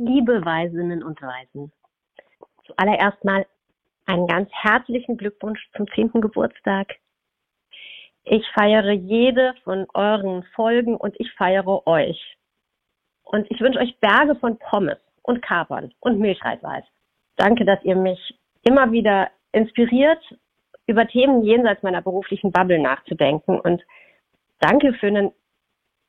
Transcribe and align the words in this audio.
Liebe 0.00 0.44
Weisinnen 0.44 1.02
und 1.02 1.20
Weisen, 1.20 1.72
zuallererst 2.64 3.24
mal 3.24 3.44
einen 4.06 4.28
ganz 4.28 4.48
herzlichen 4.52 5.16
Glückwunsch 5.16 5.60
zum 5.76 5.88
10. 5.88 6.20
Geburtstag. 6.20 6.94
Ich 8.22 8.46
feiere 8.54 8.92
jede 8.92 9.54
von 9.64 9.88
euren 9.94 10.44
Folgen 10.54 10.96
und 10.96 11.18
ich 11.18 11.32
feiere 11.32 11.84
euch. 11.88 12.38
Und 13.24 13.50
ich 13.50 13.60
wünsche 13.60 13.80
euch 13.80 13.98
Berge 13.98 14.36
von 14.36 14.56
Pommes 14.60 14.98
und 15.22 15.42
Kapern 15.42 15.92
und 15.98 16.20
Milchreisweiß. 16.20 16.84
Danke, 17.34 17.64
dass 17.64 17.82
ihr 17.82 17.96
mich 17.96 18.38
immer 18.62 18.92
wieder 18.92 19.32
inspiriert, 19.50 20.22
über 20.86 21.08
Themen 21.08 21.42
jenseits 21.42 21.82
meiner 21.82 22.02
beruflichen 22.02 22.52
Bubble 22.52 22.78
nachzudenken. 22.78 23.58
Und 23.58 23.82
danke 24.60 24.92
für 24.92 25.08
einen 25.08 25.32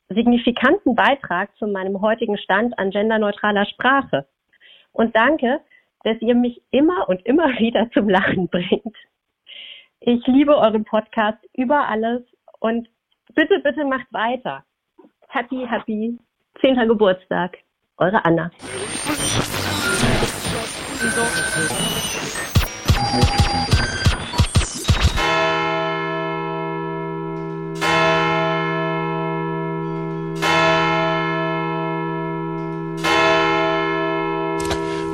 signifikanten 0.09 0.95
Beitrag 0.95 1.55
zu 1.57 1.67
meinem 1.67 2.01
heutigen 2.01 2.37
Stand 2.37 2.77
an 2.77 2.91
genderneutraler 2.91 3.65
Sprache. 3.65 4.27
Und 4.91 5.15
danke, 5.15 5.61
dass 6.04 6.19
ihr 6.21 6.36
mich 6.36 6.61
immer 6.71 7.07
und 7.09 7.25
immer 7.25 7.47
wieder 7.59 7.89
zum 7.91 8.09
Lachen 8.09 8.47
bringt. 8.47 8.95
Ich 10.01 10.25
liebe 10.27 10.55
euren 10.57 10.86
Podcast 10.86 11.39
über 11.55 11.87
alles 11.87 12.23
und 12.59 12.87
bitte, 13.36 13.59
bitte 13.59 13.86
macht 13.86 14.11
weiter. 14.11 14.64
Happy, 15.27 15.65
happy 15.67 16.17
10. 16.61 16.87
Geburtstag. 16.87 17.57
Eure 17.97 18.23
Anna. 18.23 18.50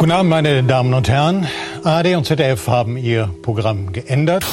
Guten 0.06 0.18
Abend, 0.18 0.30
meine 0.30 0.64
Damen 0.64 0.94
und 0.94 1.10
Herren. 1.10 1.48
ARD 1.84 2.16
und 2.16 2.28
ZDF 2.28 2.68
haben 2.68 2.96
ihr 2.96 3.28
Programm 3.42 3.92
geändert. 3.92 4.46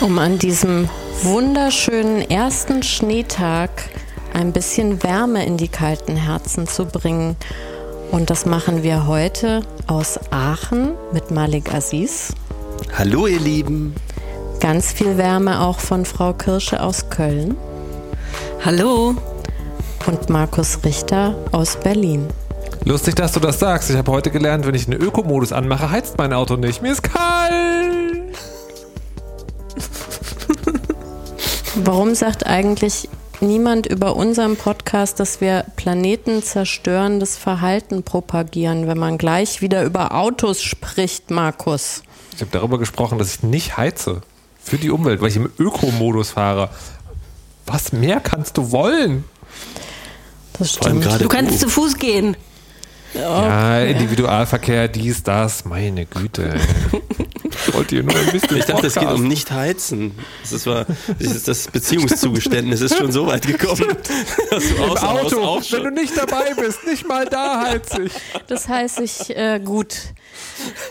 Um 0.00 0.16
an 0.20 0.38
diesem 0.38 0.88
wunderschönen 1.24 2.30
ersten 2.30 2.84
Schneetag 2.84 3.70
ein 4.32 4.52
bisschen 4.52 5.02
Wärme 5.02 5.44
in 5.44 5.56
die 5.56 5.66
kalten 5.66 6.14
Herzen 6.14 6.68
zu 6.68 6.84
bringen. 6.86 7.34
Und 8.12 8.30
das 8.30 8.46
machen 8.46 8.84
wir 8.84 9.08
heute 9.08 9.62
aus 9.88 10.20
Aachen 10.30 10.92
mit 11.12 11.32
Malik 11.32 11.74
Aziz. 11.74 12.32
Hallo 12.96 13.26
ihr 13.26 13.40
Lieben. 13.40 13.92
Ganz 14.60 14.92
viel 14.92 15.18
Wärme 15.18 15.62
auch 15.62 15.80
von 15.80 16.04
Frau 16.04 16.32
Kirsche 16.32 16.80
aus 16.80 17.10
Köln. 17.10 17.56
Hallo. 18.64 19.16
Und 20.06 20.30
Markus 20.30 20.78
Richter 20.84 21.34
aus 21.50 21.74
Berlin. 21.74 22.28
Lustig, 22.84 23.14
dass 23.14 23.32
du 23.32 23.40
das 23.40 23.60
sagst. 23.60 23.90
Ich 23.90 23.96
habe 23.96 24.10
heute 24.10 24.30
gelernt, 24.30 24.66
wenn 24.66 24.74
ich 24.74 24.86
den 24.86 25.00
Ökomodus 25.00 25.52
anmache, 25.52 25.90
heizt 25.90 26.18
mein 26.18 26.32
Auto 26.32 26.56
nicht. 26.56 26.82
Mir 26.82 26.92
ist 26.92 27.02
kalt. 27.02 28.36
Warum 31.76 32.14
sagt 32.14 32.44
eigentlich 32.46 33.08
niemand 33.40 33.86
über 33.86 34.16
unseren 34.16 34.56
Podcast, 34.56 35.20
dass 35.20 35.40
wir 35.40 35.64
planetenzerstörendes 35.76 37.36
Verhalten 37.36 38.02
propagieren, 38.02 38.88
wenn 38.88 38.98
man 38.98 39.16
gleich 39.16 39.62
wieder 39.62 39.84
über 39.84 40.14
Autos 40.14 40.62
spricht, 40.62 41.30
Markus? 41.30 42.02
Ich 42.34 42.40
habe 42.40 42.50
darüber 42.50 42.78
gesprochen, 42.78 43.18
dass 43.18 43.36
ich 43.36 43.42
nicht 43.42 43.76
heize. 43.76 44.22
Für 44.64 44.78
die 44.78 44.90
Umwelt, 44.90 45.20
weil 45.20 45.28
ich 45.28 45.36
im 45.36 45.50
Ökomodus 45.58 46.30
fahre. 46.30 46.68
Was 47.66 47.92
mehr 47.92 48.20
kannst 48.20 48.58
du 48.58 48.70
wollen? 48.70 49.24
Das 50.58 50.74
stimmt. 50.74 51.04
Du 51.20 51.28
kannst 51.28 51.60
zu 51.60 51.68
Fuß 51.68 51.96
gehen. 51.96 52.36
Ja, 53.14 53.80
Individualverkehr, 53.82 54.88
dies, 54.88 55.22
das, 55.22 55.64
meine 55.64 56.06
Güte. 56.06 56.54
Ich 57.66 57.74
wollte 57.74 57.96
hier 57.96 58.04
nur 58.04 58.16
ein 58.16 58.32
bisschen. 58.32 58.56
Ich 58.56 58.64
dachte, 58.64 58.86
es 58.86 58.94
geht 58.94 59.08
um 59.08 59.28
nicht 59.28 59.50
heizen. 59.50 60.12
Das 60.42 60.52
ist, 60.52 60.66
war, 60.66 60.86
das, 61.18 61.34
ist 61.34 61.48
das 61.48 61.68
Beziehungszugeständnis 61.68 62.80
ist 62.80 62.96
schon 62.96 63.12
so 63.12 63.26
weit 63.26 63.46
gekommen. 63.46 63.96
Dass 64.50 64.68
du 64.68 64.74
Im 64.74 64.90
Auto, 64.90 65.60
wenn 65.70 65.84
du 65.84 65.90
nicht 65.90 66.16
dabei 66.16 66.54
bist, 66.54 66.84
nicht 66.86 67.06
mal 67.06 67.26
da 67.26 67.62
heiz 67.66 67.96
ich. 67.98 68.12
Das 68.46 68.68
heißt 68.68 69.00
ich 69.00 69.36
äh, 69.36 69.60
gut. 69.60 69.96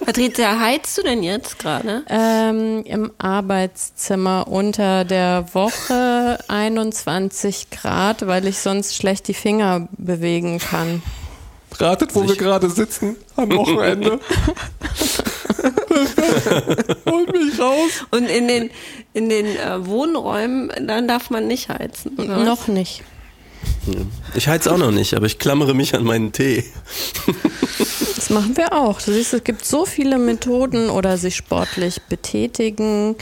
Patricia, 0.06 0.60
heizt 0.60 0.98
du 0.98 1.04
denn 1.04 1.24
jetzt 1.24 1.60
gerade? 1.60 2.04
Ähm, 2.10 2.84
Im 2.86 3.12
Arbeitszimmer 3.18 4.48
unter 4.48 5.04
der 5.06 5.46
Woche 5.54 6.40
21 6.48 7.70
Grad, 7.70 8.28
weil 8.28 8.48
ich 8.48 8.60
sonst 8.60 8.96
schlecht 8.96 9.28
die 9.28 9.34
Finger 9.34 9.88
bewegen 9.98 10.60
kann. 10.60 11.02
Ratet, 11.81 12.16
wo 12.16 12.28
wir 12.28 12.36
gerade 12.36 12.69
sitzen 12.69 13.16
am 13.36 13.52
Wochenende. 13.52 14.19
Holt 17.09 17.34
mich 17.34 17.59
raus. 17.59 18.06
Und 18.12 18.30
in 18.30 18.47
den, 18.47 18.69
in 19.14 19.30
den 19.30 19.46
äh, 19.46 19.86
Wohnräumen, 19.86 20.72
dann 20.88 21.08
darf 21.08 21.30
man 21.30 21.47
nicht 21.47 21.69
heizen. 21.69 22.18
Oder? 22.18 22.44
Noch 22.44 22.68
nicht. 22.68 23.03
Ich 24.36 24.47
heiz 24.47 24.68
auch 24.68 24.78
noch 24.78 24.92
nicht, 24.92 25.16
aber 25.16 25.25
ich 25.25 25.40
klammere 25.40 25.74
mich 25.74 25.96
an 25.96 26.03
meinen 26.03 26.31
Tee. 26.31 26.64
Das 28.16 28.30
machen 28.30 28.56
wir 28.56 28.74
auch. 28.74 29.02
Du 29.02 29.12
siehst, 29.12 29.34
es 29.34 29.44
gibt 29.44 29.66
so 29.66 29.86
viele 29.86 30.19
Methoden 30.19 30.90
oder 30.90 31.18
sich 31.18 31.36
sportlich 31.36 32.02
betätigen. 32.03 33.16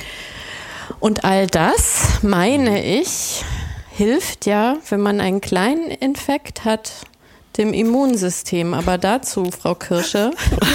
Und 1.00 1.24
all 1.24 1.48
das, 1.48 2.22
meine 2.22 2.84
ich, 2.84 3.44
hilft 3.92 4.46
ja, 4.46 4.78
wenn 4.90 5.02
man 5.02 5.22
einen 5.22 5.42
kleinen 5.42 5.92
Infekt 5.92 6.66
hat, 6.66 6.92
dem 7.58 7.74
Immunsystem. 7.74 8.74
Aber 8.74 8.98
dazu, 8.98 9.50
Frau 9.52 9.76
Kirsche, 9.76 10.32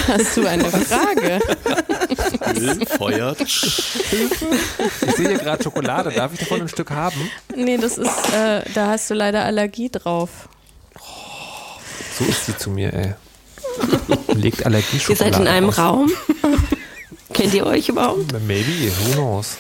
hast 0.09 0.37
du 0.37 0.47
eine 0.47 0.65
Frage. 0.65 1.41
Feuert. 2.99 3.41
Ich 3.41 3.67
sehe 5.17 5.29
hier 5.29 5.39
gerade 5.39 5.63
Schokolade. 5.63 6.11
Darf 6.11 6.33
ich 6.35 6.41
davon 6.41 6.63
ein 6.63 6.69
Stück 6.69 6.91
haben? 6.91 7.31
Nee, 7.55 7.77
das 7.77 7.99
ist, 7.99 8.33
äh, 8.33 8.63
da 8.75 8.89
hast 8.89 9.11
du 9.11 9.15
leider 9.15 9.45
Allergie 9.45 9.91
drauf. 9.91 10.49
So 12.19 12.25
ist 12.25 12.47
sie 12.47 12.57
zu 12.57 12.71
mir, 12.71 12.93
ey. 12.93 13.15
Legt 14.35 14.65
Allergie 14.65 15.01
Ihr 15.09 15.17
seid 15.17 15.37
in 15.37 15.49
einem 15.49 15.71
aus. 15.71 15.79
Raum. 15.79 16.11
Kennt 17.33 17.55
ihr 17.55 17.67
euch 17.67 17.89
überhaupt? 17.89 18.33
Maybe, 18.47 18.93
who 19.01 19.13
knows? 19.15 19.57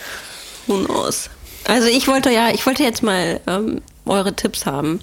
Who 0.66 0.84
knows? 0.84 1.30
Also 1.64 1.88
ich 1.88 2.06
wollte 2.06 2.30
ja, 2.30 2.50
ich 2.50 2.64
wollte 2.66 2.82
jetzt 2.82 3.02
mal 3.02 3.40
ähm, 3.46 3.80
eure 4.06 4.34
Tipps 4.34 4.66
haben, 4.66 5.00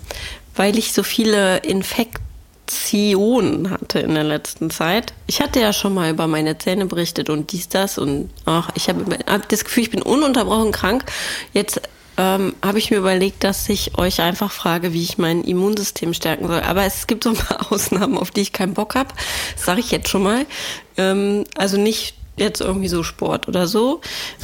weil 0.55 0.77
ich 0.77 0.93
so 0.93 1.03
viele 1.03 1.57
Infektionen 1.57 3.69
hatte 3.69 3.99
in 3.99 4.13
der 4.13 4.23
letzten 4.23 4.69
Zeit. 4.69 5.13
Ich 5.27 5.41
hatte 5.41 5.59
ja 5.59 5.73
schon 5.73 5.93
mal 5.93 6.11
über 6.11 6.27
meine 6.27 6.57
Zähne 6.57 6.85
berichtet 6.85 7.29
und 7.29 7.51
dies, 7.51 7.69
das 7.69 7.97
und 7.97 8.29
ach, 8.45 8.69
ich 8.75 8.89
habe 8.89 9.17
hab 9.27 9.47
das 9.49 9.63
Gefühl, 9.63 9.83
ich 9.83 9.91
bin 9.91 10.01
ununterbrochen 10.01 10.71
krank. 10.71 11.05
Jetzt 11.53 11.81
ähm, 12.17 12.55
habe 12.61 12.77
ich 12.77 12.91
mir 12.91 12.97
überlegt, 12.97 13.43
dass 13.43 13.67
ich 13.69 13.97
euch 13.97 14.21
einfach 14.21 14.51
frage, 14.51 14.93
wie 14.93 15.01
ich 15.01 15.17
mein 15.17 15.43
Immunsystem 15.43 16.13
stärken 16.13 16.47
soll. 16.47 16.61
Aber 16.61 16.83
es 16.83 17.07
gibt 17.07 17.23
so 17.23 17.31
ein 17.31 17.35
paar 17.35 17.67
Ausnahmen, 17.71 18.17
auf 18.17 18.31
die 18.31 18.41
ich 18.41 18.53
keinen 18.53 18.73
Bock 18.73 18.95
habe. 18.95 19.09
Das 19.55 19.65
sage 19.65 19.79
ich 19.79 19.91
jetzt 19.91 20.09
schon 20.09 20.23
mal. 20.23 20.45
Ähm, 20.97 21.45
also 21.55 21.77
nicht 21.77 22.15
jetzt 22.37 22.61
irgendwie 22.61 22.87
so 22.87 23.03
Sport 23.03 23.47
oder 23.47 23.67
so. 23.67 24.01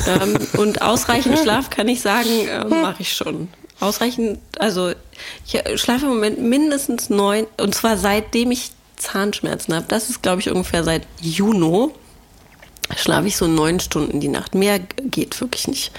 Ähm, 0.08 0.38
und 0.58 0.82
ausreichend 0.82 1.40
Schlaf 1.40 1.70
kann 1.70 1.88
ich 1.88 2.02
sagen, 2.02 2.48
äh, 2.48 2.66
mache 2.66 3.02
ich 3.02 3.14
schon. 3.14 3.50
Ausreichend, 3.80 4.40
also 4.58 4.92
ich 5.46 5.62
schlafe 5.80 6.06
im 6.06 6.14
Moment 6.14 6.42
mindestens 6.42 7.10
neun, 7.10 7.46
und 7.58 7.76
zwar 7.76 7.98
seitdem 7.98 8.52
ich 8.52 8.72
Zahnschmerzen 8.96 9.76
habe. 9.76 9.86
Das 9.88 10.10
ist, 10.10 10.22
glaube 10.22 10.42
ich, 10.42 10.50
ungefähr 10.50 10.84
seit 10.84 11.08
Juni. 11.22 11.90
Schlafe 12.96 13.28
ich 13.28 13.38
so 13.38 13.48
neun 13.48 13.80
Stunden 13.80 14.20
die 14.20 14.30
Nacht. 14.30 14.56
Mehr 14.56 14.80
geht 14.80 15.40
wirklich 15.40 15.68
nicht. 15.68 15.92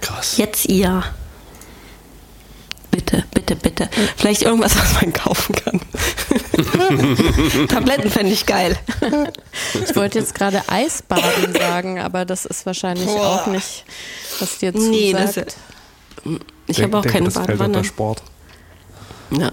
Krass. 0.00 0.36
Jetzt 0.36 0.66
ihr. 0.66 1.02
Bitte, 2.90 3.24
bitte, 3.32 3.56
bitte. 3.56 3.88
Vielleicht 4.16 4.42
irgendwas, 4.42 4.76
was 4.76 5.00
man 5.00 5.12
kaufen 5.12 5.54
kann. 5.54 5.80
Tabletten 7.68 8.10
fände 8.10 8.32
ich 8.32 8.46
geil. 8.46 8.78
Ich 9.82 9.96
wollte 9.96 10.20
jetzt 10.20 10.34
gerade 10.34 10.62
Eisbaden 10.68 11.52
sagen, 11.54 11.98
aber 11.98 12.24
das 12.24 12.44
ist 12.44 12.66
wahrscheinlich 12.66 13.06
Boah. 13.06 13.42
auch 13.42 13.46
nicht, 13.48 13.84
was 14.38 14.58
dir 14.58 14.72
zusagt. 14.72 14.90
Nee, 14.90 15.12
das, 15.12 15.34
ich 16.66 16.82
habe 16.82 16.98
auch 16.98 17.02
Denke, 17.02 17.18
keine 17.18 17.24
das 17.26 17.34
fällt 17.34 17.46
Badewanne. 17.48 17.78
unter 17.78 17.84
Sport. 17.84 18.22
Ja. 19.30 19.52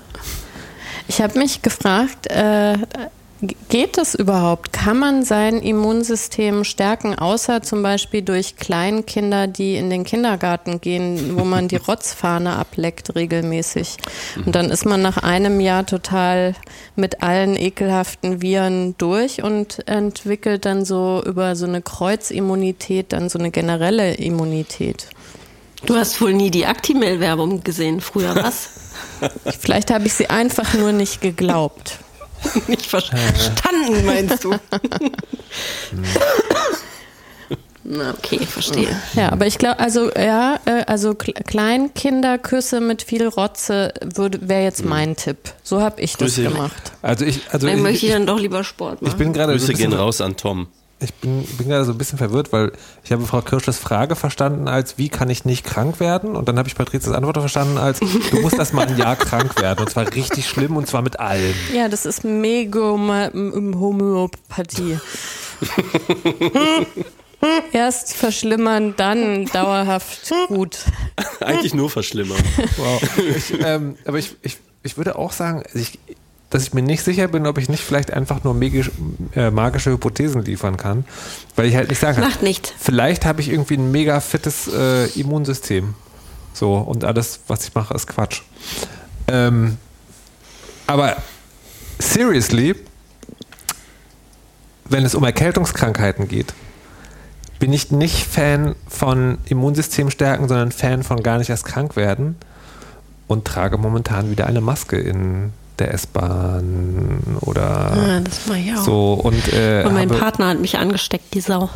Ich 1.08 1.22
habe 1.22 1.38
mich 1.40 1.62
gefragt, 1.62 2.28
äh, 2.28 2.78
geht 3.70 3.98
das 3.98 4.16
überhaupt? 4.16 4.72
Kann 4.72 5.00
man 5.00 5.24
sein 5.24 5.58
Immunsystem 5.62 6.64
stärken, 6.64 7.16
außer 7.18 7.62
zum 7.62 7.82
Beispiel 7.82 8.22
durch 8.22 8.56
Kleinkinder, 8.56 9.48
die 9.48 9.76
in 9.76 9.90
den 9.90 10.04
Kindergarten 10.04 10.80
gehen, 10.80 11.38
wo 11.38 11.44
man 11.44 11.68
die 11.68 11.76
Rotzfahne 11.88 12.56
ableckt 12.56 13.16
regelmäßig? 13.16 13.98
Und 14.46 14.56
dann 14.56 14.70
ist 14.70 14.86
man 14.86 15.02
nach 15.02 15.18
einem 15.18 15.60
Jahr 15.60 15.86
total 15.86 16.56
mit 16.96 17.24
allen 17.24 17.58
ekelhaften 17.58 18.42
Viren 18.42 18.96
durch 18.98 19.44
und 19.44 19.88
entwickelt 19.88 20.66
dann 20.66 20.86
so 20.86 21.22
über 21.26 21.56
so 21.56 21.66
eine 21.66 21.82
Kreuzimmunität 21.82 23.12
dann 23.12 23.30
so 23.30 23.40
eine 23.40 23.52
generelle 23.52 24.14
Immunität. 24.14 25.08
Du 25.86 25.96
hast 25.96 26.22
wohl 26.22 26.34
nie 26.34 26.52
die 26.52 26.66
Actimel-Werbung 26.66 27.64
gesehen 27.64 28.02
früher, 28.02 28.36
was? 28.36 28.70
Vielleicht 29.60 29.92
habe 29.92 30.06
ich 30.08 30.14
sie 30.14 30.30
einfach 30.30 30.74
nur 30.76 30.92
nicht 30.92 31.22
geglaubt. 31.22 31.98
Nicht 32.68 32.88
verstanden, 32.88 34.04
meinst 34.04 34.44
du? 34.44 34.56
Na, 37.84 38.12
okay, 38.18 38.40
verstehe. 38.46 38.96
Ja, 39.16 39.32
aber 39.32 39.48
ich 39.48 39.58
glaube, 39.58 39.80
also 39.80 40.12
ja, 40.14 40.60
äh, 40.66 40.84
also 40.86 41.12
Kle- 41.12 41.34
Kleinkinderküsse 41.44 42.80
mit 42.80 43.02
viel 43.02 43.28
Rotze 43.28 43.92
wäre 44.16 44.64
jetzt 44.64 44.86
mein 44.86 45.16
Tipp. 45.16 45.38
So 45.64 45.82
habe 45.82 46.00
ich 46.02 46.14
das 46.14 46.36
Grüße. 46.36 46.44
gemacht. 46.44 46.94
Also 47.02 47.26
ich, 47.26 47.42
also 47.52 47.68
Dann 47.68 47.78
ich, 47.78 47.84
möchte 47.84 47.98
ich 48.06 48.12
ich, 48.12 48.14
dann 48.14 48.26
doch 48.28 48.40
lieber 48.40 48.64
Sport 48.64 49.02
machen. 49.02 49.12
ich 49.12 49.18
bin 49.18 49.34
gerade 49.34 49.54
Grüße 49.54 49.74
gehen 49.74 49.94
raus 49.94 50.22
an 50.22 50.38
Tom. 50.38 50.68
Ich 51.02 51.14
bin, 51.16 51.44
bin 51.58 51.70
gerade 51.70 51.86
so 51.86 51.92
ein 51.92 51.98
bisschen 51.98 52.18
verwirrt, 52.18 52.54
weil 52.54 52.72
ich 53.04 53.12
habe 53.12 53.26
Frau 53.26 53.42
Kirschs 53.42 53.80
Frage 53.80 54.16
verstanden 54.16 54.68
als, 54.68 54.98
wie 54.98 55.10
kann 55.10 55.30
ich 55.30 55.46
nicht 55.46 55.66
krank 55.66 56.00
werden? 56.00 56.36
Und 56.36 56.48
dann 56.48 56.58
habe 56.58 56.70
ich 56.70 56.76
Patrizias 56.76 57.14
Antwort 57.14 57.38
verstanden 57.38 57.78
als, 57.78 58.00
du 58.00 58.42
musst 58.42 58.58
erst 58.58 58.74
mal 58.74 58.88
ein 58.88 58.98
Jahr 58.98 59.16
krank 59.16 59.60
werden. 59.60 59.80
Und 59.80 59.90
zwar 59.90 60.14
richtig 60.14 60.48
schlimm 60.48 60.78
und 60.78 60.88
zwar 60.88 61.02
mit 61.02 61.20
allem. 61.20 61.56
Ja, 61.74 61.90
das 61.90 62.06
ist 62.06 62.24
mega 62.24 62.80
Homöopathie. 62.80 65.00
Erst 67.72 68.14
verschlimmern, 68.14 68.94
dann 68.96 69.46
dauerhaft 69.46 70.32
gut. 70.48 70.86
Eigentlich 71.40 71.74
nur 71.74 71.90
verschlimmern. 71.90 72.38
Wow. 72.78 73.02
Ich, 73.36 73.60
ähm, 73.60 73.96
aber 74.06 74.20
ich, 74.20 74.36
ich, 74.44 74.60
ich 74.84 74.98
würde 74.98 75.16
auch 75.16 75.32
sagen, 75.32 75.64
also 75.66 75.80
ich, 75.80 75.98
dass 76.52 76.64
ich 76.64 76.74
mir 76.74 76.82
nicht 76.84 77.04
sicher 77.04 77.30
bin, 77.30 77.48
ob 77.48 77.58
ich 77.58 77.70
nicht 77.70 77.82
vielleicht 77.82 78.12
einfach 78.12 78.44
nur 78.44 78.54
magisch, 78.54 78.92
äh, 79.36 79.50
magische 79.50 79.92
Hypothesen 79.92 80.44
liefern 80.44 80.78
kann, 80.78 81.06
weil 81.56 81.66
ich 81.66 81.76
halt 81.76 81.90
nicht 81.90 82.00
sagen 82.00 82.16
kann. 82.16 82.30
Macht 82.30 82.44
nichts. 82.44 82.74
Vielleicht 82.78 83.26
habe 83.26 83.42
ich 83.42 83.50
irgendwie 83.50 83.78
ein 83.78 83.90
mega 83.90 84.20
fittes 84.20 84.68
äh, 84.68 85.06
Immunsystem. 85.20 85.96
So, 86.54 86.76
und 86.76 87.06
alles, 87.06 87.40
was 87.48 87.64
ich 87.64 87.74
mache, 87.74 87.94
ist 87.94 88.08
Quatsch. 88.08 88.42
Ähm, 89.30 89.78
aber 90.88 91.16
seriously, 92.00 92.76
wenn 94.90 95.06
es 95.06 95.16
um 95.16 95.24
Erkältungskrankheiten 95.24 96.28
geht, 96.28 96.54
bin 97.60 97.72
ich 97.72 97.92
nicht 97.92 98.28
Fan 98.28 98.76
von 98.90 99.38
Immunsystem 99.46 100.10
stärken, 100.10 100.50
sondern 100.50 100.74
Fan 100.74 101.04
von 101.04 101.24
gar 101.24 101.38
nicht 101.38 101.50
erst 101.50 101.64
krank 101.64 101.96
werden 101.96 102.36
und 103.28 103.46
trage 103.46 103.78
momentan 103.78 104.30
wieder 104.32 104.48
eine 104.48 104.60
Maske 104.60 104.98
in 104.98 105.54
der 105.80 105.94
S-Bahn 105.94 107.38
oder 107.42 107.92
Ja, 107.96 108.20
das 108.20 108.46
mache 108.48 108.60
ich 108.60 108.74
auch. 108.76 108.84
so 108.84 109.14
und, 109.14 109.52
äh, 109.54 109.84
Und 109.86 109.94
mein 109.94 110.10
habe 110.10 110.20
Partner 110.20 110.48
hat 110.50 110.60
mich 110.60 110.78
angesteckt, 110.78 111.34
die 111.34 111.42
Sau. 111.42 111.70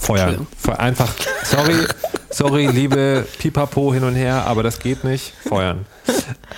feuern. 0.00 0.46
Fe- 0.58 0.78
Einfach, 0.78 1.12
sorry, 1.44 1.74
sorry, 2.30 2.66
liebe 2.66 3.26
Pipapo 3.38 3.92
hin 3.94 4.04
und 4.04 4.14
her, 4.14 4.44
aber 4.46 4.62
das 4.62 4.78
geht 4.78 5.04
nicht. 5.04 5.32
Feuern. 5.48 5.86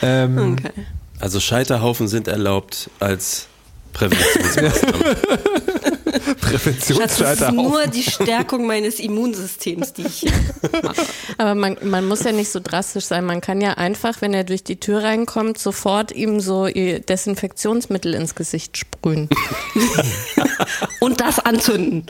Ähm, 0.02 0.56
Okay. 0.58 0.72
Also 1.18 1.40
Scheiterhaufen 1.40 2.08
sind 2.08 2.28
erlaubt 2.28 2.90
als 3.00 3.46
Präventionsmaßnahme. 3.94 5.16
Das 6.98 7.20
ist 7.20 7.52
nur 7.52 7.86
die 7.86 8.02
Stärkung 8.02 8.66
meines 8.66 9.00
Immunsystems, 9.00 9.92
die 9.92 10.02
ich 10.02 10.24
mache. 10.82 11.02
Aber 11.38 11.54
man, 11.54 11.76
man 11.82 12.06
muss 12.06 12.24
ja 12.24 12.32
nicht 12.32 12.50
so 12.50 12.60
drastisch 12.60 13.04
sein. 13.04 13.24
Man 13.24 13.40
kann 13.40 13.60
ja 13.60 13.72
einfach, 13.72 14.20
wenn 14.20 14.34
er 14.34 14.44
durch 14.44 14.64
die 14.64 14.76
Tür 14.76 15.02
reinkommt, 15.02 15.58
sofort 15.58 16.12
ihm 16.12 16.40
so 16.40 16.66
ihr 16.66 17.00
Desinfektionsmittel 17.00 18.14
ins 18.14 18.34
Gesicht 18.34 18.76
sprühen. 18.76 19.28
Und 21.00 21.20
das 21.20 21.38
anzünden. 21.38 22.06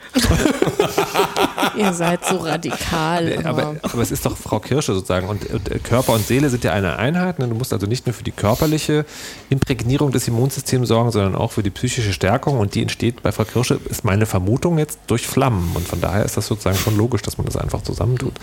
Ihr 1.76 1.93
seid 1.93 2.25
so 2.25 2.37
radikal. 2.38 3.29
immer. 3.29 3.47
Aber, 3.47 3.76
aber 3.82 4.03
es 4.03 4.11
ist 4.11 4.25
doch 4.25 4.37
Frau 4.37 4.61
Kirsche 4.61 4.94
sozusagen. 4.94 5.29
Und, 5.29 5.49
und 5.50 5.70
äh, 5.70 5.79
Körper 5.79 6.12
und 6.14 6.26
Seele 6.26 6.49
sind 6.49 6.64
ja 6.64 6.73
eine 6.73 6.97
Einheit. 6.97 7.38
Ne? 7.38 7.49
Du 7.49 7.55
musst 7.55 7.73
also 7.73 7.87
nicht 7.87 8.06
nur 8.06 8.14
für 8.14 8.25
die 8.25 8.32
körperliche 8.32 9.05
Imprägnierung 9.50 10.12
des 10.12 10.29
Immunsystems 10.29 10.88
sorgen, 10.88 11.11
sondern 11.11 11.35
auch 11.35 11.53
für 11.53 11.62
die 11.62 11.70
psychische 11.70 12.12
Stärkung. 12.12 12.58
Und 12.58 12.75
die 12.75 12.82
entsteht 12.82 13.23
bei 13.23 13.32
Frau 13.32 13.44
Kirsche, 13.44 13.81
ist 13.98 14.04
meine 14.04 14.26
Vermutung 14.26 14.78
jetzt, 14.78 14.98
durch 15.06 15.26
Flammen. 15.26 15.72
Und 15.75 15.87
von 15.87 16.00
daher 16.00 16.25
ist 16.25 16.37
das 16.37 16.46
sozusagen 16.46 16.76
schon 16.76 16.96
logisch, 16.96 17.22
dass 17.22 17.38
man 17.38 17.46
das 17.46 17.56
einfach 17.56 17.82
zusammentut. 17.82 18.34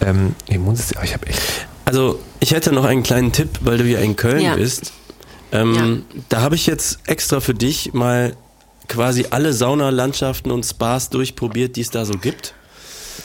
Ähm, 0.00 0.34
Immunsystem, 0.46 1.00
ich 1.04 1.14
habe 1.14 1.26
echt. 1.26 1.40
Also 1.84 2.18
ich 2.40 2.50
hätte 2.52 2.72
noch 2.72 2.84
einen 2.84 3.02
kleinen 3.02 3.32
Tipp, 3.32 3.48
weil 3.62 3.78
du 3.78 3.84
ja 3.84 4.00
in 4.00 4.16
Köln 4.16 4.40
Ja. 4.40 4.56
bist. 4.56 4.92
Ähm, 5.52 6.04
Da 6.28 6.40
habe 6.40 6.56
ich 6.56 6.66
jetzt 6.66 6.98
extra 7.06 7.40
für 7.40 7.54
dich 7.54 7.94
mal 7.94 8.36
quasi 8.88 9.26
alle 9.30 9.52
Saunalandschaften 9.52 10.50
und 10.50 10.64
Spas 10.64 11.10
durchprobiert, 11.10 11.76
die 11.76 11.80
es 11.82 11.90
da 11.90 12.04
so 12.04 12.14
gibt. 12.18 12.54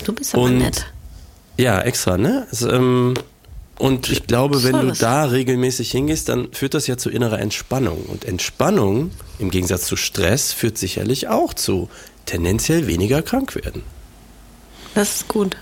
Du 0.05 0.13
bist 0.13 0.33
aber 0.33 0.43
Und- 0.43 0.59
nett. 0.59 0.85
Ja, 1.57 1.81
extra, 1.81 2.17
ne? 2.17 2.47
Es, 2.51 2.61
ähm, 2.61 3.13
und 3.79 4.09
ich 4.12 4.27
glaube, 4.27 4.63
wenn 4.63 4.79
du 4.79 4.91
da 4.94 5.25
regelmäßig 5.25 5.91
hingehst, 5.91 6.29
dann 6.29 6.51
führt 6.53 6.73
das 6.73 6.88
ja 6.88 6.97
zu 6.97 7.09
innerer 7.09 7.39
Entspannung. 7.39 8.03
Und 8.03 8.25
Entspannung, 8.25 9.12
im 9.39 9.50
Gegensatz 9.50 9.85
zu 9.85 9.95
Stress, 9.95 10.53
führt 10.53 10.77
sicherlich 10.77 11.27
auch 11.29 11.53
zu 11.53 11.89
tendenziell 12.25 12.88
weniger 12.88 13.21
krank 13.21 13.56
werden. 13.56 13.83
Das 14.94 15.15
ist 15.15 15.27
gut. 15.27 15.57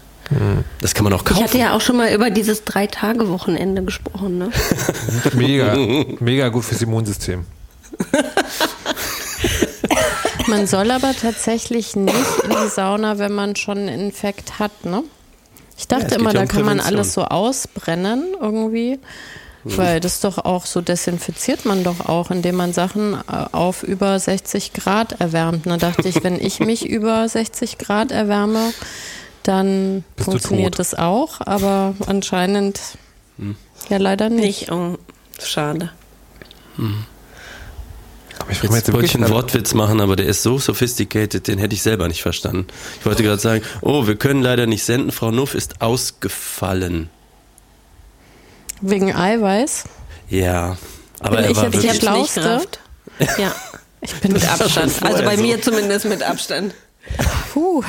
Das 0.82 0.94
kann 0.94 1.06
man 1.06 1.14
auch 1.14 1.20
Ich 1.22 1.26
kaufen. 1.26 1.44
hatte 1.44 1.58
ja 1.58 1.76
auch 1.76 1.82
schon 1.82 1.98
mal 1.98 2.14
über 2.14 2.30
dieses 2.30 2.64
Drei-Tage-Wochenende 2.64 3.84
gesprochen. 3.84 4.38
Ne? 4.38 4.52
Mega, 5.34 5.76
mega 6.20 6.50
gut 6.50 6.66
fürs 6.66 6.82
Immunsystem. 6.84 7.46
Man 10.48 10.68
soll 10.68 10.90
aber 10.92 11.14
tatsächlich 11.16 11.96
nicht 11.96 12.16
in 12.44 12.50
die 12.50 12.70
Sauna, 12.70 13.20
wenn 13.20 13.34
man 13.34 13.56
schon 13.56 13.78
einen 13.80 13.88
Infekt 14.00 14.60
hat, 14.60 14.86
ne? 14.86 15.04
Ich 15.80 15.88
dachte 15.88 16.08
geht 16.08 16.18
immer, 16.20 16.31
ja 16.31 16.34
da 16.34 16.42
um 16.42 16.48
kann 16.50 16.66
man 16.66 16.78
Prävention. 16.78 16.96
alles 17.00 17.14
so 17.14 17.24
ausbrennen 17.24 18.36
irgendwie. 18.40 19.00
Weil 19.64 20.00
das 20.00 20.22
doch 20.22 20.38
auch 20.38 20.66
so 20.66 20.80
desinfiziert 20.80 21.66
man 21.66 21.84
doch 21.84 22.08
auch, 22.08 22.31
indem 22.31 22.56
man 22.56 22.72
Sachen 22.72 23.14
äh, 23.14 23.46
auf 23.52 23.84
über 23.84 24.18
60 24.18 24.72
Grad 24.74 25.20
erwärmt. 25.20 25.66
Da 25.66 25.78
dachte 25.78 26.08
ich, 26.08 26.24
wenn 26.24 26.40
ich 26.40 26.60
mich 26.60 26.86
über 26.90 27.28
60 27.28 27.78
Grad 27.78 28.12
erwärme, 28.12 28.74
dann 29.44 30.04
Bist 30.16 30.30
funktioniert 30.30 30.80
das 30.80 30.96
auch, 30.96 31.42
aber 31.42 31.94
anscheinend 32.08 32.80
ja 33.90 33.98
leider 33.98 34.30
nicht. 34.30 34.70
Nicht, 34.70 34.72
oh, 34.72 34.98
schade. 35.42 35.92
Aber 36.78 36.88
ich 38.51 38.62
Jetzt 38.63 38.74
jetzt 38.75 38.94
wollte 38.94 39.06
ich 39.06 39.16
einen 39.16 39.30
Wortwitz 39.30 39.74
machen, 39.74 40.01
aber 40.01 40.16
der 40.16 40.25
ist 40.25 40.44
so 40.44 40.57
sophisticated, 40.60 41.48
den 41.48 41.60
hätte 41.60 41.75
ich 41.75 41.81
selber 41.81 42.07
nicht 42.07 42.22
verstanden. 42.22 42.68
Ich 43.00 43.06
wollte 43.06 43.24
gerade 43.24 43.42
sagen, 43.42 43.63
oh, 43.81 44.07
wir 44.07 44.16
können 44.16 44.42
leider 44.42 44.66
nicht 44.66 44.84
senden, 44.84 45.12
Frau 45.12 45.31
Nuff 45.31 45.56
ist 45.56 45.81
ausgefallen. 45.81 47.10
Wegen 48.81 49.13
Eiweiß. 49.13 49.86
Ja, 50.30 50.78
aber 51.19 51.38
Bin 51.38 51.46
er 51.46 51.51
ich 51.51 51.57
war 51.57 51.63
jetzt 51.66 51.74
wirklich... 51.84 51.96
Schlauste? 52.00 52.42
gerafft. 52.42 52.80
Ja, 53.38 53.54
Ich 54.01 54.13
bin 54.16 54.31
mit 54.34 54.48
Abstand. 54.48 54.94
Also 55.02 55.24
bei 55.24 55.35
so. 55.35 55.42
mir 55.42 55.62
zumindest 55.62 56.06
mit 56.06 56.24
Abstand. 56.24 56.74
Puh, 57.54 57.83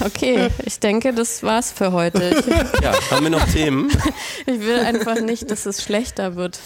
okay. 0.00 0.48
Ich 0.64 0.80
denke, 0.80 1.12
das 1.12 1.42
war's 1.42 1.70
für 1.72 1.92
heute. 1.92 2.34
Ich, 2.38 2.46
Ja, 2.82 2.92
haben 3.10 3.24
wir 3.24 3.30
noch 3.30 3.46
Themen? 3.46 3.90
ich 4.46 4.60
will 4.60 4.80
einfach 4.80 5.20
nicht, 5.20 5.50
dass 5.50 5.66
es 5.66 5.82
schlechter 5.82 6.36
wird. 6.36 6.58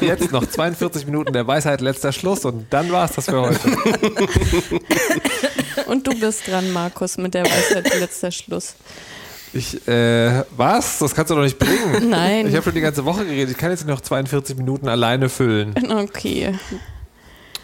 Jetzt 0.00 0.32
noch 0.32 0.46
42 0.46 1.06
Minuten 1.06 1.32
der 1.32 1.46
Weisheit, 1.46 1.80
letzter 1.80 2.12
Schluss 2.12 2.44
und 2.44 2.66
dann 2.70 2.90
war 2.90 3.06
es 3.06 3.12
das 3.12 3.26
für 3.26 3.40
heute. 3.42 3.58
Und 5.86 6.06
du 6.06 6.18
bist 6.18 6.48
dran, 6.48 6.72
Markus, 6.72 7.16
mit 7.16 7.34
der 7.34 7.44
Weisheit 7.44 7.98
letzter 8.00 8.32
Schluss. 8.32 8.74
Ich, 9.52 9.86
äh, 9.86 10.42
was? 10.56 10.98
Das 10.98 11.14
kannst 11.14 11.30
du 11.30 11.36
doch 11.36 11.42
nicht 11.42 11.58
bringen. 11.58 12.10
Nein. 12.10 12.46
Ich 12.46 12.54
habe 12.54 12.64
schon 12.64 12.74
die 12.74 12.80
ganze 12.80 13.04
Woche 13.04 13.24
geredet. 13.24 13.52
Ich 13.52 13.56
kann 13.56 13.70
jetzt 13.70 13.86
noch 13.86 14.00
42 14.00 14.56
Minuten 14.56 14.88
alleine 14.88 15.28
füllen. 15.28 15.74
Okay. 15.90 16.54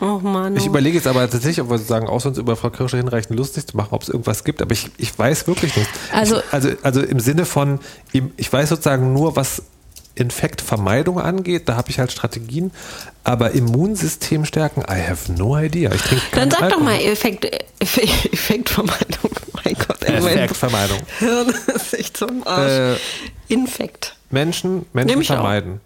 Oh 0.04 0.18
Mann. 0.18 0.56
Ich 0.56 0.66
überlege 0.66 0.96
jetzt 0.96 1.06
aber 1.06 1.20
tatsächlich, 1.30 1.60
ob 1.60 1.70
wir 1.70 1.78
sozusagen 1.78 2.08
auch 2.08 2.20
sonst 2.20 2.36
über 2.36 2.56
Frau 2.56 2.70
Kirsche 2.70 2.96
hinreichend 2.96 3.38
lustig 3.38 3.68
zu 3.68 3.76
machen, 3.76 3.90
ob 3.92 4.02
es 4.02 4.08
irgendwas 4.08 4.42
gibt, 4.42 4.60
aber 4.60 4.72
ich, 4.72 4.90
ich 4.96 5.16
weiß 5.16 5.46
wirklich 5.46 5.76
nicht. 5.76 5.88
Also- 6.12 6.38
ich, 6.38 6.44
also, 6.52 6.70
also 6.82 7.02
im 7.02 7.20
Sinne 7.20 7.44
von, 7.44 7.78
ich 8.36 8.52
weiß 8.52 8.70
sozusagen 8.70 9.12
nur, 9.12 9.36
was 9.36 9.62
Infektvermeidung 10.16 11.20
angeht, 11.20 11.68
da 11.68 11.76
habe 11.76 11.88
ich 11.90 12.00
halt 12.00 12.10
Strategien, 12.10 12.72
aber 13.22 13.52
Immunsystem 13.52 14.44
stärken, 14.44 14.80
I 14.82 15.00
have 15.08 15.30
no 15.32 15.56
idea. 15.56 15.92
Ich 15.94 16.02
trinke 16.02 16.24
Dann 16.32 16.50
sag 16.50 16.58
doch 16.58 16.64
Alkohol. 16.66 16.84
mal 16.84 17.00
Effekt, 17.00 17.44
Effekt, 17.78 18.32
Effektvermeidung. 18.32 19.30
Mein 19.64 19.74
Gott, 19.74 20.02
Effektvermeidung. 20.02 20.98
Hirn 21.20 21.54
ist 21.76 21.94
echt 21.94 22.16
zum 22.16 22.44
Arsch. 22.46 22.70
Äh, 22.72 22.96
Infekt. 23.54 24.16
Menschen, 24.30 24.84
Menschen 24.92 25.22
vermeiden. 25.22 25.80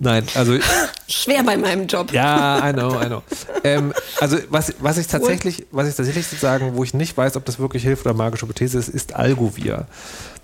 Nein, 0.00 0.26
also 0.34 0.52
Schwer 1.08 1.44
bei 1.44 1.56
meinem 1.56 1.86
Job. 1.86 2.12
Ja, 2.12 2.68
I 2.68 2.72
know, 2.72 3.00
I 3.00 3.06
know. 3.06 3.22
ähm, 3.64 3.92
also 4.20 4.38
was, 4.50 4.74
was 4.80 4.98
ich 4.98 5.06
tatsächlich, 5.06 5.66
was 5.70 5.88
ich 5.88 5.94
tatsächlich 5.94 6.26
sozusagen, 6.26 6.74
wo 6.74 6.82
ich 6.82 6.94
nicht 6.94 7.16
weiß, 7.16 7.36
ob 7.36 7.44
das 7.44 7.58
wirklich 7.58 7.84
hilft 7.84 8.06
oder 8.06 8.14
magische 8.14 8.42
Hypothese 8.42 8.78
ist, 8.78 8.88
ist 8.88 9.14
Algovir. 9.14 9.86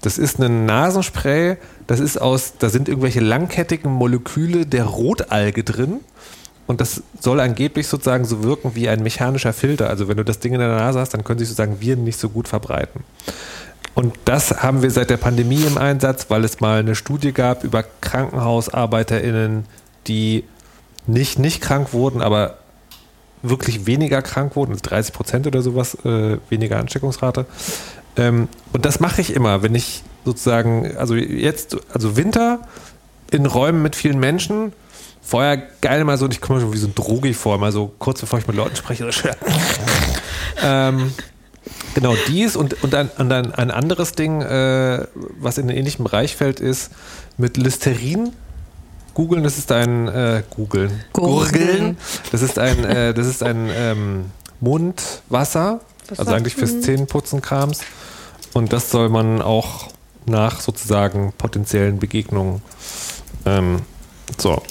Das 0.03 0.19
ist 0.19 0.39
ein 0.39 0.67
Nasenspray, 0.67 1.57
das 1.87 2.01
ist 2.01 2.21
aus, 2.21 2.55
da 2.59 2.69
sind 2.69 2.89
irgendwelche 2.89 3.21
langkettigen 3.21 3.91
Moleküle 3.91 4.67
der 4.67 4.85
Rotalge 4.85 5.65
drin. 5.65 6.01
Und 6.69 6.81
das 6.81 7.03
soll 7.21 7.41
angeblich 7.41 7.89
sozusagen 7.89 8.25
so 8.25 8.45
wirken 8.45 8.75
wie 8.75 8.89
ein 8.89 9.03
mechanischer 9.03 9.53
Filter. 9.53 9.91
Also 9.91 10.07
wenn 10.07 10.17
du 10.17 10.25
das 10.25 10.39
Ding 10.39 10.53
in 10.53 10.61
der 10.61 10.69
Nase 10.69 11.01
hast, 11.01 11.13
dann 11.13 11.25
können 11.25 11.39
sich 11.39 11.49
sozusagen 11.49 11.81
Viren 11.81 12.05
nicht 12.05 12.19
so 12.19 12.29
gut 12.29 12.47
verbreiten. 12.47 13.03
Und 13.95 14.15
das 14.25 14.63
haben 14.63 14.83
wir 14.83 14.91
seit 14.91 15.11
der 15.11 15.17
Pandemie 15.19 15.63
im 15.67 15.77
Einsatz, 15.77 16.27
weil 16.29 16.45
es 16.45 16.61
mal 16.61 16.79
eine 16.79 16.95
Studie 16.95 17.33
gab 17.33 17.63
über 17.65 17.85
KrankenhausarbeiterInnen, 18.01 19.67
die 20.07 20.45
nicht 21.07 21.39
nicht 21.39 21.61
krank 21.61 21.93
wurden, 21.93 22.23
aber 22.23 22.59
wirklich 23.43 23.87
weniger 23.87 24.23
krank 24.23 24.55
wurden, 24.57 24.77
30 24.77 25.13
Prozent 25.13 25.47
oder 25.47 25.63
sowas, 25.63 25.97
äh, 26.05 26.39
weniger 26.49 26.79
Ansteckungsrate. 26.79 27.47
Ähm, 28.17 28.49
und 28.73 28.85
das 28.85 29.01
mache 29.01 29.21
ich 29.21 29.35
immer, 29.35 29.63
wenn 29.63 29.75
ich 29.75 30.03
sozusagen, 30.25 30.97
also 30.97 31.15
jetzt, 31.15 31.77
also 31.93 32.17
Winter 32.17 32.61
in 33.31 33.47
Räumen 33.47 33.83
mit 33.83 33.97
vielen 33.97 34.21
Menschen, 34.21 34.73
vorher 35.21 35.57
geil 35.81 36.05
mal 36.05 36.19
so, 36.19 36.27
und 36.27 36.35
ich 36.35 36.41
komme 36.41 36.61
schon 36.61 36.73
wie 36.73 36.79
so 36.79 36.87
ein 36.87 36.95
Drogi 36.95 37.35
vor, 37.35 37.59
mal 37.59 37.73
so 37.73 37.93
kurz 37.99 38.21
bevor 38.21 38.39
ich 38.39 38.47
mit 38.47 38.57
Leuten 38.57 38.77
spreche, 38.77 39.11
so 39.11 39.29
ähm, 40.63 41.13
Genau, 41.95 42.15
dies 42.27 42.57
und, 42.57 42.83
und, 42.83 42.95
ein, 42.95 43.11
und 43.19 43.31
ein, 43.31 43.53
ein 43.55 43.71
anderes 43.71 44.13
Ding, 44.13 44.41
äh, 44.41 45.07
was 45.15 45.59
in 45.59 45.69
den 45.69 45.77
ähnlichen 45.77 46.05
Bereich 46.05 46.37
fällt, 46.37 46.59
ist 46.59 46.91
mit 47.37 47.57
Listerin 47.57 48.33
googeln. 49.15 49.43
Das 49.43 49.59
ist 49.59 49.71
ein 49.73 50.09
äh, 50.09 50.43
googeln. 50.51 51.05
Gurgeln. 51.13 51.97
Das 52.31 52.43
ist 52.43 52.59
ein, 52.59 52.85
äh, 52.85 53.15
das 53.15 53.27
ist 53.27 53.43
ein 53.43 53.71
ähm, 53.75 54.25
Mundwasser, 54.61 55.81
also 56.17 56.33
eigentlich 56.33 56.55
fürs 56.55 56.81
Zähnenputzen 56.81 57.41
Krams. 57.41 57.81
Und 58.53 58.73
das 58.73 58.91
soll 58.91 59.09
man 59.09 59.43
auch 59.43 59.89
nach 60.27 60.61
sozusagen 60.61 61.33
potenziellen 61.37 61.99
Begegnungen 61.99 62.63
ähm, 63.45 63.83
so. 64.39 64.63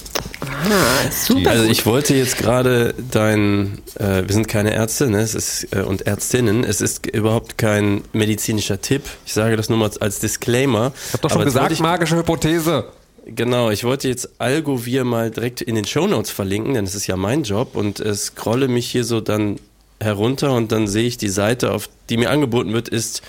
Ah, 0.42 1.12
super. 1.12 1.52
Also 1.52 1.66
ich 1.66 1.86
wollte 1.86 2.16
jetzt 2.16 2.38
gerade 2.38 2.94
dein, 3.12 3.80
äh, 4.00 4.24
wir 4.26 4.34
sind 4.34 4.48
keine 4.48 4.74
Ärzte 4.74 5.10
ne? 5.10 5.20
es 5.20 5.36
ist, 5.36 5.68
äh, 5.76 5.82
und 5.82 6.08
Ärztinnen, 6.08 6.64
es 6.64 6.82
ist 6.82 7.06
überhaupt 7.06 7.58
kein 7.58 8.04
medizinischer 8.14 8.82
Tipp. 8.82 9.04
Ich 9.26 9.34
sage 9.34 9.58
das 9.58 9.70
nur 9.70 9.78
mal 9.78 9.92
als 10.00 10.20
Disclaimer. 10.20 10.94
Ich 11.08 11.14
habe 11.14 11.22
doch 11.24 11.32
schon 11.32 11.46
gesagt, 11.46 11.72
ich, 11.72 11.80
magische 11.80 12.16
Hypothese. 12.18 12.86
Genau, 13.26 13.70
ich 13.70 13.84
wollte 13.84 14.08
jetzt 14.08 14.30
Algovir 14.40 15.04
mal 15.04 15.30
direkt 15.30 15.62
in 15.62 15.76
den 15.76 15.86
Shownotes 15.86 16.32
verlinken, 16.32 16.74
denn 16.74 16.86
es 16.86 16.96
ist 16.96 17.08
ja 17.08 17.16
mein 17.16 17.44
Job 17.44 17.76
und 17.76 18.00
es 18.00 18.28
scrolle 18.28 18.68
mich 18.68 18.90
hier 18.90 19.04
so 19.04 19.22
dann 19.22 19.60
herunter 20.00 20.54
und 20.54 20.72
dann 20.72 20.88
sehe 20.88 21.08
ich 21.08 21.18
die 21.18 21.30
Seite, 21.30 21.72
auf 21.72 21.88
die 22.10 22.18
mir 22.18 22.32
angeboten 22.32 22.74
wird, 22.74 22.90
ist 22.90 23.22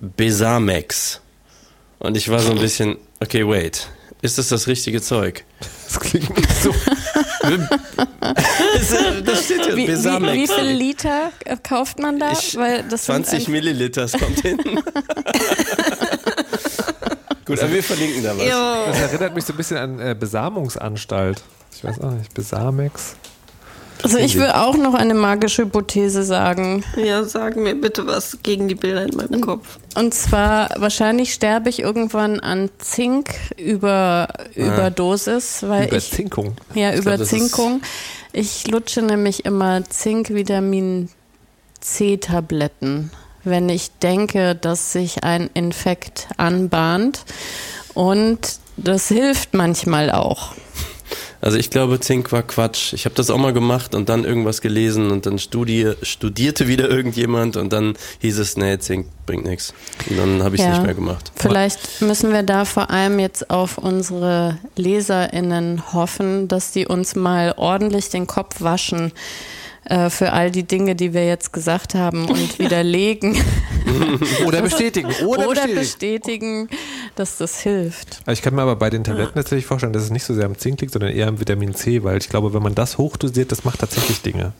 Besamex. 0.00 1.20
Und 1.98 2.16
ich 2.16 2.28
war 2.28 2.38
so 2.38 2.52
ein 2.52 2.60
bisschen, 2.60 2.98
okay, 3.18 3.46
wait, 3.46 3.88
ist 4.22 4.38
das 4.38 4.48
das 4.48 4.68
richtige 4.68 5.02
Zeug? 5.02 5.44
Das 5.86 5.98
klingt 5.98 6.36
nicht 6.36 6.62
so. 6.62 6.70
das 9.24 9.44
steht 9.44 9.66
ja 9.66 9.76
wie, 9.76 9.86
Besamex. 9.86 10.34
Wie, 10.34 10.42
wie 10.42 10.46
viel 10.46 10.76
Liter 10.76 11.32
kauft 11.62 11.98
man 11.98 12.20
da? 12.20 12.32
Ich, 12.32 12.56
Weil 12.56 12.84
das 12.84 13.04
20 13.04 13.48
Milliliter, 13.48 14.02
das 14.02 14.12
kommt 14.12 14.40
hin. 14.40 14.58
Gut, 17.48 17.60
aber 17.60 17.72
wir 17.72 17.82
verlinken 17.82 18.22
da 18.22 18.36
was. 18.36 18.44
Jo. 18.44 18.92
Das 18.92 19.00
erinnert 19.12 19.34
mich 19.34 19.44
so 19.44 19.52
ein 19.52 19.56
bisschen 19.56 19.76
an 19.78 19.98
äh, 19.98 20.14
Besamungsanstalt. 20.18 21.42
Ich 21.74 21.82
weiß 21.82 22.00
auch 22.00 22.10
nicht, 22.10 22.32
Besamex. 22.34 23.16
Also 24.02 24.18
ich 24.18 24.36
will 24.36 24.50
auch 24.50 24.76
noch 24.76 24.94
eine 24.94 25.14
magische 25.14 25.62
Hypothese 25.62 26.22
sagen. 26.22 26.84
Ja, 26.96 27.24
sag 27.24 27.56
mir 27.56 27.74
bitte 27.74 28.06
was 28.06 28.38
gegen 28.42 28.68
die 28.68 28.74
Bilder 28.74 29.02
in 29.02 29.16
meinem 29.16 29.40
Kopf. 29.40 29.78
Und 29.96 30.14
zwar, 30.14 30.70
wahrscheinlich 30.76 31.34
sterbe 31.34 31.68
ich 31.68 31.80
irgendwann 31.80 32.38
an 32.38 32.70
Zink 32.78 33.34
über 33.56 34.28
Überdosis. 34.54 35.64
Weil 35.66 35.88
Überzinkung. 35.88 36.54
Ich, 36.70 36.76
ja, 36.76 36.92
ich 36.92 37.00
Überzinkung. 37.00 37.80
Ich 38.32 38.68
lutsche 38.68 39.02
nämlich 39.02 39.44
immer 39.44 39.82
Zink-Vitamin 39.88 41.08
C-Tabletten, 41.80 43.10
wenn 43.44 43.68
ich 43.68 43.90
denke, 44.02 44.54
dass 44.54 44.92
sich 44.92 45.24
ein 45.24 45.50
Infekt 45.54 46.28
anbahnt. 46.36 47.24
Und 47.94 48.58
das 48.76 49.08
hilft 49.08 49.54
manchmal 49.54 50.10
auch. 50.10 50.54
Also 51.40 51.56
ich 51.56 51.70
glaube, 51.70 52.00
Zink 52.00 52.32
war 52.32 52.42
Quatsch. 52.42 52.92
Ich 52.92 53.04
habe 53.04 53.14
das 53.14 53.30
auch 53.30 53.38
mal 53.38 53.52
gemacht 53.52 53.94
und 53.94 54.08
dann 54.08 54.24
irgendwas 54.24 54.60
gelesen 54.60 55.10
und 55.10 55.24
dann 55.24 55.38
studi 55.38 55.92
studierte 56.02 56.66
wieder 56.66 56.90
irgendjemand 56.90 57.56
und 57.56 57.72
dann 57.72 57.94
hieß 58.20 58.38
es, 58.38 58.56
nee, 58.56 58.78
Zink 58.78 59.06
bringt 59.24 59.44
nichts. 59.44 59.72
Und 60.10 60.18
dann 60.18 60.42
habe 60.42 60.56
ich 60.56 60.62
es 60.62 60.66
ja, 60.66 60.72
nicht 60.72 60.84
mehr 60.84 60.94
gemacht. 60.94 61.30
Vielleicht 61.36 62.02
müssen 62.02 62.32
wir 62.32 62.42
da 62.42 62.64
vor 62.64 62.90
allem 62.90 63.20
jetzt 63.20 63.50
auf 63.50 63.78
unsere 63.78 64.58
LeserInnen 64.76 65.92
hoffen, 65.92 66.48
dass 66.48 66.72
die 66.72 66.86
uns 66.86 67.14
mal 67.14 67.54
ordentlich 67.56 68.08
den 68.08 68.26
Kopf 68.26 68.60
waschen 68.60 69.12
äh, 69.88 70.10
für 70.10 70.32
all 70.32 70.50
die 70.50 70.64
Dinge, 70.64 70.94
die 70.94 71.14
wir 71.14 71.26
jetzt 71.26 71.52
gesagt 71.52 71.94
haben 71.94 72.28
und 72.28 72.58
widerlegen. 72.58 73.36
Oder 74.46 74.62
bestätigen. 74.62 75.08
Oder, 75.24 75.48
Oder 75.48 75.66
bestätigen. 75.66 76.66
bestätigen. 76.66 76.68
dass 77.14 77.38
das 77.38 77.60
hilft. 77.60 78.20
Also 78.26 78.38
ich 78.38 78.42
kann 78.42 78.54
mir 78.54 78.62
aber 78.62 78.76
bei 78.76 78.90
den 78.90 79.02
Tabletten 79.02 79.34
tatsächlich 79.34 79.66
vorstellen, 79.66 79.92
dass 79.92 80.02
es 80.02 80.10
nicht 80.10 80.24
so 80.24 80.34
sehr 80.34 80.44
am 80.44 80.58
Zink 80.58 80.80
liegt, 80.80 80.92
sondern 80.92 81.10
eher 81.10 81.26
am 81.28 81.40
Vitamin 81.40 81.74
C, 81.74 82.04
weil 82.04 82.18
ich 82.18 82.28
glaube, 82.28 82.52
wenn 82.52 82.62
man 82.62 82.74
das 82.74 82.98
hochdosiert, 82.98 83.50
das 83.50 83.64
macht 83.64 83.80
tatsächlich 83.80 84.20
Dinge. 84.20 84.52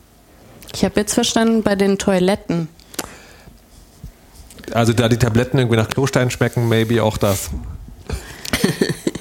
Ich 0.73 0.83
habe 0.83 0.99
jetzt 0.99 1.13
verstanden, 1.13 1.63
bei 1.63 1.75
den 1.75 1.97
Toiletten. 1.97 2.67
Also 4.71 4.93
da 4.93 5.09
die 5.09 5.17
Tabletten 5.17 5.57
irgendwie 5.57 5.77
nach 5.77 5.89
Klostein 5.89 6.29
schmecken, 6.31 6.67
maybe 6.67 7.03
auch 7.03 7.17
das. 7.17 7.49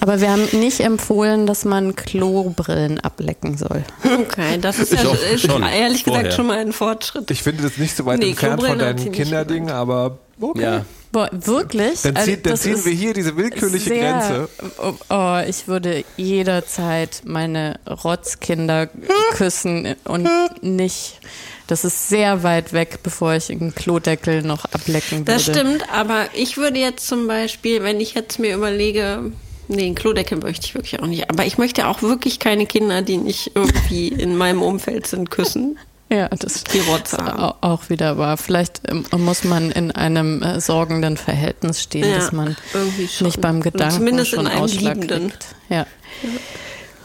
Aber 0.08 0.22
wir 0.22 0.30
haben 0.30 0.48
nicht 0.52 0.80
empfohlen, 0.80 1.46
dass 1.46 1.66
man 1.66 1.94
Klobrillen 1.94 2.98
ablecken 2.98 3.58
soll. 3.58 3.84
Okay, 4.02 4.56
das 4.58 4.78
ist, 4.78 4.94
ja, 4.94 5.02
ist 5.02 5.44
ehrlich 5.46 6.04
vorher. 6.04 6.22
gesagt 6.22 6.32
schon 6.32 6.46
mal 6.46 6.56
ein 6.56 6.72
Fortschritt. 6.72 7.30
Ich 7.30 7.42
finde 7.42 7.64
das 7.64 7.76
nicht 7.76 7.94
so 7.94 8.06
weit 8.06 8.20
nee, 8.20 8.30
entfernt 8.30 8.64
von 8.64 8.78
deinem 8.78 9.12
Kinderding, 9.12 9.70
aber 9.70 10.16
okay. 10.40 10.62
Ja. 10.62 10.84
Boah, 11.12 11.28
wirklich? 11.32 12.00
Dann, 12.02 12.16
zieh, 12.16 12.20
also, 12.20 12.36
dann 12.42 12.56
ziehen 12.56 12.84
wir 12.86 12.92
hier 12.92 13.12
diese 13.12 13.36
willkürliche 13.36 13.90
sehr, 13.90 14.12
Grenze. 14.12 14.48
Oh, 14.78 14.94
oh, 15.10 15.40
ich 15.46 15.68
würde 15.68 16.04
jederzeit 16.16 17.22
meine 17.24 17.78
Rotzkinder 17.86 18.88
küssen 19.32 19.94
und 20.04 20.26
nicht. 20.62 21.20
Das 21.66 21.84
ist 21.84 22.08
sehr 22.08 22.42
weit 22.42 22.72
weg, 22.72 23.00
bevor 23.02 23.34
ich 23.34 23.50
einen 23.50 23.74
Klodeckel 23.74 24.42
noch 24.42 24.64
ablecken 24.64 25.18
würde. 25.18 25.32
Das 25.32 25.42
stimmt, 25.42 25.84
aber 25.92 26.28
ich 26.32 26.56
würde 26.56 26.78
jetzt 26.78 27.06
zum 27.06 27.26
Beispiel, 27.26 27.82
wenn 27.82 28.00
ich 28.00 28.14
jetzt 28.14 28.38
mir 28.38 28.54
überlege, 28.54 29.32
Nee, 29.68 29.86
einen 29.86 29.94
Klodeckel 29.94 30.38
möchte 30.38 30.66
ich 30.66 30.74
wirklich 30.74 31.00
auch 31.00 31.06
nicht. 31.06 31.30
Aber 31.30 31.44
ich 31.44 31.58
möchte 31.58 31.86
auch 31.86 32.02
wirklich 32.02 32.38
keine 32.38 32.66
Kinder, 32.66 33.02
die 33.02 33.18
nicht 33.18 33.52
irgendwie 33.54 34.08
in 34.08 34.36
meinem 34.36 34.62
Umfeld 34.62 35.06
sind, 35.06 35.30
küssen. 35.30 35.78
Ja, 36.10 36.28
das 36.28 36.64
die 36.64 36.78
Rotze 36.78 37.18
auch 37.60 37.90
wieder 37.90 38.16
wahr. 38.16 38.38
Vielleicht 38.38 38.80
ähm, 38.88 39.04
muss 39.18 39.44
man 39.44 39.70
in 39.70 39.90
einem 39.90 40.42
äh, 40.42 40.58
sorgenden 40.58 41.18
Verhältnis 41.18 41.82
stehen, 41.82 42.08
ja, 42.08 42.16
dass 42.16 42.32
man 42.32 42.56
nicht 43.20 43.40
beim 43.42 43.60
Gedanken 43.60 43.96
Zumindest 43.96 44.30
schon 44.30 44.40
in 44.40 44.46
einem 44.46 44.62
Ausschlag 44.62 44.94
liebenden. 44.94 45.28
kriegt. 45.28 45.46
Ja. 45.68 45.86
ja. 46.22 46.28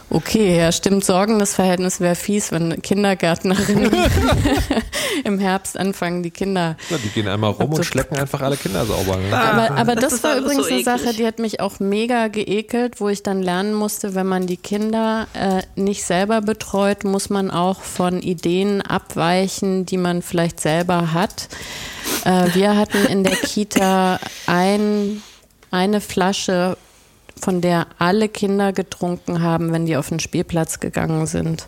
Okay, 0.10 0.58
ja, 0.58 0.72
stimmt. 0.72 1.04
Sorgendes 1.04 1.56
Verhältnis 1.56 2.00
wäre 2.00 2.16
fies, 2.16 2.52
wenn 2.52 2.82
Kindergärtnerinnen 2.82 3.92
im 5.24 5.40
Herbst 5.40 5.78
anfangen, 5.78 6.22
die 6.22 6.32
Kinder. 6.32 6.78
Ja, 6.90 6.98
die 6.98 7.10
gehen 7.10 7.28
einmal 7.28 7.52
rum 7.52 7.74
und 7.74 7.84
schlecken 7.84 8.18
einfach 8.18 8.42
alle 8.42 8.58
Kinder 8.58 8.86
sauber. 8.86 9.18
Ne? 9.18 9.36
Aber, 9.36 9.72
aber 9.76 9.96
das, 9.96 10.14
das 10.14 10.24
war 10.24 10.38
übrigens 10.38 10.68
so 10.68 10.74
eine 10.74 10.84
Sache, 10.84 11.14
die 11.14 11.26
hat 11.26 11.40
mich 11.40 11.60
auch 11.60 11.80
mega 11.80 12.28
geekelt, 12.28 13.02
wo 13.02 13.10
ich 13.10 13.24
dann 13.24 13.42
lernen 13.42 13.74
musste, 13.74 14.14
wenn 14.14 14.28
man 14.28 14.46
die 14.46 14.58
Kinder 14.58 15.28
äh, 15.34 15.64
nicht 15.76 16.04
selber 16.04 16.42
betreut, 16.42 17.04
muss 17.06 17.30
man 17.30 17.50
auch 17.50 17.82
von 17.82 18.22
Ideen 18.22 18.82
abweichen, 18.82 19.86
die 19.86 19.98
man 19.98 20.22
vielleicht 20.22 20.60
selber 20.60 21.14
hat. 21.14 21.50
Äh, 22.26 22.54
wir 22.54 22.78
hatten 22.78 23.06
in 23.06 23.24
der 23.24 23.36
Kita 23.36 24.20
ein, 24.46 25.24
eine 25.72 26.02
Flasche 26.02 26.78
von 27.40 27.62
der 27.62 27.88
alle 28.00 28.30
Kinder 28.30 28.74
getrunken 28.74 29.42
haben, 29.42 29.72
wenn 29.72 29.86
die 29.86 29.98
auf 29.98 30.10
den 30.10 30.20
Spielplatz 30.20 30.80
gegangen 30.80 31.28
sind. 31.28 31.66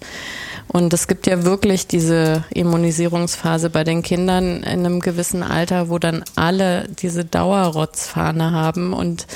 Und 0.67 0.93
es 0.93 1.07
gibt 1.07 1.27
ja 1.27 1.43
wirklich 1.43 1.87
diese 1.87 2.43
Immunisierungsphase 2.53 3.69
bei 3.69 3.83
den 3.83 4.01
Kindern 4.01 4.63
in 4.63 4.85
einem 4.85 4.99
gewissen 4.99 5.43
Alter, 5.43 5.89
wo 5.89 5.99
dann 5.99 6.23
alle 6.35 6.87
diese 6.89 7.25
Dauerrotzfahne 7.25 8.51
haben 8.51 8.93
und 8.93 9.27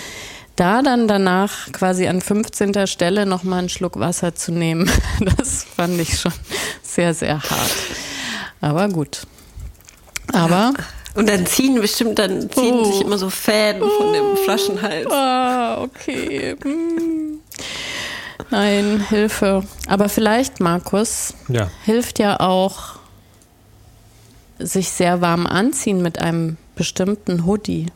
da 0.56 0.82
dann 0.82 1.08
danach 1.08 1.72
quasi 1.72 2.08
an 2.08 2.20
15. 2.20 2.86
Stelle 2.88 3.26
nochmal 3.26 3.60
einen 3.60 3.70
Schluck 3.70 3.98
Wasser 4.00 4.36
zu 4.36 4.52
nehmen, 4.52 4.92
das 5.38 5.64
fand 5.64 6.00
ich 6.02 6.20
schon 6.20 6.34
sehr, 6.84 7.14
sehr 7.14 7.42
hart. 7.42 7.76
Aber 8.60 8.90
gut. 8.90 9.26
Aber 10.34 10.74
und 11.16 11.28
dann 11.28 11.46
ziehen 11.46 11.80
bestimmt, 11.82 12.20
dann 12.20 12.50
ziehen 12.50 12.76
oh. 12.76 12.86
sich 12.86 13.02
immer 13.02 13.18
so 13.18 13.30
Fäden 13.30 13.84
oh. 13.84 13.90
von 13.90 14.14
dem 14.14 14.26
oh. 14.34 14.36
Flaschenhals. 14.36 15.12
Ah, 15.12 15.82
okay. 15.82 16.56
Hm. 16.62 17.40
Nein, 18.52 19.06
Hilfe. 19.10 19.64
Aber 19.88 20.10
vielleicht, 20.10 20.60
Markus, 20.60 21.34
ja. 21.48 21.70
hilft 21.86 22.20
ja 22.20 22.40
auch 22.40 23.00
sich 24.60 24.90
sehr 24.90 25.22
warm 25.22 25.48
anziehen 25.48 26.02
mit 26.02 26.20
einem 26.20 26.58
bestimmten 26.76 27.46
Hoodie. 27.46 27.88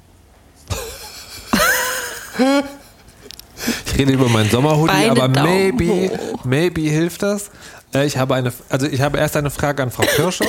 Ich 3.85 3.97
rede 3.97 4.13
über 4.13 4.27
meinen 4.27 4.49
Sommerhoodie, 4.49 5.09
aber 5.09 5.27
maybe, 5.27 6.11
maybe 6.43 6.81
hilft 6.81 7.21
das. 7.23 7.51
Äh, 7.93 8.05
ich 8.05 8.17
habe 8.17 8.35
eine, 8.35 8.51
also 8.69 8.87
ich 8.87 9.01
habe 9.01 9.17
erst 9.17 9.37
eine 9.37 9.49
Frage 9.49 9.83
an 9.83 9.91
Frau 9.91 10.03
Kirscher. 10.03 10.45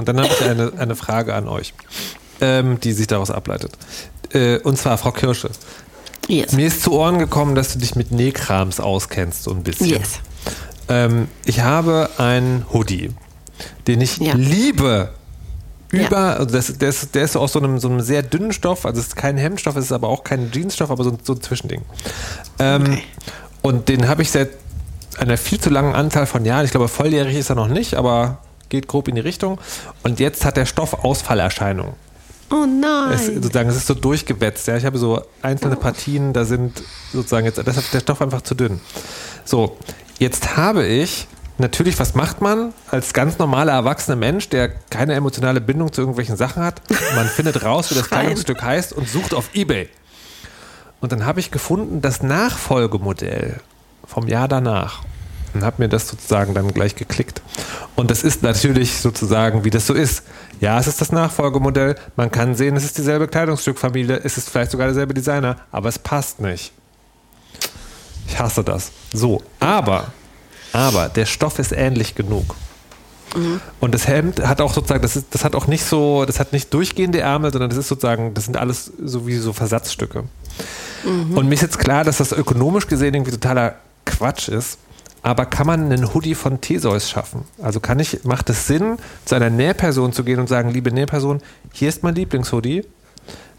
Und 0.00 0.08
dann 0.08 0.18
habe 0.18 0.28
ich 0.28 0.42
eine, 0.42 0.72
eine 0.76 0.96
Frage 0.96 1.34
an 1.34 1.46
euch, 1.46 1.72
ähm, 2.40 2.80
die 2.80 2.92
sich 2.92 3.06
daraus 3.06 3.30
ableitet. 3.30 3.72
Äh, 4.32 4.58
und 4.58 4.76
zwar, 4.78 4.98
Frau 4.98 5.12
Kirsche. 5.12 5.50
Yes. 6.26 6.52
Mir 6.52 6.66
ist 6.66 6.82
zu 6.82 6.92
Ohren 6.92 7.18
gekommen, 7.18 7.54
dass 7.54 7.72
du 7.72 7.78
dich 7.78 7.94
mit 7.96 8.10
Nähkrams 8.12 8.80
auskennst, 8.80 9.42
so 9.44 9.50
ein 9.52 9.62
bisschen. 9.62 9.86
Yes. 9.88 10.20
Ähm, 10.88 11.28
ich 11.44 11.60
habe 11.60 12.10
einen 12.18 12.66
Hoodie, 12.72 13.10
den 13.86 14.00
ich 14.00 14.18
Ja. 14.18 14.34
liebe. 14.34 15.10
Über, 15.92 16.38
also 16.38 16.46
das, 16.56 16.78
der, 16.78 16.88
ist, 16.88 17.14
der 17.16 17.24
ist 17.24 17.36
aus 17.36 17.52
so 17.52 17.58
einem, 17.58 17.78
so 17.80 17.88
einem 17.88 18.00
sehr 18.00 18.22
dünnen 18.22 18.52
Stoff, 18.52 18.86
also 18.86 19.00
es 19.00 19.08
ist 19.08 19.16
kein 19.16 19.36
Hemdstoff, 19.36 19.74
es 19.76 19.86
ist 19.86 19.92
aber 19.92 20.08
auch 20.08 20.22
kein 20.22 20.50
Jeansstoff, 20.52 20.90
aber 20.90 21.02
so, 21.02 21.10
ein- 21.10 21.18
so 21.24 21.32
ein 21.34 21.40
Zwischending. 21.42 21.82
Ähm, 22.60 22.98
Und 23.62 23.88
den 23.88 24.06
habe 24.08 24.22
ich 24.22 24.30
seit 24.30 24.50
einer 25.18 25.36
viel 25.36 25.58
zu 25.60 25.68
langen 25.68 25.94
Anzahl 25.96 26.26
von 26.26 26.44
Jahren, 26.44 26.64
ich 26.64 26.70
glaube 26.70 26.86
volljährig 26.88 27.36
ist 27.36 27.50
er 27.50 27.56
noch 27.56 27.66
nicht, 27.68 27.94
aber 27.94 28.38
geht 28.70 28.88
grob 28.88 29.08
in 29.08 29.16
die 29.16 29.20
Richtung. 29.20 29.58
Und 30.02 30.18
jetzt 30.18 30.46
hat 30.46 30.56
der 30.56 30.64
Stoff 30.64 31.04
Ausfallerscheinungen. 31.04 31.92
Oh 32.50 32.66
nein. 32.66 33.12
Es, 33.12 33.26
sozusagen, 33.26 33.68
es 33.68 33.76
ist 33.76 33.86
so 33.86 33.94
durchgewetzt. 33.94 34.66
Ja. 34.66 34.76
Ich 34.76 34.84
habe 34.84 34.98
so 34.98 35.22
einzelne 35.42 35.76
Partien, 35.76 36.32
da 36.32 36.44
sind 36.44 36.82
sozusagen 37.12 37.46
jetzt, 37.46 37.58
deshalb 37.58 37.84
ist 37.84 37.94
der 37.94 38.00
Stoff 38.00 38.20
einfach 38.22 38.42
zu 38.42 38.54
dünn. 38.54 38.80
So, 39.44 39.76
jetzt 40.18 40.56
habe 40.56 40.84
ich 40.84 41.28
natürlich, 41.58 41.98
was 42.00 42.14
macht 42.14 42.40
man 42.40 42.72
als 42.90 43.12
ganz 43.12 43.38
normaler 43.38 43.72
erwachsener 43.72 44.16
Mensch, 44.16 44.48
der 44.48 44.68
keine 44.68 45.14
emotionale 45.14 45.60
Bindung 45.60 45.92
zu 45.92 46.00
irgendwelchen 46.00 46.36
Sachen 46.36 46.62
hat? 46.62 46.82
Man 47.14 47.26
findet 47.28 47.62
raus, 47.62 47.90
wie 47.90 47.94
das. 47.94 48.08
Kleidungsstück 48.08 48.62
heißt 48.62 48.92
und 48.94 49.08
sucht 49.08 49.32
auf 49.32 49.54
Ebay. 49.54 49.88
Und 51.00 51.12
dann 51.12 51.24
habe 51.24 51.40
ich 51.40 51.50
gefunden, 51.50 52.02
das 52.02 52.22
Nachfolgemodell 52.22 53.60
vom 54.04 54.26
Jahr 54.26 54.48
danach. 54.48 55.02
Und 55.54 55.62
habe 55.64 55.82
mir 55.82 55.88
das 55.88 56.08
sozusagen 56.08 56.54
dann 56.54 56.72
gleich 56.72 56.94
geklickt. 56.94 57.42
Und 57.96 58.10
das 58.10 58.22
ist 58.22 58.42
natürlich 58.42 58.98
sozusagen, 58.98 59.64
wie 59.64 59.70
das 59.70 59.86
so 59.86 59.94
ist. 59.94 60.22
Ja, 60.60 60.78
es 60.78 60.86
ist 60.86 61.00
das 61.00 61.12
Nachfolgemodell. 61.12 61.96
Man 62.16 62.30
kann 62.30 62.54
sehen, 62.54 62.76
es 62.76 62.84
ist 62.84 62.98
dieselbe 62.98 63.28
Kleidungsstückfamilie. 63.28 64.20
Es 64.22 64.36
ist 64.36 64.48
vielleicht 64.48 64.70
sogar 64.70 64.86
derselbe 64.86 65.14
Designer. 65.14 65.56
Aber 65.72 65.88
es 65.88 65.98
passt 65.98 66.40
nicht. 66.40 66.72
Ich 68.28 68.38
hasse 68.38 68.62
das. 68.62 68.92
So, 69.12 69.42
aber, 69.58 70.12
aber 70.72 71.08
der 71.08 71.26
Stoff 71.26 71.58
ist 71.58 71.72
ähnlich 71.72 72.14
genug. 72.14 72.54
Und 73.78 73.94
das 73.94 74.08
Hemd 74.08 74.46
hat 74.46 74.60
auch 74.60 74.72
sozusagen, 74.72 75.02
das, 75.02 75.16
ist, 75.16 75.26
das 75.30 75.44
hat 75.44 75.54
auch 75.54 75.66
nicht 75.68 75.84
so, 75.84 76.24
das 76.24 76.40
hat 76.40 76.52
nicht 76.52 76.74
durchgehende 76.74 77.20
Ärmel, 77.20 77.52
sondern 77.52 77.70
das 77.70 77.78
ist 77.78 77.88
sozusagen, 77.88 78.34
das 78.34 78.44
sind 78.44 78.56
alles 78.56 78.92
so 79.02 79.26
wie 79.26 79.36
so 79.36 79.52
Versatzstücke. 79.52 80.24
Und 81.34 81.48
mir 81.48 81.54
ist 81.54 81.62
jetzt 81.62 81.78
klar, 81.78 82.04
dass 82.04 82.18
das 82.18 82.32
ökonomisch 82.32 82.86
gesehen 82.86 83.14
irgendwie 83.14 83.30
totaler 83.30 83.76
Quatsch 84.04 84.48
ist. 84.48 84.78
Aber 85.22 85.44
kann 85.46 85.66
man 85.66 85.84
einen 85.92 86.14
Hoodie 86.14 86.34
von 86.34 86.60
Theseus 86.60 87.10
schaffen? 87.10 87.44
Also 87.62 87.80
kann 87.80 87.98
ich, 87.98 88.24
macht 88.24 88.48
es 88.50 88.66
Sinn, 88.66 88.96
zu 89.24 89.34
einer 89.34 89.50
Nähperson 89.50 90.12
zu 90.12 90.24
gehen 90.24 90.40
und 90.40 90.48
sagen, 90.48 90.70
liebe 90.70 90.92
Nähperson, 90.92 91.40
hier 91.72 91.88
ist 91.88 92.02
mein 92.02 92.14
Lieblingshoodie. 92.14 92.84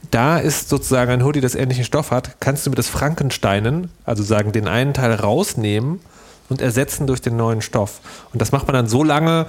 Da 0.09 0.39
ist 0.39 0.69
sozusagen 0.69 1.11
ein 1.11 1.23
Hoodie, 1.23 1.41
das 1.41 1.53
ähnlichen 1.53 1.85
Stoff 1.85 2.09
hat. 2.11 2.37
Kannst 2.39 2.65
du 2.65 2.71
mir 2.71 2.75
das 2.75 2.89
Frankensteinen, 2.89 3.91
also 4.03 4.23
sagen, 4.23 4.51
den 4.51 4.67
einen 4.67 4.93
Teil 4.93 5.13
rausnehmen 5.13 5.99
und 6.49 6.61
ersetzen 6.61 7.05
durch 7.05 7.21
den 7.21 7.37
neuen 7.37 7.61
Stoff? 7.61 8.01
Und 8.33 8.41
das 8.41 8.51
macht 8.51 8.65
man 8.65 8.73
dann 8.73 8.87
so 8.87 9.03
lange, 9.03 9.45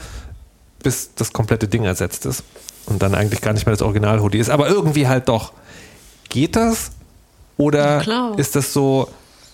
bis 0.83 1.15
das 1.15 1.33
komplette 1.33 1.69
Ding 1.69 1.85
ersetzt 1.85 2.27
ist. 2.27 2.45
Und 2.87 3.03
dann 3.03 3.15
eigentlich 3.15 3.41
gar 3.41 3.55
nicht 3.55 3.65
mehr 3.65 3.73
das 3.73 3.83
Original-Hoodie 3.83 4.39
ist. 4.39 4.51
Aber 4.51 4.69
irgendwie 4.69 5.09
halt 5.09 5.29
doch. 5.29 5.53
Geht 6.29 6.57
das? 6.57 6.91
Oder 7.57 8.01
klar. 8.01 8.39
ist 8.39 8.57
das 8.57 8.73
so, 8.73 9.09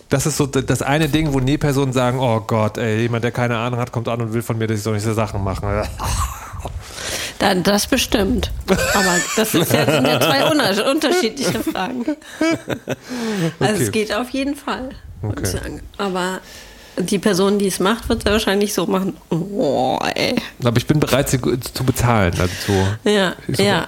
das 0.09 0.25
ist 0.25 0.37
so 0.37 0.45
das 0.47 0.81
eine 0.81 1.07
Ding, 1.09 1.33
wo 1.33 1.39
Nähpersonen 1.39 1.93
sagen, 1.93 2.19
oh 2.19 2.39
Gott, 2.41 2.77
ey, 2.77 3.01
jemand, 3.01 3.23
der 3.23 3.31
keine 3.31 3.57
Ahnung 3.57 3.79
hat, 3.79 3.91
kommt 3.91 4.07
an 4.07 4.21
und 4.21 4.33
will 4.33 4.41
von 4.41 4.57
mir, 4.57 4.67
dass 4.67 4.77
ich 4.77 4.83
solche 4.83 5.13
Sachen 5.13 5.43
mache. 5.43 5.87
Da, 7.37 7.55
das 7.55 7.87
bestimmt. 7.87 8.51
Aber 8.67 9.15
das 9.37 9.53
ja, 9.53 9.63
sind 9.63 10.05
ja 10.07 10.19
zwei 10.19 10.91
unterschiedliche 10.91 11.59
Fragen. 11.63 12.05
Also 13.59 13.73
Okay. 13.75 13.83
es 13.83 13.91
geht 13.91 14.13
auf 14.13 14.29
jeden 14.31 14.55
Fall, 14.55 14.89
würde 15.21 15.41
ich 15.41 15.47
Okay. 15.49 15.57
sagen. 15.63 15.81
Aber 15.97 16.39
die 16.97 17.17
Person, 17.19 17.57
die 17.59 17.67
es 17.67 17.79
macht, 17.79 18.09
wird 18.09 18.25
es 18.25 18.31
wahrscheinlich 18.31 18.73
so 18.73 18.85
machen. 18.87 19.15
Oh, 19.29 19.97
ey. 20.15 20.35
Aber 20.63 20.75
ich 20.75 20.85
bin 20.85 20.99
bereit, 20.99 21.29
sie 21.29 21.39
zu 21.39 21.83
bezahlen. 21.85 22.33
Also 22.37 22.53
so. 22.67 23.09
Ja, 23.09 23.35
So. 23.47 23.63
ja. 23.63 23.87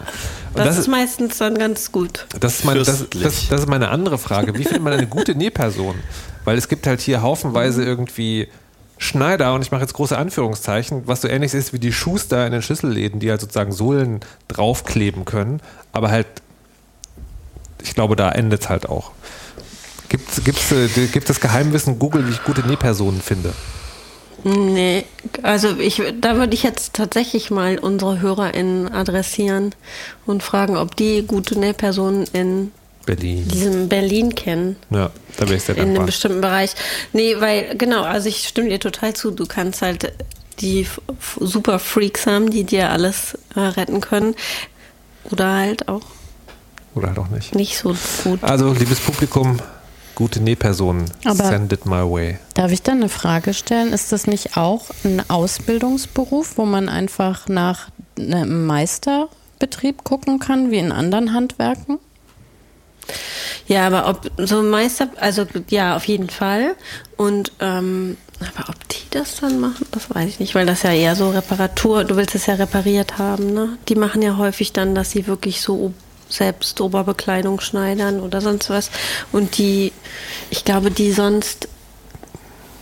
Und 0.53 0.57
Das, 0.57 0.65
das 0.67 0.75
ist 0.75 0.81
ist- 0.81 0.87
meistens 0.89 1.37
dann 1.37 1.57
ganz 1.57 1.91
gut. 1.91 2.25
Das 2.39 2.59
ist, 2.59 2.65
meine, 2.65 2.79
das, 2.79 3.05
das, 3.09 3.47
das 3.49 3.61
ist 3.61 3.67
meine 3.69 3.89
andere 3.89 4.17
Frage. 4.17 4.53
Wie 4.57 4.63
findet 4.63 4.81
man 4.83 4.93
eine 4.93 5.07
gute 5.17 5.35
Nähperson? 5.35 5.95
Weil 6.45 6.57
es 6.57 6.67
gibt 6.67 6.87
halt 6.87 7.01
hier 7.01 7.21
haufenweise 7.21 7.83
irgendwie 7.83 8.47
Schneider, 8.97 9.53
und 9.55 9.61
ich 9.63 9.71
mache 9.71 9.81
jetzt 9.81 9.93
große 9.93 10.15
Anführungszeichen, 10.17 11.07
was 11.07 11.21
so 11.21 11.27
ähnlich 11.27 11.53
ist 11.55 11.73
wie 11.73 11.79
die 11.79 11.91
Schuster 11.93 12.45
in 12.45 12.51
den 12.51 12.61
Schlüsselläden, 12.61 13.19
die 13.19 13.29
halt 13.31 13.41
sozusagen 13.41 13.71
Sohlen 13.71 14.19
draufkleben 14.47 15.25
können. 15.25 15.59
Aber 15.91 16.11
halt, 16.11 16.27
ich 17.81 17.95
glaube, 17.95 18.15
da 18.15 18.29
endet 18.31 18.61
es 18.63 18.69
halt 18.69 18.87
auch. 18.89 19.11
Gibt 20.09 20.29
es 20.37 20.43
gibt's, 20.43 20.71
äh, 20.71 20.87
gibt 21.07 21.29
das 21.29 21.39
Geheimwissen 21.39 21.97
Google, 21.97 22.27
wie 22.27 22.31
ich 22.31 22.43
gute 22.43 22.61
Nähpersonen 22.67 23.21
finde? 23.21 23.53
Nee, 24.43 25.05
also 25.43 25.77
ich, 25.77 26.01
da 26.19 26.35
würde 26.35 26.53
ich 26.53 26.63
jetzt 26.63 26.93
tatsächlich 26.93 27.51
mal 27.51 27.77
unsere 27.77 28.21
HörerInnen 28.21 28.91
adressieren 28.91 29.75
und 30.25 30.41
fragen, 30.41 30.77
ob 30.77 30.95
die 30.95 31.23
gute 31.27 31.59
Nähpersonen 31.59 32.25
in 32.33 32.71
Berlin. 33.05 33.47
diesem 33.47 33.87
Berlin 33.89 34.33
kennen. 34.35 34.77
Ja, 34.89 35.11
da 35.37 35.45
wäre 35.45 35.55
ich 35.57 35.63
sehr 35.63 35.75
in 35.75 35.81
einem 35.81 35.89
dankbar. 35.89 36.05
bestimmten 36.07 36.41
Bereich. 36.41 36.73
Nee, 37.13 37.35
weil, 37.39 37.75
genau, 37.77 38.03
also 38.03 38.29
ich 38.29 38.47
stimme 38.47 38.69
dir 38.69 38.79
total 38.79 39.13
zu. 39.13 39.31
Du 39.31 39.45
kannst 39.45 39.81
halt 39.81 40.11
die 40.59 40.87
super 41.39 41.79
Freaks 41.79 42.25
haben, 42.27 42.49
die 42.51 42.63
dir 42.63 42.89
alles 42.91 43.37
äh, 43.55 43.59
retten 43.59 44.01
können. 44.01 44.35
Oder 45.31 45.53
halt 45.55 45.87
auch 45.87 46.01
Oder 46.95 47.09
halt 47.09 47.19
auch 47.19 47.29
nicht. 47.29 47.53
nicht 47.55 47.77
so 47.77 47.95
gut. 48.23 48.43
Also, 48.43 48.73
liebes 48.73 48.99
Publikum, 48.99 49.57
gute 50.21 50.39
Nähpersonen, 50.39 51.05
Aber- 51.25 51.45
send 51.45 51.73
it 51.73 51.87
my 51.87 52.03
way. 52.03 52.37
Darf 52.53 52.71
ich 52.71 52.83
dann 52.83 52.97
eine 52.97 53.09
Frage 53.09 53.55
stellen? 53.55 53.91
Ist 53.91 54.11
das 54.11 54.27
nicht 54.27 54.55
auch 54.55 54.85
ein 55.03 55.27
Ausbildungsberuf, 55.31 56.57
wo 56.59 56.65
man 56.65 56.89
einfach 56.89 57.47
nach 57.47 57.87
einem 58.19 58.67
Meisterbetrieb 58.67 60.03
gucken 60.03 60.37
kann, 60.37 60.69
wie 60.69 60.77
in 60.77 60.91
anderen 60.91 61.33
Handwerken? 61.33 61.97
Ja, 63.65 63.87
aber 63.87 64.07
ob 64.09 64.31
so 64.37 64.61
Meister, 64.61 65.07
also 65.19 65.45
ja, 65.71 65.95
auf 65.95 66.05
jeden 66.05 66.29
Fall. 66.29 66.75
Und 67.17 67.51
ähm, 67.59 68.15
aber 68.39 68.69
ob 68.69 68.89
die 68.89 68.97
das 69.09 69.37
dann 69.37 69.59
machen, 69.59 69.87
das 69.91 70.13
weiß 70.13 70.29
ich 70.29 70.39
nicht, 70.39 70.53
weil 70.53 70.67
das 70.67 70.83
ja 70.83 70.91
eher 70.93 71.15
so 71.15 71.31
Reparatur, 71.31 72.03
du 72.03 72.15
willst 72.15 72.35
es 72.35 72.45
ja 72.45 72.53
repariert 72.53 73.17
haben, 73.17 73.53
ne? 73.55 73.77
Die 73.89 73.95
machen 73.95 74.21
ja 74.21 74.37
häufig 74.37 74.71
dann, 74.71 74.93
dass 74.93 75.09
sie 75.09 75.25
wirklich 75.25 75.61
so 75.61 75.93
selbst 76.31 76.79
Oberbekleidung 76.81 77.59
schneidern 77.61 78.19
oder 78.19 78.41
sonst 78.41 78.69
was. 78.69 78.89
Und 79.31 79.57
die, 79.57 79.91
ich 80.49 80.63
glaube, 80.65 80.91
die 80.91 81.11
sonst 81.11 81.67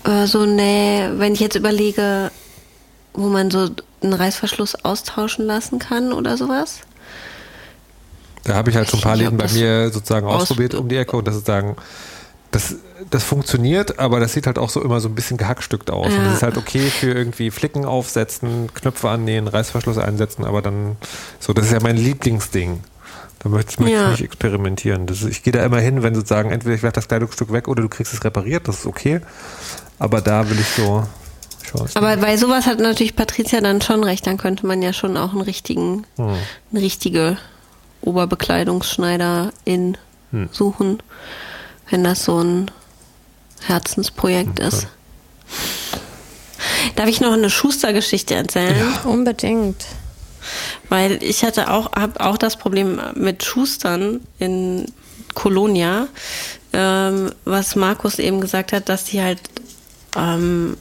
äh, 0.06 0.26
so 0.28 0.46
ne, 0.46 1.14
wenn 1.18 1.34
ich 1.34 1.40
jetzt 1.40 1.56
überlege, 1.56 2.32
wo 3.14 3.28
man 3.28 3.52
so 3.52 3.70
einen 4.02 4.14
Reißverschluss 4.14 4.86
austauschen 4.86 5.46
lassen 5.46 5.80
kann 5.80 6.14
oder 6.14 6.38
sowas. 6.38 6.80
Da 8.46 8.54
habe 8.56 8.70
ich 8.70 8.76
halt 8.78 8.90
schon 8.90 9.00
ein 9.00 9.04
paar 9.04 9.16
Läden 9.18 9.38
bei 9.38 9.50
mir 9.52 9.90
sozusagen 9.92 10.26
aus- 10.26 10.44
ausprobiert 10.44 10.74
um 10.74 10.88
die 10.88 10.96
Ecke 10.96 11.18
und 11.18 11.28
das 11.28 11.36
ist 11.36 11.46
sagen, 11.46 11.76
das, 12.52 12.76
das 13.12 13.24
funktioniert, 13.24 14.00
aber 14.00 14.20
das 14.20 14.34
sieht 14.34 14.48
halt 14.48 14.58
auch 14.58 14.70
so 14.72 14.82
immer 14.82 15.00
so 15.02 15.10
ein 15.10 15.14
bisschen 15.16 15.38
gehackstückt 15.38 15.92
aus. 15.92 16.08
Und 16.08 16.14
Ja. 16.14 16.24
das 16.24 16.36
ist 16.36 16.44
halt 16.44 16.58
okay 16.58 16.80
für 16.90 17.12
irgendwie 17.12 17.52
Flicken 17.52 17.86
aufsetzen, 17.86 18.74
Knöpfe 18.74 19.10
annähen, 19.10 19.48
Reißverschluss 19.48 19.98
einsetzen, 19.98 20.46
aber 20.46 20.62
dann 20.62 20.96
so, 21.40 21.54
das 21.54 21.66
ist 21.68 21.74
ja 21.74 21.80
mein 21.82 21.98
Lieblingsding. 21.98 22.80
Da 23.39 23.49
möchte 23.49 23.82
ich, 23.84 23.89
Ja. 23.89 24.06
ich 24.06 24.19
nicht 24.19 24.23
experimentieren. 24.23 25.06
Das 25.08 25.21
ist, 25.21 25.30
ich 25.30 25.43
gehe 25.43 25.54
da 25.54 25.63
immer 25.63 25.80
hin, 25.80 26.04
wenn 26.04 26.13
sozusagen 26.15 26.52
entweder 26.52 26.75
ich 26.75 26.84
werfe 26.84 26.95
das 26.95 27.08
Kleidungsstück 27.08 27.52
weg 27.54 27.67
oder 27.67 27.82
du 27.82 27.89
kriegst 27.89 28.13
es 28.13 28.23
repariert, 28.23 28.67
das 28.67 28.80
ist 28.80 28.86
okay. 28.86 29.21
Aber 29.97 30.21
da 30.21 30.49
will 30.49 30.60
ich 30.60 30.67
so. 30.67 31.08
Ich 31.86 31.95
Aber 31.95 32.17
bei 32.17 32.36
sowas 32.36 32.65
hat 32.65 32.80
natürlich 32.80 33.15
Patricia 33.15 33.62
dann 33.62 33.82
schon 33.82 34.04
recht, 34.04 34.25
dann 34.28 34.38
könnte 34.38 34.65
man 34.65 34.82
ja 34.82 34.91
schon 34.91 35.15
auch 35.17 35.32
einen 35.34 35.41
richtigen, 35.41 36.06
Hm. 36.17 36.36
eine 36.71 36.82
richtige 36.82 37.38
Oberbekleidungsschneiderin 38.02 39.97
Hm. 40.32 40.49
suchen, 40.52 41.02
wenn 41.89 42.04
das 42.04 42.23
so 42.23 42.39
ein 42.43 42.71
Herzensprojekt 43.65 44.60
ist. 44.60 44.88
Darf 46.95 47.08
ich 47.08 47.21
noch 47.21 47.34
eine 47.34 47.49
Schuster-Geschichte 47.49 48.36
erzählen? 48.36 48.88
Unbedingt. 49.06 49.86
Weil 50.89 51.21
ich 51.23 51.43
hatte 51.43 51.71
auch, 51.71 51.91
habe 51.93 52.19
auch 52.19 52.38
das 52.38 52.58
Problem 52.58 52.99
mit 53.15 53.43
Schustern 53.43 54.21
in 54.39 54.86
Kolonia, 55.34 56.08
ähm, 56.73 57.32
was 57.45 57.75
Markus 57.75 58.19
eben 58.19 58.41
gesagt 58.41 58.73
hat, 58.73 58.89
dass 58.89 59.06
die 59.06 59.21
halt 59.21 59.39
ähm, 60.15 60.78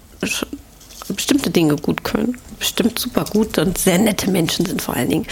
bestimmte 1.09 1.51
Dinge 1.51 1.77
gut 1.77 2.05
können. 2.05 2.37
Bestimmt 2.59 2.99
super 2.99 3.25
gut 3.25 3.59
und 3.59 3.79
sehr 3.79 3.99
nette 3.99 4.31
Menschen 4.31 4.67
sind 4.67 4.83
vor 4.83 4.95
allen 4.97 5.09
Dingen. 5.09 5.27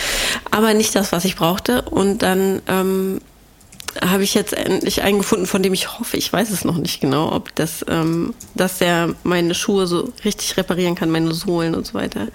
Aber 0.50 0.74
nicht 0.74 0.94
das, 0.94 1.12
was 1.12 1.24
ich 1.24 1.36
brauchte. 1.36 1.82
Und 1.82 2.22
dann 2.22 2.62
ähm, 2.68 3.20
habe 4.00 4.22
ich 4.22 4.34
jetzt 4.34 4.52
endlich 4.52 5.02
einen 5.02 5.18
gefunden, 5.18 5.46
von 5.46 5.62
dem 5.62 5.74
ich 5.74 5.98
hoffe, 5.98 6.16
ich 6.16 6.32
weiß 6.32 6.50
es 6.50 6.64
noch 6.64 6.78
nicht 6.78 7.00
genau, 7.00 7.32
ob 7.32 7.54
das, 7.54 7.84
ähm, 7.88 8.34
dass 8.54 8.78
der 8.78 9.14
meine 9.22 9.54
Schuhe 9.54 9.86
so 9.86 10.12
richtig 10.24 10.56
reparieren 10.56 10.94
kann, 10.94 11.10
meine 11.10 11.32
Sohlen 11.34 11.74
und 11.74 11.86
so 11.86 11.94
weiter. 11.94 12.28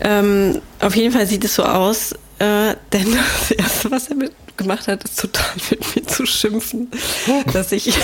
Ähm, 0.00 0.60
auf 0.80 0.94
jeden 0.96 1.12
Fall 1.12 1.26
sieht 1.26 1.44
es 1.44 1.54
so 1.54 1.64
aus, 1.64 2.12
äh, 2.38 2.74
denn 2.92 3.16
das 3.40 3.50
Erste, 3.50 3.90
was 3.90 4.08
er 4.08 4.16
mit 4.16 4.32
gemacht 4.56 4.88
hat, 4.88 5.04
ist 5.04 5.18
total 5.20 5.54
mit 5.70 5.96
mir 5.96 6.06
zu 6.06 6.26
schimpfen, 6.26 6.90
dass 7.52 7.72
ich, 7.72 7.96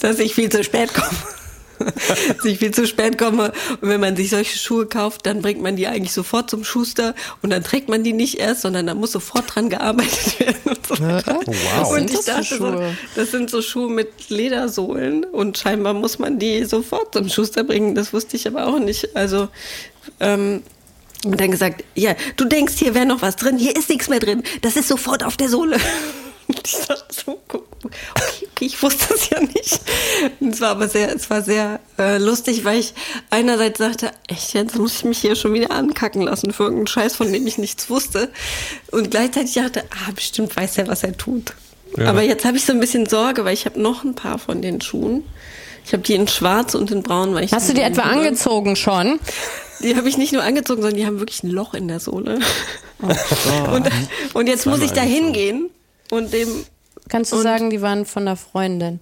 dass 0.00 0.18
ich 0.18 0.34
viel 0.34 0.48
zu 0.48 0.64
spät 0.64 0.94
komme. 0.94 1.10
dass 2.36 2.44
ich 2.44 2.58
viel 2.58 2.72
zu 2.72 2.86
spät 2.86 3.16
komme. 3.16 3.52
Und 3.80 3.88
wenn 3.88 4.00
man 4.00 4.14
sich 4.14 4.30
solche 4.30 4.58
Schuhe 4.58 4.86
kauft, 4.86 5.24
dann 5.26 5.40
bringt 5.40 5.62
man 5.62 5.76
die 5.76 5.86
eigentlich 5.86 6.12
sofort 6.12 6.50
zum 6.50 6.62
Schuster 6.62 7.14
und 7.42 7.50
dann 7.50 7.64
trägt 7.64 7.88
man 7.88 8.04
die 8.04 8.12
nicht 8.12 8.38
erst, 8.38 8.62
sondern 8.62 8.86
da 8.86 8.94
muss 8.94 9.12
sofort 9.12 9.54
dran 9.54 9.70
gearbeitet 9.70 10.40
werden. 10.40 10.60
Und, 10.66 10.86
so. 10.86 10.94
Wow. 10.98 11.90
und 11.92 12.10
ich 12.10 12.24
dachte, 12.24 12.56
so, 12.58 12.82
das 13.14 13.30
sind 13.30 13.50
so 13.50 13.62
Schuhe 13.62 13.88
mit 13.88 14.28
Ledersohlen 14.28 15.24
und 15.24 15.56
scheinbar 15.56 15.94
muss 15.94 16.18
man 16.18 16.38
die 16.38 16.64
sofort 16.64 17.14
zum 17.14 17.28
Schuster 17.28 17.64
bringen. 17.64 17.94
Das 17.94 18.12
wusste 18.12 18.36
ich 18.36 18.46
aber 18.46 18.66
auch 18.66 18.78
nicht. 18.78 19.16
Also 19.16 19.48
ähm, 20.20 20.62
und 21.24 21.40
dann 21.40 21.50
gesagt, 21.50 21.84
ja, 21.94 22.14
du 22.36 22.44
denkst, 22.46 22.74
hier 22.78 22.94
wäre 22.94 23.06
noch 23.06 23.22
was 23.22 23.36
drin, 23.36 23.58
hier 23.58 23.76
ist 23.76 23.90
nichts 23.90 24.08
mehr 24.08 24.20
drin, 24.20 24.42
das 24.62 24.76
ist 24.76 24.88
sofort 24.88 25.22
auf 25.22 25.36
der 25.36 25.48
Sohle. 25.48 25.78
Und 26.46 26.60
ich 26.66 26.86
dachte 26.86 27.04
so, 27.10 27.40
okay, 27.48 27.62
okay, 27.84 28.64
ich 28.64 28.82
wusste 28.82 29.14
es 29.14 29.30
ja 29.30 29.40
nicht. 29.40 29.80
Und 30.40 30.54
es 30.54 30.60
war 30.60 30.70
aber 30.70 30.88
sehr, 30.88 31.14
es 31.14 31.28
war 31.30 31.42
sehr 31.42 31.80
äh, 31.98 32.18
lustig, 32.18 32.64
weil 32.64 32.80
ich 32.80 32.94
einerseits 33.28 33.78
sagte, 33.78 34.12
echt, 34.28 34.54
jetzt 34.54 34.76
muss 34.76 34.96
ich 34.96 35.04
mich 35.04 35.18
hier 35.18 35.36
schon 35.36 35.52
wieder 35.52 35.70
ankacken 35.70 36.22
lassen 36.22 36.52
für 36.52 36.64
irgendeinen 36.64 36.86
Scheiß, 36.86 37.16
von 37.16 37.32
dem 37.32 37.46
ich 37.46 37.58
nichts 37.58 37.90
wusste. 37.90 38.30
Und 38.90 39.10
gleichzeitig 39.10 39.54
dachte, 39.54 39.84
ah, 39.90 40.10
bestimmt 40.14 40.56
weiß 40.56 40.78
er, 40.78 40.88
was 40.88 41.04
er 41.04 41.16
tut. 41.16 41.54
Ja. 41.96 42.06
Aber 42.06 42.22
jetzt 42.22 42.44
habe 42.44 42.56
ich 42.56 42.64
so 42.64 42.72
ein 42.72 42.80
bisschen 42.80 43.06
Sorge, 43.06 43.44
weil 43.44 43.54
ich 43.54 43.66
habe 43.66 43.80
noch 43.80 44.04
ein 44.04 44.14
paar 44.14 44.38
von 44.38 44.62
den 44.62 44.80
Schuhen. 44.80 45.24
Ich 45.84 45.92
habe 45.92 46.02
die 46.02 46.14
in 46.14 46.28
schwarz 46.28 46.74
und 46.74 46.90
in 46.90 47.02
braun. 47.02 47.34
Weil 47.34 47.44
ich 47.44 47.52
Hast 47.52 47.68
du 47.68 47.74
die 47.74 47.80
etwa 47.80 48.02
angezogen 48.02 48.76
schon? 48.76 49.18
die 49.82 49.96
habe 49.96 50.08
ich 50.08 50.16
nicht 50.18 50.32
nur 50.32 50.42
angezogen, 50.42 50.82
sondern 50.82 50.98
die 50.98 51.06
haben 51.06 51.18
wirklich 51.18 51.42
ein 51.42 51.50
Loch 51.50 51.74
in 51.74 51.88
der 51.88 52.00
Sohle. 52.00 52.38
und, 53.72 53.88
und 54.34 54.46
jetzt 54.46 54.66
muss 54.66 54.80
ich 54.80 54.92
da 54.92 55.02
hingehen 55.02 55.70
und 56.10 56.32
dem. 56.32 56.48
Kannst 57.08 57.32
du 57.32 57.36
Und- 57.36 57.42
sagen, 57.42 57.70
die 57.70 57.82
waren 57.82 58.06
von 58.06 58.24
der 58.24 58.36
Freundin. 58.36 59.00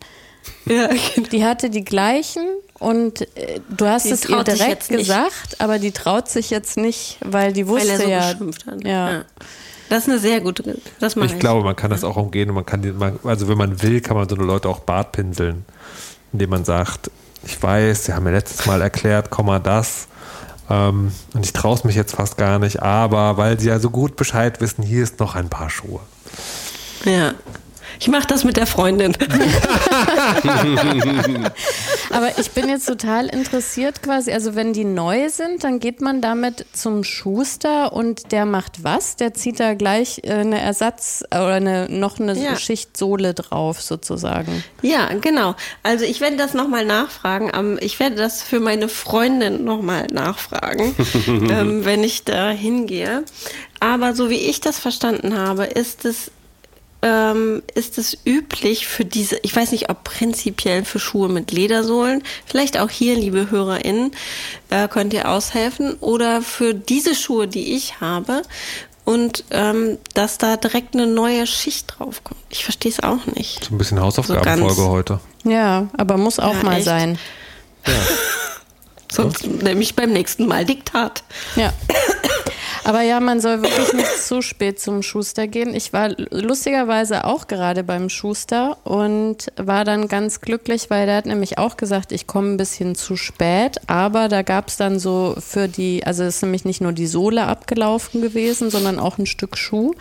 Ja, 0.64 0.88
Die 1.33 1.45
hatte 1.45 1.69
die 1.69 1.85
gleichen 1.85 2.43
und 2.79 3.23
äh, 3.37 3.61
du 3.69 3.87
hast 3.87 4.07
Die 4.07 4.11
es 4.12 4.27
ihr 4.29 4.43
direkt 4.45 4.69
jetzt 4.69 4.91
nicht. 4.91 5.01
gesagt, 5.01 5.61
aber 5.61 5.79
die 5.79 5.91
traut 5.93 6.29
sich 6.29 6.49
jetzt 6.49 6.79
nicht, 6.79 7.19
weil 7.23 7.53
die 7.53 7.67
weil 7.67 7.75
wusste 7.81 7.93
er 7.93 7.99
so 7.99 8.09
ja. 8.09 8.33
geschimpft 8.33 8.67
hat. 8.67 8.85
Ja. 8.87 9.25
Das 9.91 10.05
ist 10.05 10.09
eine 10.09 10.19
sehr 10.19 10.41
gute. 10.41 10.79
Das 11.01 11.17
ich. 11.17 11.25
Ich 11.25 11.38
glaube, 11.38 11.64
man 11.64 11.77
kann 11.77 11.91
das 11.91 12.05
auch 12.05 12.17
umgehen 12.17 12.49
und 12.51 12.55
man 12.55 12.67
kann, 12.67 12.83
die, 12.83 12.93
man, 12.93 13.19
also 13.25 13.49
wenn 13.49 13.59
man 13.59 13.83
will, 13.83 14.01
kann 14.01 14.17
man 14.17 14.29
so 14.29 14.37
eine 14.37 14.45
Leute 14.45 14.69
auch 14.69 14.81
bartpinseln, 14.81 15.64
indem 16.33 16.51
man 16.51 16.64
sagt, 16.64 17.11
ich 17.45 17.62
weiß, 17.62 18.07
Sie 18.07 18.12
haben 18.12 18.25
mir 18.25 18.33
letztes 18.33 18.67
Mal 18.67 18.81
erklärt, 18.81 19.31
komm 19.31 19.47
mal 19.47 19.61
das. 19.61 20.09
Ähm, 20.70 21.12
und 21.35 21.44
ich 21.44 21.52
traue 21.52 21.74
es 21.74 21.85
mich 21.85 21.94
jetzt 21.94 22.14
fast 22.14 22.37
gar 22.37 22.59
nicht, 22.59 22.83
aber 22.83 23.37
weil 23.37 23.59
Sie 23.59 23.68
ja 23.68 23.78
so 23.78 23.90
gut 23.90 24.16
Bescheid 24.16 24.61
wissen, 24.61 24.83
hier 24.83 25.02
ist 25.02 25.20
noch 25.20 25.35
ein 25.35 25.48
paar 25.48 25.70
Schuhe. 25.70 26.00
Ja. 27.04 27.33
Ich 28.01 28.09
mache 28.09 28.27
das 28.27 28.45
mit 28.45 28.57
der 28.57 28.67
Freundin. 28.67 29.17
Aber 32.11 32.39
ich 32.39 32.51
bin 32.53 32.69
jetzt 32.69 32.87
total 32.87 33.27
interessiert 33.27 34.03
quasi. 34.03 34.31
Also 34.33 34.55
wenn 34.55 34.73
die 34.73 34.85
neu 34.85 35.29
sind, 35.29 35.65
dann 35.65 35.81
geht 35.81 36.01
man 36.01 36.21
damit 36.21 36.65
zum 36.73 37.05
Schuster 37.05 37.93
und 37.93 38.33
der 38.33 38.45
macht 38.45 38.83
was? 38.85 39.17
Der 39.17 39.35
zieht 39.35 39.61
da 39.61 39.75
gleich 39.75 40.21
äh, 40.25 40.33
eine 40.33 40.61
Ersatz 40.61 41.25
oder 41.31 41.55
eine, 41.55 41.89
noch 41.91 42.19
eine 42.21 42.35
Ja. 42.39 42.57
Schicht 42.57 42.97
Sohle 42.97 43.35
drauf 43.35 43.81
sozusagen. 43.83 44.63
Ja, 44.83 45.09
genau. 45.21 45.55
Also 45.83 46.05
ich 46.05 46.21
werde 46.21 46.37
das 46.37 46.55
nochmal 46.55 46.85
nachfragen. 46.85 47.53
Am- 47.53 47.79
Ich 47.81 47.99
werde 48.01 48.17
das 48.17 48.43
für 48.43 48.61
meine 48.61 48.89
Freundin 48.89 49.65
nochmal 49.65 50.07
nachfragen, 50.13 50.95
ähm, 51.27 51.85
wenn 51.85 52.05
ich 52.05 52.25
da 52.25 52.51
hingehe. 52.51 53.25
Aber 53.81 54.15
so 54.15 54.29
wie 54.31 54.37
ich 54.37 54.61
das 54.61 54.79
verstanden 54.79 55.37
habe, 55.39 55.65
ist 55.65 56.05
es 56.05 56.31
ähm, 57.03 57.63
ist 57.75 57.97
es 57.99 58.19
üblich 58.25 58.87
für 58.89 59.05
diese, 59.05 59.39
ich 59.43 59.55
weiß 59.55 59.71
nicht, 59.73 59.89
ob 59.91 60.03
prinzipiell 60.05 60.85
für 60.85 60.99
Schuhe 60.99 61.29
mit 61.29 61.53
Ledersohlen, 61.53 62.23
vielleicht 62.47 62.79
auch 62.79 62.91
hier, 62.91 63.15
liebe 63.15 63.51
HörerInnen, 63.51 64.11
äh, 64.71 64.89
könnt 64.89 65.13
ihr 65.15 65.29
aushelfen, 65.31 65.95
oder 66.01 66.43
für 66.43 66.75
diese 66.75 67.15
Schuhe, 67.15 67.47
die 67.47 67.75
ich 67.77 68.01
habe, 68.01 68.43
und 69.05 69.45
ähm, 69.53 69.97
dass 70.15 70.37
da 70.39 70.57
direkt 70.57 70.95
eine 70.95 71.07
neue 71.07 71.47
Schicht 71.47 71.95
draufkommt. 71.97 72.41
Ich 72.51 72.65
verstehe 72.65 72.93
es 72.93 73.01
auch 73.03 73.25
nicht. 73.27 73.65
So 73.65 73.75
ein 73.75 73.79
bisschen 73.79 74.01
Hausaufgabenfolge 74.01 74.75
ganz- 74.77 74.89
heute. 74.89 75.21
Ja, 75.45 75.89
aber 75.97 76.17
muss 76.19 76.39
auch 76.39 76.55
Ja, 76.57 76.63
mal 76.63 76.77
echt? 76.77 76.85
sein. 76.85 77.19
Sonst 79.11 79.47
nämlich 79.47 79.97
beim 79.97 80.12
nächsten 80.12 80.47
Mal 80.47 80.64
Diktat. 80.64 81.23
Ja. 81.57 81.73
Aber 82.85 83.03
ja, 83.03 83.21
man 83.21 83.40
soll 83.40 83.61
wirklich 83.61 83.92
nicht 83.92 84.23
zu 84.23 84.40
spät 84.40 84.81
zum 84.81 85.03
Schuster 85.03 85.47
gehen. 85.47 85.75
Ich 85.75 85.92
war 85.92 86.09
lustigerweise 86.31 87.25
auch 87.25 87.47
gerade 87.47 87.85
beim 87.85 88.09
Schuster 88.09 88.79
und 88.85 89.53
war 89.57 89.85
dann 89.85 90.09
ganz 90.09 90.40
glücklich, 90.40 90.88
weil 90.88 91.05
der 91.05 91.16
hat 91.16 91.27
nämlich 91.27 91.59
auch 91.59 91.77
gesagt, 91.77 92.12
ich 92.12 92.27
komme 92.27 92.53
ein 92.53 92.57
bisschen 92.57 92.94
zu 92.94 93.16
spät. 93.16 93.77
Aber 93.88 94.29
da 94.29 94.40
gab 94.40 94.68
es 94.68 94.79
dann 94.79 94.99
so 94.99 95.35
für 95.38 95.68
die, 95.68 96.05
also 96.07 96.23
es 96.23 96.37
ist 96.37 96.42
nämlich 96.42 96.64
nicht 96.64 96.81
nur 96.81 96.92
die 96.92 97.07
Sohle 97.07 97.47
abgelaufen 97.47 98.23
gewesen, 98.23 98.71
sondern 98.71 98.99
auch 98.99 99.18
ein 99.18 99.27
Stück 99.27 99.59
Schuh. 99.59 99.92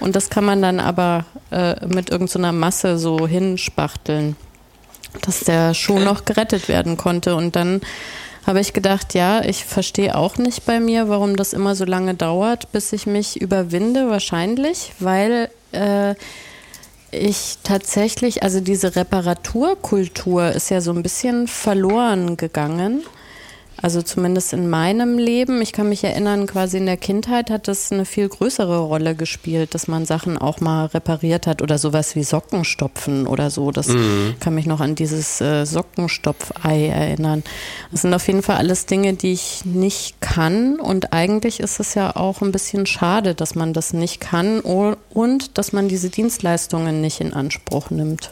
Und 0.00 0.16
das 0.16 0.30
kann 0.30 0.44
man 0.44 0.62
dann 0.62 0.80
aber 0.80 1.26
äh, 1.50 1.84
mit 1.86 2.10
irgendeiner 2.10 2.52
Masse 2.52 2.98
so 2.98 3.26
hinspachteln, 3.26 4.36
dass 5.20 5.40
der 5.40 5.74
Schuh 5.74 5.98
noch 5.98 6.24
gerettet 6.24 6.68
werden 6.68 6.96
konnte. 6.96 7.36
Und 7.36 7.54
dann 7.54 7.80
habe 8.46 8.60
ich 8.60 8.72
gedacht, 8.72 9.14
ja, 9.14 9.42
ich 9.42 9.64
verstehe 9.64 10.16
auch 10.16 10.36
nicht 10.36 10.66
bei 10.66 10.80
mir, 10.80 11.08
warum 11.08 11.36
das 11.36 11.52
immer 11.52 11.74
so 11.74 11.84
lange 11.84 12.14
dauert, 12.14 12.70
bis 12.72 12.92
ich 12.92 13.06
mich 13.06 13.40
überwinde, 13.40 14.10
wahrscheinlich, 14.10 14.92
weil 14.98 15.50
äh, 15.72 16.14
ich 17.10 17.58
tatsächlich, 17.62 18.42
also 18.42 18.60
diese 18.60 18.96
Reparaturkultur 18.96 20.50
ist 20.50 20.70
ja 20.70 20.80
so 20.80 20.92
ein 20.92 21.02
bisschen 21.02 21.48
verloren 21.48 22.36
gegangen. 22.36 23.02
Also 23.84 24.00
zumindest 24.00 24.54
in 24.54 24.70
meinem 24.70 25.18
Leben. 25.18 25.60
Ich 25.60 25.74
kann 25.74 25.90
mich 25.90 26.02
erinnern, 26.04 26.46
quasi 26.46 26.78
in 26.78 26.86
der 26.86 26.96
Kindheit 26.96 27.50
hat 27.50 27.68
das 27.68 27.92
eine 27.92 28.06
viel 28.06 28.30
größere 28.30 28.78
Rolle 28.78 29.14
gespielt, 29.14 29.74
dass 29.74 29.88
man 29.88 30.06
Sachen 30.06 30.38
auch 30.38 30.60
mal 30.60 30.86
repariert 30.86 31.46
hat 31.46 31.60
oder 31.60 31.76
sowas 31.76 32.16
wie 32.16 32.24
Sockenstopfen 32.24 33.26
oder 33.26 33.50
so. 33.50 33.72
Das 33.72 33.88
kann 34.40 34.54
mich 34.54 34.64
noch 34.64 34.80
an 34.80 34.94
dieses 34.94 35.42
äh, 35.42 35.66
Sockenstopfei 35.66 36.86
erinnern. 36.86 37.42
Das 37.92 38.00
sind 38.00 38.14
auf 38.14 38.26
jeden 38.26 38.42
Fall 38.42 38.56
alles 38.56 38.86
Dinge, 38.86 39.12
die 39.12 39.34
ich 39.34 39.66
nicht 39.66 40.18
kann. 40.22 40.80
Und 40.80 41.12
eigentlich 41.12 41.60
ist 41.60 41.78
es 41.78 41.92
ja 41.92 42.16
auch 42.16 42.40
ein 42.40 42.52
bisschen 42.52 42.86
schade, 42.86 43.34
dass 43.34 43.54
man 43.54 43.74
das 43.74 43.92
nicht 43.92 44.18
kann 44.18 44.60
und 44.60 45.58
dass 45.58 45.74
man 45.74 45.88
diese 45.88 46.08
Dienstleistungen 46.08 47.02
nicht 47.02 47.20
in 47.20 47.34
Anspruch 47.34 47.90
nimmt. 47.90 48.30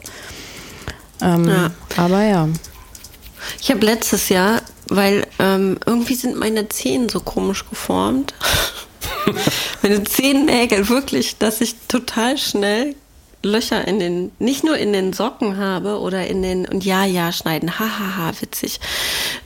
Ähm, 1.21 1.47
Ja. 1.47 1.71
Aber 1.95 2.23
ja. 2.23 2.49
Ich 3.61 3.69
habe 3.69 3.85
letztes 3.85 4.29
Jahr, 4.29 4.61
weil 4.95 5.25
ähm, 5.39 5.77
irgendwie 5.85 6.15
sind 6.15 6.37
meine 6.37 6.69
Zehen 6.69 7.09
so 7.09 7.19
komisch 7.19 7.67
geformt. 7.67 8.33
meine 9.81 10.03
Zehennägel 10.03 10.89
wirklich, 10.89 11.37
dass 11.37 11.61
ich 11.61 11.75
total 11.87 12.37
schnell 12.37 12.95
Löcher 13.41 13.85
in 13.85 13.99
den, 13.99 14.31
nicht 14.39 14.63
nur 14.63 14.77
in 14.77 14.93
den 14.93 15.11
Socken 15.11 15.57
habe 15.57 15.99
oder 15.99 16.25
in 16.27 16.41
den, 16.41 16.65
und 16.65 16.85
ja, 16.85 17.05
ja, 17.05 17.31
schneiden, 17.31 17.77
hahaha, 17.77 18.31
witzig, 18.39 18.79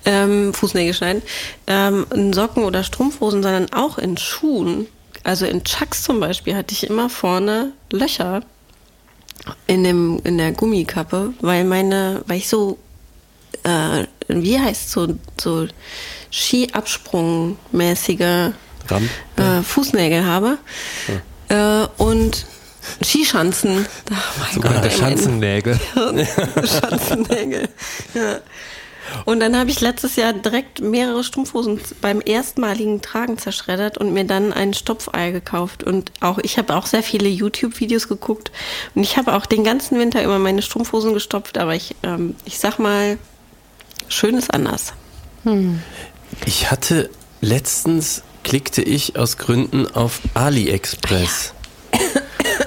ähm, 0.06 0.54
Fußnägel 0.54 0.94
schneiden, 0.94 1.24
ähm, 1.66 2.06
in 2.14 2.32
Socken 2.32 2.64
oder 2.64 2.84
Strumpfhosen, 2.84 3.42
sondern 3.42 3.74
auch 3.74 3.98
in 3.98 4.18
Schuhen. 4.18 4.88
Also 5.24 5.46
in 5.46 5.64
Chucks 5.64 6.04
zum 6.04 6.20
Beispiel 6.20 6.56
hatte 6.56 6.74
ich 6.74 6.88
immer 6.88 7.10
vorne 7.10 7.74
Löcher 7.92 8.44
in 9.66 9.84
dem, 9.84 10.20
in 10.24 10.38
der 10.38 10.52
Gummikappe, 10.52 11.34
weil 11.42 11.64
meine, 11.64 12.24
weil 12.28 12.38
ich 12.38 12.48
äh, 13.64 14.06
wie 14.28 14.60
heißt 14.60 14.92
so, 14.92 15.08
so 15.40 15.68
Skiabsprungmäßige 16.32 18.52
Ram. 18.90 19.10
äh, 19.38 19.62
Fußnägel 19.64 20.26
habe. 20.26 20.58
Äh, 21.50 21.88
und 21.98 22.46
Skischanzen. 23.04 23.86
Oh 24.10 24.14
mein 24.40 24.54
Sogenannte 24.54 24.92
Schanzennägel. 24.92 25.80
Schanzennägel. 26.66 27.70
Ja. 28.14 28.40
Und 29.26 29.40
dann 29.40 29.58
habe 29.58 29.70
ich 29.70 29.80
letztes 29.80 30.18
Jahr 30.18 30.34
direkt 30.34 30.82
mehrere 30.82 31.24
Strumpfhosen 31.24 31.80
beim 32.02 32.22
erstmaligen 32.24 33.02
Tragen 33.02 33.38
zerschreddert 33.38 33.98
und 33.98 34.14
mir 34.14 34.26
dann 34.26 34.52
ein 34.52 34.74
Stopfei 34.74 35.32
gekauft. 35.32 35.84
Und 35.84 36.12
auch 36.20 36.40
ich 36.40 36.58
habe 36.58 36.76
auch 36.76 36.86
sehr 36.86 37.04
viele 37.04 37.30
YouTube-Videos 37.30 38.08
geguckt 38.08 38.52
und 38.96 39.04
ich 39.04 39.18
habe 39.18 39.34
auch 39.34 39.46
den 39.46 39.64
ganzen 39.64 40.00
Winter 40.00 40.24
über 40.24 40.40
meine 40.40 40.62
Strumpfhosen 40.62 41.14
gestopft. 41.14 41.58
Aber 41.58 41.76
ich, 41.76 41.96
ähm, 42.04 42.36
ich 42.46 42.60
sag 42.60 42.80
mal, 42.80 43.18
schön 44.10 44.36
ist 44.38 44.54
anders. 44.54 44.94
Ich 46.46 46.72
hatte 46.72 47.10
letztens 47.42 48.24
klickte 48.44 48.82
ich 48.82 49.18
aus 49.18 49.38
Gründen 49.38 49.88
auf 49.88 50.22
AliExpress. 50.34 51.54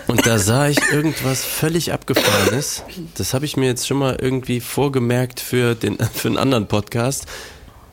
Und 0.07 0.27
da 0.27 0.39
sah 0.39 0.69
ich 0.69 0.79
irgendwas 0.91 1.45
völlig 1.45 1.93
abgefahrenes. 1.93 2.83
Das 3.15 3.33
habe 3.33 3.45
ich 3.45 3.57
mir 3.57 3.67
jetzt 3.67 3.87
schon 3.87 3.99
mal 3.99 4.17
irgendwie 4.21 4.61
vorgemerkt 4.61 5.41
für, 5.41 5.75
den, 5.75 5.99
für 6.15 6.29
einen 6.29 6.37
anderen 6.37 6.67
Podcast. 6.67 7.27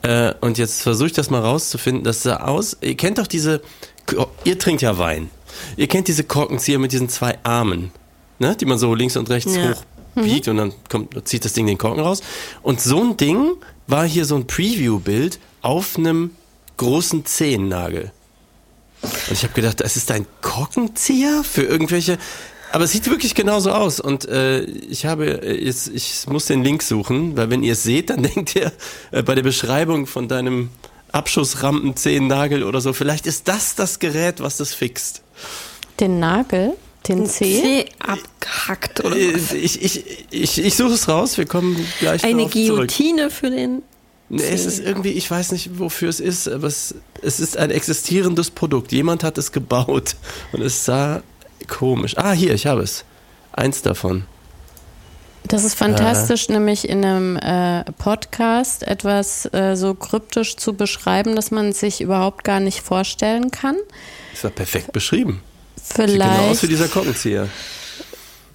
Äh, 0.01 0.33
und 0.41 0.57
jetzt 0.57 0.81
versuche 0.81 1.07
ich 1.07 1.13
das 1.13 1.29
mal 1.29 1.41
rauszufinden. 1.41 2.03
Das 2.03 2.23
sah 2.23 2.37
aus. 2.37 2.77
Ihr 2.81 2.97
kennt 2.97 3.19
doch 3.19 3.27
diese. 3.27 3.61
Ihr 4.45 4.57
trinkt 4.57 4.81
ja 4.81 4.97
Wein. 4.97 5.29
Ihr 5.75 5.87
kennt 5.87 6.07
diese 6.07 6.23
Korkenzieher 6.23 6.79
mit 6.79 6.91
diesen 6.91 7.09
zwei 7.09 7.37
Armen, 7.43 7.91
ne? 8.39 8.55
die 8.55 8.65
man 8.65 8.77
so 8.77 8.93
links 8.95 9.15
und 9.17 9.29
rechts 9.29 9.55
Ja. 9.55 9.71
hoch 9.71 9.83
biegt 10.23 10.47
und 10.47 10.57
dann 10.57 10.73
kommt, 10.89 11.27
zieht 11.27 11.45
das 11.45 11.53
Ding 11.53 11.65
den 11.67 11.77
Korken 11.77 12.01
raus. 12.01 12.21
Und 12.61 12.81
so 12.81 13.01
ein 13.01 13.17
Ding 13.17 13.53
war 13.87 14.05
hier 14.05 14.25
so 14.25 14.35
ein 14.35 14.47
Preview-Bild 14.47 15.39
auf 15.61 15.97
einem 15.97 16.31
großen 16.77 17.25
Zehennagel. 17.25 18.11
Und 19.01 19.31
ich 19.31 19.43
habe 19.43 19.53
gedacht, 19.53 19.81
das 19.81 19.95
ist 19.95 20.11
ein 20.11 20.25
Korkenzieher 20.41 21.43
für 21.43 21.63
irgendwelche. 21.63 22.17
Aber 22.71 22.83
es 22.83 22.91
sieht 22.91 23.09
wirklich 23.09 23.35
genauso 23.35 23.71
aus. 23.71 23.99
Und 23.99 24.27
äh, 24.27 24.61
ich 24.61 25.05
habe, 25.05 25.41
jetzt, 25.45 25.87
ich 25.87 26.25
muss 26.27 26.45
den 26.45 26.63
Link 26.63 26.83
suchen, 26.83 27.37
weil 27.37 27.49
wenn 27.49 27.63
ihr 27.63 27.73
es 27.73 27.83
seht, 27.83 28.09
dann 28.09 28.23
denkt 28.35 28.55
ihr 28.55 28.71
äh, 29.11 29.23
bei 29.23 29.35
der 29.35 29.43
Beschreibung 29.43 30.07
von 30.07 30.27
deinem 30.27 30.69
Abschussrampen 31.11 31.95
Zehennagel 31.95 32.63
oder 32.63 32.81
so, 32.81 32.91
vielleicht 32.93 33.27
ist 33.27 33.47
das 33.47 33.75
das 33.75 33.99
Gerät, 33.99 34.41
was 34.41 34.57
das 34.57 34.73
fixt. 34.73 35.21
Den 35.99 36.19
Nagel? 36.19 36.73
Den 37.07 37.25
Zeh? 37.25 37.61
C 37.61 37.85
abgehackt 37.99 39.03
oder 39.03 39.15
Äh, 39.15 39.33
was? 39.35 39.53
Ich, 39.53 39.81
ich, 39.81 40.03
ich, 40.31 40.57
ich 40.63 40.75
suche 40.75 40.93
es 40.93 41.07
raus, 41.07 41.37
wir 41.37 41.45
kommen 41.45 41.77
gleich 41.99 42.23
Eine 42.23 42.37
darauf 42.39 42.51
zurück. 42.51 42.67
Guillotine 42.67 43.29
für 43.29 43.49
den. 43.49 43.81
Nee, 44.29 44.43
es 44.43 44.65
ist 44.65 44.79
irgendwie, 44.79 45.11
ich 45.11 45.31
weiß 45.31 45.53
nicht, 45.53 45.79
wofür 45.79 46.09
es 46.09 46.19
ist, 46.19 46.49
aber 46.49 46.67
es, 46.67 46.95
es 47.21 47.39
ist 47.39 47.55
ein 47.55 47.71
existierendes 47.71 48.51
Produkt. 48.51 48.91
Jemand 48.91 49.23
hat 49.23 49.37
es 49.37 49.53
gebaut 49.53 50.15
und 50.51 50.61
es 50.61 50.83
sah 50.83 51.23
komisch. 51.67 52.17
Ah, 52.17 52.33
hier, 52.33 52.53
ich 52.53 52.67
habe 52.67 52.81
es. 52.81 53.05
Eins 53.53 53.81
davon. 53.81 54.25
Das 55.45 55.63
ist 55.63 55.75
fantastisch, 55.75 56.49
nämlich 56.49 56.89
in 56.89 57.05
einem 57.05 57.37
äh, 57.37 57.85
Podcast 57.93 58.83
etwas 58.83 59.45
äh, 59.53 59.75
so 59.75 59.93
kryptisch 59.93 60.57
zu 60.57 60.73
beschreiben, 60.73 61.37
dass 61.37 61.51
man 61.51 61.69
es 61.69 61.79
sich 61.79 62.01
überhaupt 62.01 62.43
gar 62.43 62.59
nicht 62.59 62.81
vorstellen 62.81 63.49
kann. 63.49 63.77
Das 64.33 64.43
war 64.43 64.51
perfekt 64.51 64.91
beschrieben. 64.91 65.41
Sieht 65.95 66.07
genau 66.07 66.25
aus 66.25 66.37
Vielleicht. 66.37 66.63
wie 66.63 66.67
dieser 66.67 66.87
Korkenzieher. 66.87 67.47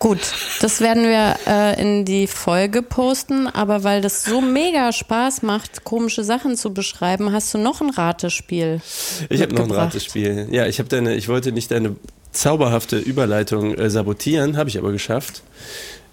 Gut, 0.02 0.18
das 0.60 0.80
werden 0.80 1.04
wir 1.04 1.36
äh, 1.46 1.80
in 1.80 2.04
die 2.04 2.26
Folge 2.26 2.82
posten, 2.82 3.46
aber 3.46 3.84
weil 3.84 4.00
das 4.00 4.24
so 4.24 4.40
mega 4.40 4.90
Spaß 4.90 5.42
macht, 5.42 5.84
komische 5.84 6.24
Sachen 6.24 6.56
zu 6.56 6.74
beschreiben, 6.74 7.32
hast 7.32 7.54
du 7.54 7.58
noch 7.58 7.80
ein 7.80 7.90
Ratespiel. 7.90 8.80
Ich 9.28 9.40
habe 9.42 9.54
noch 9.54 9.62
ein. 9.62 9.70
Ratespiel. 9.70 10.48
Ja, 10.50 10.66
ich 10.66 10.80
habe 10.80 10.88
deine, 10.88 11.14
ich 11.14 11.28
wollte 11.28 11.52
nicht 11.52 11.70
deine 11.70 11.94
zauberhafte 12.32 12.98
Überleitung 12.98 13.76
äh, 13.76 13.90
sabotieren, 13.90 14.56
habe 14.56 14.68
ich 14.68 14.76
aber 14.76 14.90
geschafft. 14.90 15.42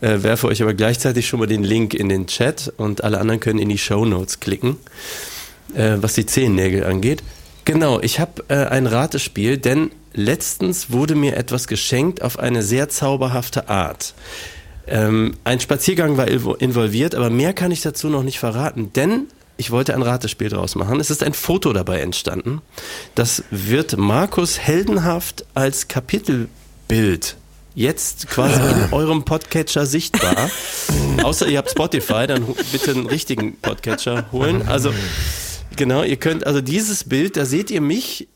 Äh, 0.01 0.21
werfe 0.21 0.47
euch 0.47 0.61
aber 0.61 0.75
gleichzeitig 0.75 1.27
schon 1.27 1.39
mal 1.39 1.47
den 1.47 1.63
Link 1.63 1.95
in 1.95 2.09
den 2.09 2.27
Chat 2.27 2.71
und 2.77 3.03
alle 3.03 3.19
anderen 3.19 3.39
können 3.39 3.57
in 3.57 3.69
die 3.69 3.79
Show 3.79 4.05
Notes 4.05 4.39
klicken, 4.39 4.77
äh, 5.73 5.95
was 5.97 6.13
die 6.13 6.27
Zehennägel 6.27 6.85
angeht. 6.85 7.23
Genau, 7.65 7.99
ich 7.99 8.19
habe 8.19 8.43
äh, 8.49 8.65
ein 8.65 8.85
Ratespiel, 8.85 9.57
denn 9.57 9.89
letztens 10.13 10.91
wurde 10.91 11.15
mir 11.15 11.35
etwas 11.37 11.67
geschenkt 11.67 12.21
auf 12.21 12.39
eine 12.39 12.61
sehr 12.63 12.89
zauberhafte 12.89 13.69
Art. 13.69 14.13
Ähm, 14.87 15.35
ein 15.43 15.59
Spaziergang 15.59 16.17
war 16.17 16.25
invo- 16.27 16.57
involviert, 16.57 17.13
aber 17.15 17.29
mehr 17.29 17.53
kann 17.53 17.71
ich 17.71 17.81
dazu 17.81 18.09
noch 18.09 18.23
nicht 18.23 18.39
verraten, 18.39 18.91
denn 18.93 19.27
ich 19.57 19.71
wollte 19.71 19.93
ein 19.93 20.01
Ratespiel 20.01 20.49
draus 20.49 20.75
machen. 20.75 20.99
Es 20.99 21.11
ist 21.11 21.21
ein 21.21 21.33
Foto 21.33 21.73
dabei 21.73 21.99
entstanden. 21.99 22.61
Das 23.13 23.43
wird 23.51 23.97
Markus 23.97 24.57
heldenhaft 24.57 25.45
als 25.53 25.87
Kapitelbild 25.89 27.35
jetzt 27.75 28.27
quasi 28.29 28.59
in 28.59 28.87
eurem 28.93 29.23
Podcatcher 29.25 29.85
sichtbar. 29.85 30.49
Außer 31.23 31.47
ihr 31.47 31.57
habt 31.59 31.69
Spotify, 31.71 32.25
dann 32.25 32.45
bitte 32.71 32.91
einen 32.91 33.05
richtigen 33.05 33.57
Podcatcher 33.57 34.25
holen. 34.31 34.67
Also 34.67 34.91
genau, 35.75 36.03
ihr 36.03 36.17
könnt 36.17 36.47
also 36.47 36.61
dieses 36.61 37.03
Bild, 37.03 37.37
da 37.37 37.45
seht 37.45 37.69
ihr 37.69 37.81
mich 37.81 38.27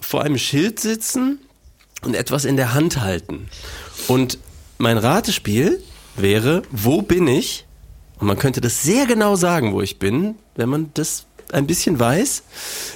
vor 0.00 0.22
einem 0.22 0.38
Schild 0.38 0.80
sitzen 0.80 1.38
und 2.02 2.14
etwas 2.14 2.44
in 2.44 2.56
der 2.56 2.74
Hand 2.74 3.00
halten. 3.00 3.48
Und 4.08 4.38
mein 4.78 4.98
Ratespiel 4.98 5.82
wäre, 6.16 6.62
wo 6.70 7.02
bin 7.02 7.26
ich? 7.26 7.66
Und 8.18 8.26
man 8.26 8.38
könnte 8.38 8.60
das 8.60 8.82
sehr 8.82 9.06
genau 9.06 9.36
sagen, 9.36 9.72
wo 9.72 9.80
ich 9.80 9.98
bin, 9.98 10.36
wenn 10.56 10.68
man 10.68 10.90
das 10.94 11.26
ein 11.52 11.66
bisschen 11.66 11.98
weiß. 11.98 12.42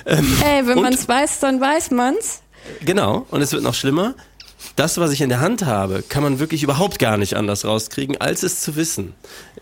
Ähm, 0.07 0.37
Ey, 0.45 0.67
wenn 0.67 0.81
man 0.81 0.93
es 0.93 1.09
weiß, 1.09 1.41
dann 1.41 1.61
weiß 1.61 1.91
man's. 1.91 2.43
Genau, 2.85 3.27
und 3.31 3.43
es 3.43 3.53
wird 3.53 3.63
noch 3.63 3.75
schlimmer. 3.75 4.15
Das, 4.77 4.99
was 4.99 5.13
ich 5.13 5.21
in 5.21 5.29
der 5.29 5.41
Hand 5.41 5.67
habe, 5.67 6.03
kann 6.09 6.23
man 6.23 6.39
wirklich 6.39 6.63
überhaupt 6.63 6.99
gar 6.99 7.17
nicht 7.17 7.37
anders 7.37 7.65
rauskriegen, 7.65 8.21
als 8.21 8.43
es 8.43 8.61
zu 8.61 8.77
wissen. 8.77 9.15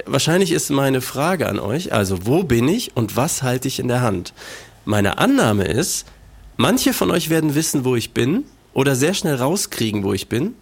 Wahrscheinlich 0.06 0.52
ist 0.52 0.70
meine 0.70 1.00
Frage 1.00 1.48
an 1.48 1.58
euch, 1.58 1.92
also 1.92 2.26
wo 2.26 2.44
bin 2.44 2.68
ich 2.68 2.96
und 2.96 3.16
was 3.16 3.42
halte 3.42 3.68
ich 3.68 3.78
in 3.78 3.88
der 3.88 4.00
Hand? 4.00 4.32
Meine 4.84 5.18
Annahme 5.18 5.64
ist, 5.64 6.06
manche 6.56 6.92
von 6.92 7.10
euch 7.10 7.30
werden 7.30 7.54
wissen, 7.54 7.84
wo 7.84 7.96
ich 7.96 8.12
bin 8.12 8.44
oder 8.74 8.94
sehr 8.96 9.14
schnell 9.14 9.36
rauskriegen, 9.36 10.02
wo 10.04 10.12
ich 10.12 10.28
bin 10.28 10.54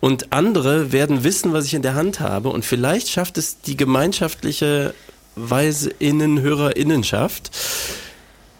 und 0.00 0.32
andere 0.32 0.92
werden 0.92 1.24
wissen, 1.24 1.52
was 1.52 1.66
ich 1.66 1.74
in 1.74 1.82
der 1.82 1.94
Hand 1.94 2.20
habe 2.20 2.48
und 2.48 2.64
vielleicht 2.64 3.08
schafft 3.08 3.36
es 3.38 3.60
die 3.60 3.76
gemeinschaftliche 3.76 4.94
Weiseinnen, 5.36 6.40
Hörerinnenschaft, 6.40 7.50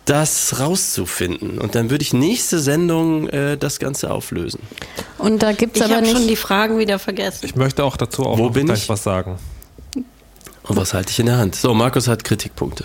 das 0.04 0.58
rauszufinden. 0.58 1.58
Und 1.58 1.74
dann 1.74 1.90
würde 1.90 2.02
ich 2.02 2.12
nächste 2.12 2.58
Sendung 2.58 3.28
äh, 3.28 3.56
das 3.56 3.78
Ganze 3.78 4.10
auflösen. 4.10 4.60
Und 5.18 5.42
da 5.42 5.52
gibt's 5.52 5.78
Ich 5.78 5.84
aber 5.84 5.96
habe 5.96 6.06
schon 6.06 6.18
nicht. 6.20 6.30
die 6.30 6.36
Fragen 6.36 6.78
wieder 6.78 6.98
vergessen. 6.98 7.44
Ich 7.46 7.54
möchte 7.54 7.84
auch 7.84 7.96
dazu 7.96 8.24
auch 8.24 8.38
Wo 8.38 8.46
noch 8.46 8.52
bin 8.52 8.66
gleich 8.66 8.84
ich? 8.84 8.88
was 8.88 9.02
sagen. 9.02 9.36
Und 9.94 10.76
was 10.76 10.94
halte 10.94 11.10
ich 11.10 11.18
in 11.20 11.26
der 11.26 11.38
Hand? 11.38 11.54
So, 11.56 11.74
Markus 11.74 12.08
hat 12.08 12.24
Kritikpunkte. 12.24 12.84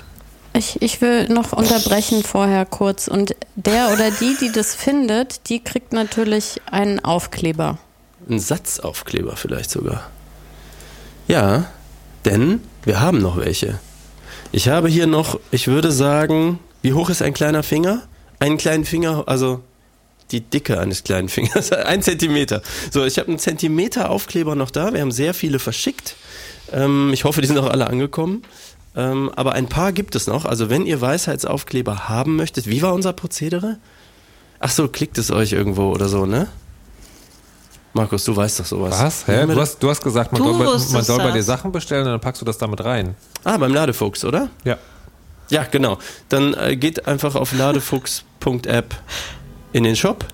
Ich, 0.56 0.82
ich 0.82 1.02
will 1.02 1.28
noch 1.28 1.52
unterbrechen 1.52 2.24
vorher 2.24 2.66
kurz. 2.66 3.10
Und 3.10 3.36
der 3.56 3.92
oder 3.92 4.10
die, 4.10 4.38
die 4.40 4.52
das 4.52 4.74
findet, 4.74 5.50
die 5.50 5.62
kriegt 5.62 5.92
natürlich 5.92 6.62
einen 6.72 7.04
Aufkleber. 7.04 7.78
Ein 8.30 8.40
Satzaufkleber 8.40 9.36
vielleicht 9.36 9.70
sogar. 9.70 10.10
Ja, 11.28 11.66
denn 12.24 12.62
wir 12.86 13.02
haben 13.02 13.18
noch 13.18 13.38
welche. 13.38 13.80
Ich 14.54 14.70
habe 14.70 14.88
hier 14.88 15.08
noch, 15.08 15.40
ich 15.52 15.68
würde 15.68 15.92
sagen, 15.92 16.60
wie 16.82 16.94
hoch 16.94 17.10
ist 17.10 17.22
ein 17.22 17.34
kleiner 17.34 17.62
Finger? 17.62 18.04
Einen 18.40 18.58
kleinen 18.58 18.86
Finger, 18.86 19.24
also 19.28 19.62
die 20.32 20.42
Dicke 20.42 20.80
eines 20.80 21.04
kleinen 21.04 21.28
Fingers, 21.28 21.72
ein 21.74 22.02
Zentimeter. 22.02 22.62
So, 22.92 23.04
ich 23.04 23.20
habe 23.20 23.28
einen 23.28 23.40
Zentimeter 23.40 24.10
Aufkleber 24.10 24.56
noch 24.56 24.72
da. 24.72 24.94
Wir 24.94 25.02
haben 25.02 25.12
sehr 25.12 25.34
viele 25.34 25.60
verschickt. 25.60 26.16
Ähm, 26.72 27.12
ich 27.14 27.26
hoffe, 27.26 27.42
die 27.42 27.48
sind 27.48 27.58
auch 27.58 27.70
alle 27.70 27.88
angekommen. 27.88 28.44
Ähm, 28.96 29.30
aber 29.36 29.54
ein 29.54 29.68
paar 29.68 29.92
gibt 29.92 30.16
es 30.16 30.28
noch. 30.28 30.46
Also 30.46 30.70
wenn 30.70 30.86
ihr 30.86 31.02
Weisheitsaufkleber 31.02 32.08
haben 32.10 32.36
möchtet, 32.36 32.68
wie 32.68 32.82
war 32.82 32.94
unser 32.94 33.14
Prozedere? 33.14 33.78
Ach 34.60 34.70
so, 34.70 34.88
klickt 34.88 35.18
es 35.18 35.32
euch 35.32 35.52
irgendwo 35.52 35.90
oder 35.92 36.08
so, 36.08 36.26
ne? 36.26 36.48
Markus, 37.94 38.26
du 38.26 38.36
weißt 38.36 38.60
doch 38.60 38.66
sowas. 38.66 39.00
Was? 39.00 39.28
Hä? 39.28 39.46
Du 39.46 39.60
hast, 39.60 39.80
du 39.82 39.90
hast 39.90 40.02
gesagt, 40.02 40.34
man 40.34 40.42
Du 40.42 40.54
soll, 40.54 40.66
bei, 40.66 40.94
man 40.94 41.04
soll 41.04 41.18
bei 41.20 41.32
dir. 41.32 41.44
Sachen 41.44 41.72
bestellen 41.72 42.06
und 42.06 42.12
dann 42.12 42.20
packst 42.20 42.42
du 42.42 42.46
das 42.46 42.58
damit 42.58 42.84
rein. 42.84 43.16
Ah, 43.44 43.58
beim 43.58 43.74
Ladefuchs, 43.74 44.26
oder? 44.26 44.50
Ja. 44.64 44.78
Ja, 45.50 45.64
genau. 45.70 45.98
Dann 46.30 46.54
äh, 46.56 46.76
geht 46.76 47.08
einfach 47.08 47.36
auf 47.36 47.54
ladefuchs.app 47.54 48.96
in 49.72 49.84
den 49.84 49.96
Shop. 49.96 50.26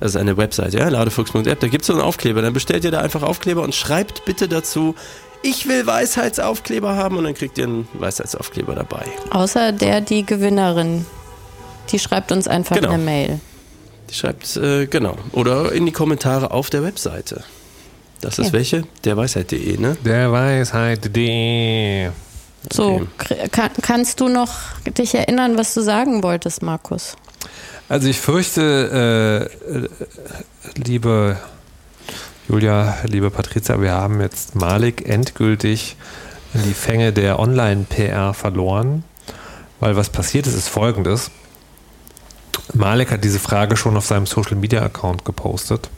Das 0.00 0.12
ist 0.12 0.16
eine 0.16 0.36
Website, 0.36 0.74
ja, 0.74 0.88
ladefuchs.app. 0.88 1.60
Da 1.60 1.68
gibt 1.68 1.82
es 1.82 1.86
so 1.88 1.92
einen 1.92 2.02
Aufkleber. 2.02 2.42
Dann 2.42 2.52
bestellt 2.52 2.84
ihr 2.84 2.90
da 2.90 3.00
einfach 3.00 3.22
Aufkleber 3.22 3.62
und 3.62 3.74
schreibt 3.74 4.24
bitte 4.24 4.48
dazu, 4.48 4.94
ich 5.42 5.68
will 5.68 5.86
Weisheitsaufkleber 5.86 6.96
haben 6.96 7.16
und 7.16 7.24
dann 7.24 7.34
kriegt 7.34 7.58
ihr 7.58 7.64
einen 7.64 7.88
Weisheitsaufkleber 7.94 8.74
dabei. 8.74 9.04
Außer 9.30 9.72
der, 9.72 10.00
die 10.00 10.24
Gewinnerin. 10.26 11.06
Die 11.90 11.98
schreibt 11.98 12.32
uns 12.32 12.46
einfach 12.48 12.76
Genau. 12.76 12.90
eine 12.90 13.02
Mail. 13.02 13.40
Die 14.10 14.14
schreibt, 14.14 14.56
äh, 14.56 14.86
genau. 14.86 15.16
Oder 15.32 15.72
in 15.72 15.86
die 15.86 15.92
Kommentare 15.92 16.50
auf 16.50 16.70
der 16.70 16.82
Webseite. 16.82 17.44
Das 18.20 18.38
ist 18.38 18.48
Ja. 18.48 18.52
welche? 18.54 18.84
Der 19.04 19.16
Weisheit.de, 19.16 19.76
ne? 19.78 19.96
Der 20.04 20.32
Weisheit.de. 20.32 22.10
So, 22.72 23.06
Okay. 23.18 23.48
kann, 23.50 23.70
kannst 23.80 24.20
du 24.20 24.28
noch 24.28 24.50
dich 24.98 25.14
erinnern, 25.14 25.56
was 25.56 25.72
du 25.74 25.80
sagen 25.80 26.22
wolltest, 26.22 26.62
Markus? 26.62 27.16
Also 27.88 28.08
ich 28.08 28.18
fürchte, 28.20 29.48
äh, 29.70 29.76
äh, 29.78 29.88
liebe 30.84 31.36
Julia, 32.48 32.96
liebe 33.04 33.30
Patricia, 33.30 33.78
wir 33.78 33.92
haben 33.92 34.22
jetzt 34.22 34.54
Malik 34.54 35.06
endgültig 35.06 35.96
in 36.54 36.62
die 36.62 36.72
Fänge 36.72 37.12
der 37.12 37.38
Online-PR 37.38 38.32
verloren, 38.32 39.04
weil 39.80 39.96
was 39.96 40.08
passiert 40.08 40.46
ist, 40.46 40.54
ist 40.54 40.68
folgendes. 40.68 41.30
Malik 42.72 43.10
hat 43.10 43.22
diese 43.22 43.38
Frage 43.38 43.76
schon 43.76 43.98
auf 43.98 44.06
seinem 44.06 44.24
Social-Media-Account 44.24 45.26
gepostet 45.26 45.90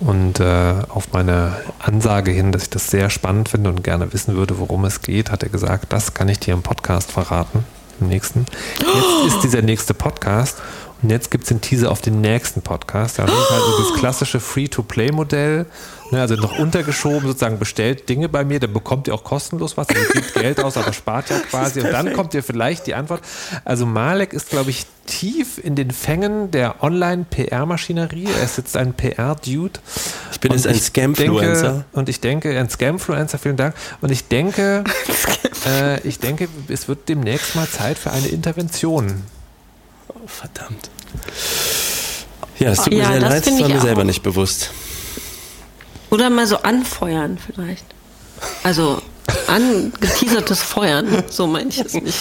und 0.00 0.38
äh, 0.38 0.74
auf 0.90 1.14
meine 1.14 1.56
Ansage 1.78 2.30
hin, 2.30 2.52
dass 2.52 2.64
ich 2.64 2.70
das 2.70 2.90
sehr 2.90 3.08
spannend 3.08 3.48
finde 3.48 3.70
und 3.70 3.82
gerne 3.82 4.12
wissen 4.12 4.36
würde, 4.36 4.58
worum 4.58 4.84
es 4.84 5.00
geht, 5.00 5.30
hat 5.30 5.44
er 5.44 5.48
gesagt, 5.48 5.94
das 5.94 6.12
kann 6.12 6.28
ich 6.28 6.40
dir 6.40 6.52
im 6.52 6.62
Podcast 6.62 7.10
verraten, 7.10 7.64
im 8.02 8.08
nächsten. 8.08 8.44
Jetzt 8.80 9.34
ist 9.34 9.40
dieser 9.44 9.62
nächste 9.62 9.94
Podcast 9.94 10.58
Und 11.02 11.10
jetzt 11.10 11.30
gibt 11.30 11.44
es 11.44 11.48
den 11.48 11.60
Teaser 11.60 11.92
auf 11.92 12.00
den 12.00 12.20
nächsten 12.20 12.60
Podcast. 12.60 13.18
Ja, 13.18 13.26
das 13.26 13.34
ist 13.34 13.50
halt 13.50 13.62
so 13.62 13.90
das 13.90 14.00
klassische 14.00 14.40
Free-to-Play-Modell. 14.40 15.66
Ne, 16.10 16.20
also 16.20 16.36
noch 16.36 16.58
untergeschoben, 16.58 17.26
sozusagen 17.28 17.58
bestellt 17.58 18.08
Dinge 18.08 18.30
bei 18.30 18.42
mir, 18.42 18.60
dann 18.60 18.72
bekommt 18.72 19.08
ihr 19.08 19.14
auch 19.14 19.24
kostenlos 19.24 19.76
was. 19.76 19.90
Also 19.90 20.00
ihr 20.02 20.08
gebt 20.08 20.34
Geld 20.34 20.64
aus, 20.64 20.78
aber 20.78 20.94
spart 20.94 21.28
ja 21.28 21.38
quasi. 21.50 21.82
Und 21.82 21.92
dann 21.92 22.14
kommt 22.14 22.32
ihr 22.32 22.42
vielleicht 22.42 22.86
die 22.86 22.94
Antwort. 22.94 23.20
Also 23.64 23.84
Malek 23.84 24.32
ist, 24.32 24.48
glaube 24.48 24.70
ich, 24.70 24.86
tief 25.06 25.58
in 25.62 25.74
den 25.74 25.90
Fängen 25.90 26.50
der 26.50 26.82
Online-PR-Maschinerie. 26.82 28.26
Er 28.38 28.44
ist 28.44 28.56
jetzt 28.56 28.76
ein 28.76 28.94
PR-Dude. 28.94 29.80
Ich 30.32 30.40
bin 30.40 30.52
jetzt 30.52 30.66
ein 30.66 30.76
Scamfluencer. 30.76 31.84
Und 31.92 32.08
ich 32.08 32.20
denke, 32.20 32.58
ein 32.58 32.70
Scamfluencer, 32.70 33.38
vielen 33.38 33.56
Dank. 33.56 33.74
Und 34.00 34.10
ich 34.10 34.28
denke, 34.28 34.84
äh, 35.66 36.00
ich 36.08 36.18
denke, 36.18 36.48
es 36.68 36.88
wird 36.88 37.08
demnächst 37.08 37.54
mal 37.54 37.68
Zeit 37.68 37.98
für 37.98 38.10
eine 38.10 38.28
Intervention. 38.28 39.24
Oh, 40.22 40.26
verdammt. 40.26 40.90
Ja, 42.58 42.70
es 42.70 42.82
tut 42.82 42.92
Ja, 42.92 42.98
mir 43.08 43.12
sehr 43.12 43.20
das 43.20 43.30
leid, 43.30 43.46
das 43.46 43.52
war 43.60 43.68
ich 43.68 43.74
mir 43.74 43.80
selber 43.80 44.00
auch. 44.02 44.06
nicht 44.06 44.22
bewusst. 44.22 44.70
Oder 46.10 46.30
mal 46.30 46.46
so 46.46 46.56
anfeuern 46.58 47.38
vielleicht. 47.44 47.84
Also 48.62 49.00
angeteasertes 49.46 50.62
Feuern, 50.62 51.24
so 51.28 51.46
meine 51.46 51.68
ich 51.68 51.80
es 51.80 51.92
nicht. 51.94 52.16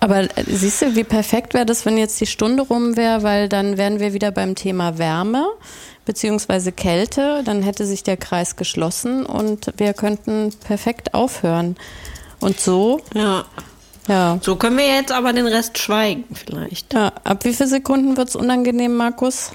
Aber 0.00 0.22
äh, 0.22 0.28
siehst 0.46 0.82
du, 0.82 0.96
wie 0.96 1.04
perfekt 1.04 1.54
wäre 1.54 1.66
das, 1.66 1.86
wenn 1.86 1.96
jetzt 1.96 2.20
die 2.20 2.26
Stunde 2.26 2.62
rum 2.64 2.96
wäre, 2.96 3.22
weil 3.22 3.48
dann 3.48 3.76
wären 3.76 4.00
wir 4.00 4.12
wieder 4.12 4.30
beim 4.32 4.54
Thema 4.54 4.98
Wärme 4.98 5.46
beziehungsweise 6.04 6.70
Kälte, 6.72 7.42
dann 7.44 7.62
hätte 7.62 7.84
sich 7.84 8.04
der 8.04 8.16
Kreis 8.16 8.56
geschlossen 8.56 9.26
und 9.26 9.72
wir 9.76 9.92
könnten 9.92 10.52
perfekt 10.64 11.14
aufhören. 11.14 11.76
Und 12.40 12.60
so, 12.60 13.00
Ja. 13.14 13.44
Ja. 14.08 14.38
So 14.42 14.56
können 14.56 14.76
wir 14.78 14.86
jetzt 14.86 15.12
aber 15.12 15.32
den 15.32 15.46
Rest 15.46 15.78
schweigen 15.78 16.24
vielleicht. 16.34 16.92
ja 16.94 17.12
ab 17.24 17.44
wie 17.44 17.52
viele 17.52 17.68
Sekunden 17.68 18.16
wird 18.16 18.28
es 18.28 18.36
unangenehm, 18.36 18.96
Markus? 18.96 19.50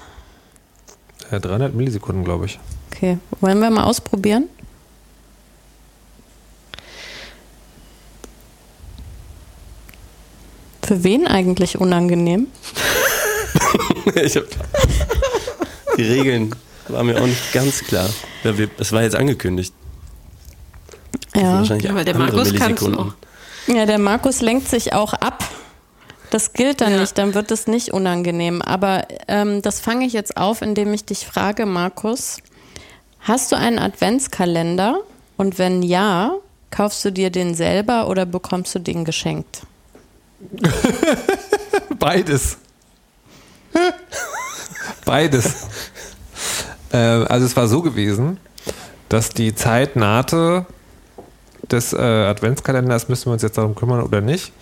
Äh, 1.30 1.40
300 1.40 1.74
Millisekunden, 1.74 2.24
glaube 2.24 2.46
ich. 2.46 2.58
Okay, 2.92 3.18
wollen 3.40 3.60
wir 3.60 3.70
mal 3.70 3.84
ausprobieren? 3.84 4.48
Für 10.84 11.04
wen 11.04 11.26
eigentlich 11.26 11.78
unangenehm? 11.78 12.48
ich 14.14 14.36
hab, 14.36 14.44
die 15.96 16.02
Regeln 16.02 16.54
waren 16.88 17.06
mir 17.06 17.20
auch 17.20 17.26
nicht 17.26 17.52
ganz 17.52 17.80
klar. 17.84 18.08
Ja, 18.42 18.52
Es 18.78 18.92
war 18.92 19.02
jetzt 19.02 19.14
angekündigt. 19.14 19.72
Ja. 21.34 21.42
wahrscheinlich 21.54 21.84
Ja, 21.84 21.90
aber 21.92 22.04
der 22.04 22.16
Markus 22.18 22.52
kann's 22.54 22.80
Millisekunden. 22.82 22.98
auch. 22.98 23.14
Ja, 23.66 23.86
der 23.86 23.98
Markus 23.98 24.40
lenkt 24.40 24.68
sich 24.68 24.92
auch 24.92 25.12
ab. 25.14 25.44
Das 26.30 26.52
gilt 26.52 26.80
dann 26.80 26.92
Ja. 26.94 27.00
nicht, 27.00 27.16
dann 27.18 27.34
wird 27.34 27.50
es 27.50 27.66
nicht 27.66 27.92
unangenehm. 27.92 28.62
Aber 28.62 29.06
ähm, 29.28 29.62
das 29.62 29.80
fange 29.80 30.06
ich 30.06 30.12
jetzt 30.12 30.36
auf, 30.36 30.62
indem 30.62 30.92
ich 30.94 31.04
dich 31.04 31.26
frage, 31.26 31.66
Markus, 31.66 32.38
hast 33.20 33.52
du 33.52 33.56
einen 33.56 33.78
Adventskalender? 33.78 35.00
Und 35.36 35.58
wenn 35.58 35.82
ja, 35.82 36.32
kaufst 36.70 37.04
du 37.04 37.10
dir 37.12 37.30
den 37.30 37.54
selber 37.54 38.08
oder 38.08 38.24
bekommst 38.26 38.74
du 38.74 38.78
den 38.78 39.04
geschenkt? 39.04 39.62
Beides. 41.98 42.56
Beides. 45.04 45.66
äh, 46.92 46.96
also 46.96 47.46
es 47.46 47.56
war 47.56 47.68
so 47.68 47.82
gewesen, 47.82 48.38
dass 49.08 49.30
die 49.30 49.54
Zeit 49.54 49.96
nahte 49.96 50.66
des 51.70 51.92
äh, 51.92 51.96
Adventskalenders, 51.98 53.08
müssen 53.08 53.26
wir 53.26 53.32
uns 53.32 53.42
jetzt 53.42 53.58
darum 53.58 53.74
kümmern 53.74 54.02
oder 54.02 54.20
nicht. 54.20 54.52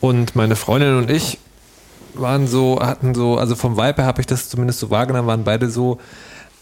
Und 0.00 0.36
meine 0.36 0.56
Freundin 0.56 0.96
und 0.96 1.10
ich 1.10 1.38
waren 2.14 2.46
so, 2.46 2.80
hatten 2.80 3.14
so, 3.14 3.38
also 3.38 3.54
vom 3.54 3.76
Vibe 3.76 4.04
habe 4.04 4.20
ich 4.20 4.26
das 4.26 4.48
zumindest 4.48 4.80
so 4.80 4.90
wahrgenommen, 4.90 5.28
waren 5.28 5.44
beide 5.44 5.70
so, 5.70 5.98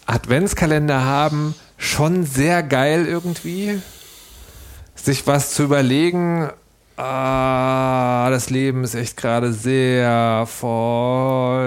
Adventskalender 0.06 1.04
haben, 1.04 1.54
schon 1.76 2.24
sehr 2.24 2.62
geil 2.62 3.06
irgendwie. 3.06 3.80
Sich 4.94 5.26
was 5.26 5.52
zu 5.54 5.64
überlegen, 5.64 6.50
ah, 6.96 8.30
das 8.30 8.48
Leben 8.50 8.84
ist 8.84 8.94
echt 8.94 9.16
gerade 9.16 9.52
sehr 9.52 10.46
voll. 10.46 11.66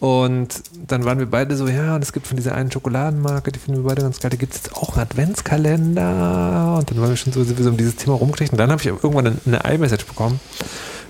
Und 0.00 0.62
dann 0.88 1.04
waren 1.04 1.18
wir 1.18 1.26
beide 1.26 1.54
so, 1.56 1.68
ja, 1.68 1.94
und 1.94 2.02
es 2.02 2.14
gibt 2.14 2.26
von 2.26 2.38
dieser 2.38 2.54
einen 2.54 2.72
Schokoladenmarke, 2.72 3.52
die 3.52 3.58
finden 3.58 3.82
wir 3.82 3.88
beide 3.88 4.00
ganz 4.00 4.18
geil, 4.18 4.30
da 4.30 4.38
gibt 4.38 4.54
es 4.54 4.62
jetzt 4.62 4.74
auch 4.74 4.94
einen 4.94 5.02
Adventskalender. 5.02 6.76
Und 6.78 6.90
dann 6.90 7.00
waren 7.00 7.10
wir 7.10 7.16
schon 7.16 7.34
so, 7.34 7.44
so 7.44 7.68
um 7.68 7.76
dieses 7.76 7.96
Thema 7.96 8.16
rumgekriegt. 8.16 8.52
Und 8.52 8.58
dann 8.58 8.70
habe 8.70 8.80
ich 8.80 8.88
irgendwann 8.88 9.38
eine 9.44 9.74
iMessage 9.74 10.06
bekommen. 10.06 10.40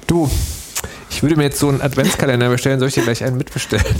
Du, 0.08 0.28
ich 1.08 1.22
würde 1.22 1.36
mir 1.36 1.44
jetzt 1.44 1.60
so 1.60 1.68
einen 1.68 1.80
Adventskalender 1.80 2.48
bestellen, 2.48 2.80
soll 2.80 2.88
ich 2.88 2.94
dir 2.94 3.04
gleich 3.04 3.22
einen 3.22 3.36
mitbestellen? 3.36 3.84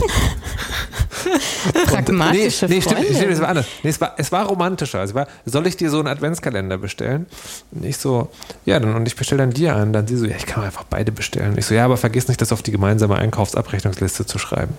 Pragmatische 1.85 2.65
nee, 2.67 2.75
nee, 2.75 2.81
stimmt, 2.81 3.09
es 3.09 3.41
war 3.41 3.49
anders. 3.49 3.65
Nee, 3.83 3.89
es 3.89 4.01
war, 4.01 4.13
es 4.17 4.31
war 4.31 4.45
romantischer. 4.45 5.03
Es 5.03 5.13
war, 5.13 5.27
soll 5.45 5.67
ich 5.67 5.77
dir 5.77 5.89
so 5.89 5.99
einen 5.99 6.07
Adventskalender 6.07 6.77
bestellen? 6.77 7.25
Und 7.71 7.85
ich 7.85 7.97
so, 7.97 8.29
ja, 8.65 8.79
dann, 8.79 8.95
und 8.95 9.07
ich 9.07 9.15
bestelle 9.15 9.39
dann 9.39 9.51
dir 9.51 9.75
einen. 9.75 9.93
Dann 9.93 10.07
sie 10.07 10.17
so, 10.17 10.25
ja, 10.25 10.35
ich 10.35 10.45
kann 10.45 10.63
einfach 10.63 10.83
beide 10.83 11.11
bestellen. 11.11 11.51
Und 11.51 11.57
ich 11.57 11.65
so, 11.65 11.73
ja, 11.73 11.85
aber 11.85 11.97
vergiss 11.97 12.27
nicht, 12.27 12.41
das 12.41 12.51
auf 12.51 12.61
die 12.61 12.71
gemeinsame 12.71 13.15
Einkaufsabrechnungsliste 13.15 14.25
zu 14.25 14.39
schreiben. 14.39 14.73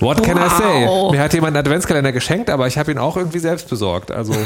What 0.00 0.22
can 0.22 0.36
I 0.36 0.48
say? 0.48 0.86
Wow. 0.86 1.12
Mir 1.12 1.20
hat 1.20 1.32
jemand 1.32 1.56
einen 1.56 1.64
Adventskalender 1.64 2.12
geschenkt, 2.12 2.50
aber 2.50 2.66
ich 2.66 2.76
habe 2.78 2.90
ihn 2.90 2.98
auch 2.98 3.16
irgendwie 3.16 3.38
selbst 3.38 3.68
besorgt. 3.68 4.10
Also, 4.10 4.34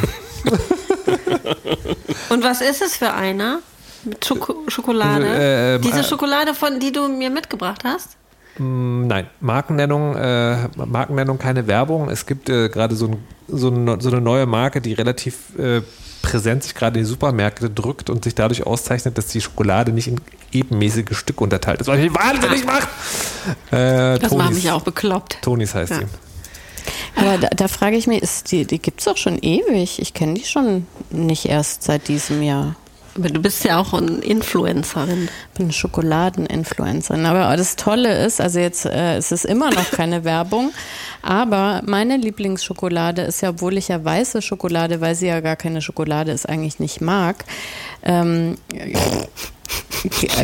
Und 2.30 2.44
was 2.44 2.60
ist 2.60 2.80
es 2.80 2.96
für 2.96 3.12
einer? 3.12 3.60
Mit 4.04 4.24
Schoko 4.24 4.54
Schokolade? 4.68 5.26
Äh, 5.26 5.74
äh, 5.74 5.78
Diese 5.80 6.04
Schokolade, 6.04 6.54
von 6.54 6.80
die 6.80 6.92
du 6.92 7.08
mir 7.08 7.28
mitgebracht 7.28 7.82
hast? 7.84 8.16
Nein, 8.62 9.26
Markennennung, 9.40 10.14
äh, 10.16 10.68
Markennennung, 10.76 11.38
keine 11.38 11.66
Werbung. 11.66 12.10
Es 12.10 12.26
gibt 12.26 12.50
äh, 12.50 12.68
gerade 12.68 12.94
so, 12.94 13.06
ein, 13.06 13.16
so, 13.48 13.68
eine, 13.70 13.98
so 14.00 14.10
eine 14.10 14.20
neue 14.20 14.44
Marke, 14.44 14.82
die 14.82 14.92
relativ 14.92 15.56
äh, 15.58 15.80
präsent 16.20 16.62
sich 16.64 16.74
gerade 16.74 16.98
in 16.98 17.04
die 17.06 17.08
Supermärkte 17.08 17.70
drückt 17.70 18.10
und 18.10 18.22
sich 18.24 18.34
dadurch 18.34 18.66
auszeichnet, 18.66 19.16
dass 19.16 19.28
die 19.28 19.40
Schokolade 19.40 19.92
nicht 19.92 20.08
in 20.08 20.20
ebenmäßige 20.52 21.16
Stücke 21.16 21.42
unterteilt 21.42 21.80
ist. 21.80 21.86
Was 21.86 21.96
mich 21.98 22.14
wahnsinnig 22.14 22.66
macht! 22.66 22.88
Äh, 23.70 24.18
Das 24.18 24.32
macht 24.32 24.48
Tonis. 24.48 24.54
mich 24.56 24.70
auch 24.70 24.82
bekloppt. 24.82 25.38
Tonis 25.40 25.74
heißt 25.74 25.92
Ja. 25.92 25.98
sie. 26.00 26.06
Aber 27.16 27.38
da, 27.38 27.48
da 27.48 27.66
frage 27.68 27.96
ich 27.96 28.06
mich, 28.06 28.22
ist 28.22 28.52
die, 28.52 28.66
die 28.66 28.78
gibt 28.78 29.00
es 29.00 29.06
doch 29.06 29.16
schon 29.16 29.38
ewig. 29.38 30.00
Ich 30.00 30.12
kenne 30.12 30.34
die 30.34 30.44
schon 30.44 30.86
nicht 31.10 31.46
erst 31.46 31.82
seit 31.82 32.08
diesem 32.08 32.42
Jahr. 32.42 32.76
Aber 33.16 33.28
du 33.28 33.40
bist 33.40 33.64
ja 33.64 33.80
auch 33.80 33.92
eine 33.92 34.18
Influencerin. 34.18 35.28
Ich 35.52 35.58
bin 35.58 35.72
Schokoladeninfluencerin. 35.72 37.26
Aber 37.26 37.56
das 37.56 37.76
Tolle 37.76 38.24
ist, 38.24 38.40
also 38.40 38.60
jetzt 38.60 38.86
äh, 38.86 39.16
es 39.16 39.32
ist 39.32 39.44
immer 39.44 39.70
noch 39.70 39.90
keine 39.90 40.24
Werbung, 40.24 40.72
aber 41.22 41.82
meine 41.84 42.16
Lieblingsschokolade 42.16 43.22
ist 43.22 43.40
ja, 43.40 43.50
obwohl 43.50 43.76
ich 43.78 43.88
ja 43.88 44.04
weiße 44.04 44.42
Schokolade, 44.42 45.00
weil 45.00 45.14
sie 45.14 45.26
ja 45.26 45.40
gar 45.40 45.56
keine 45.56 45.82
Schokolade 45.82 46.30
ist, 46.32 46.48
eigentlich 46.48 46.78
nicht 46.78 47.00
mag, 47.00 47.44
ähm, 48.02 48.56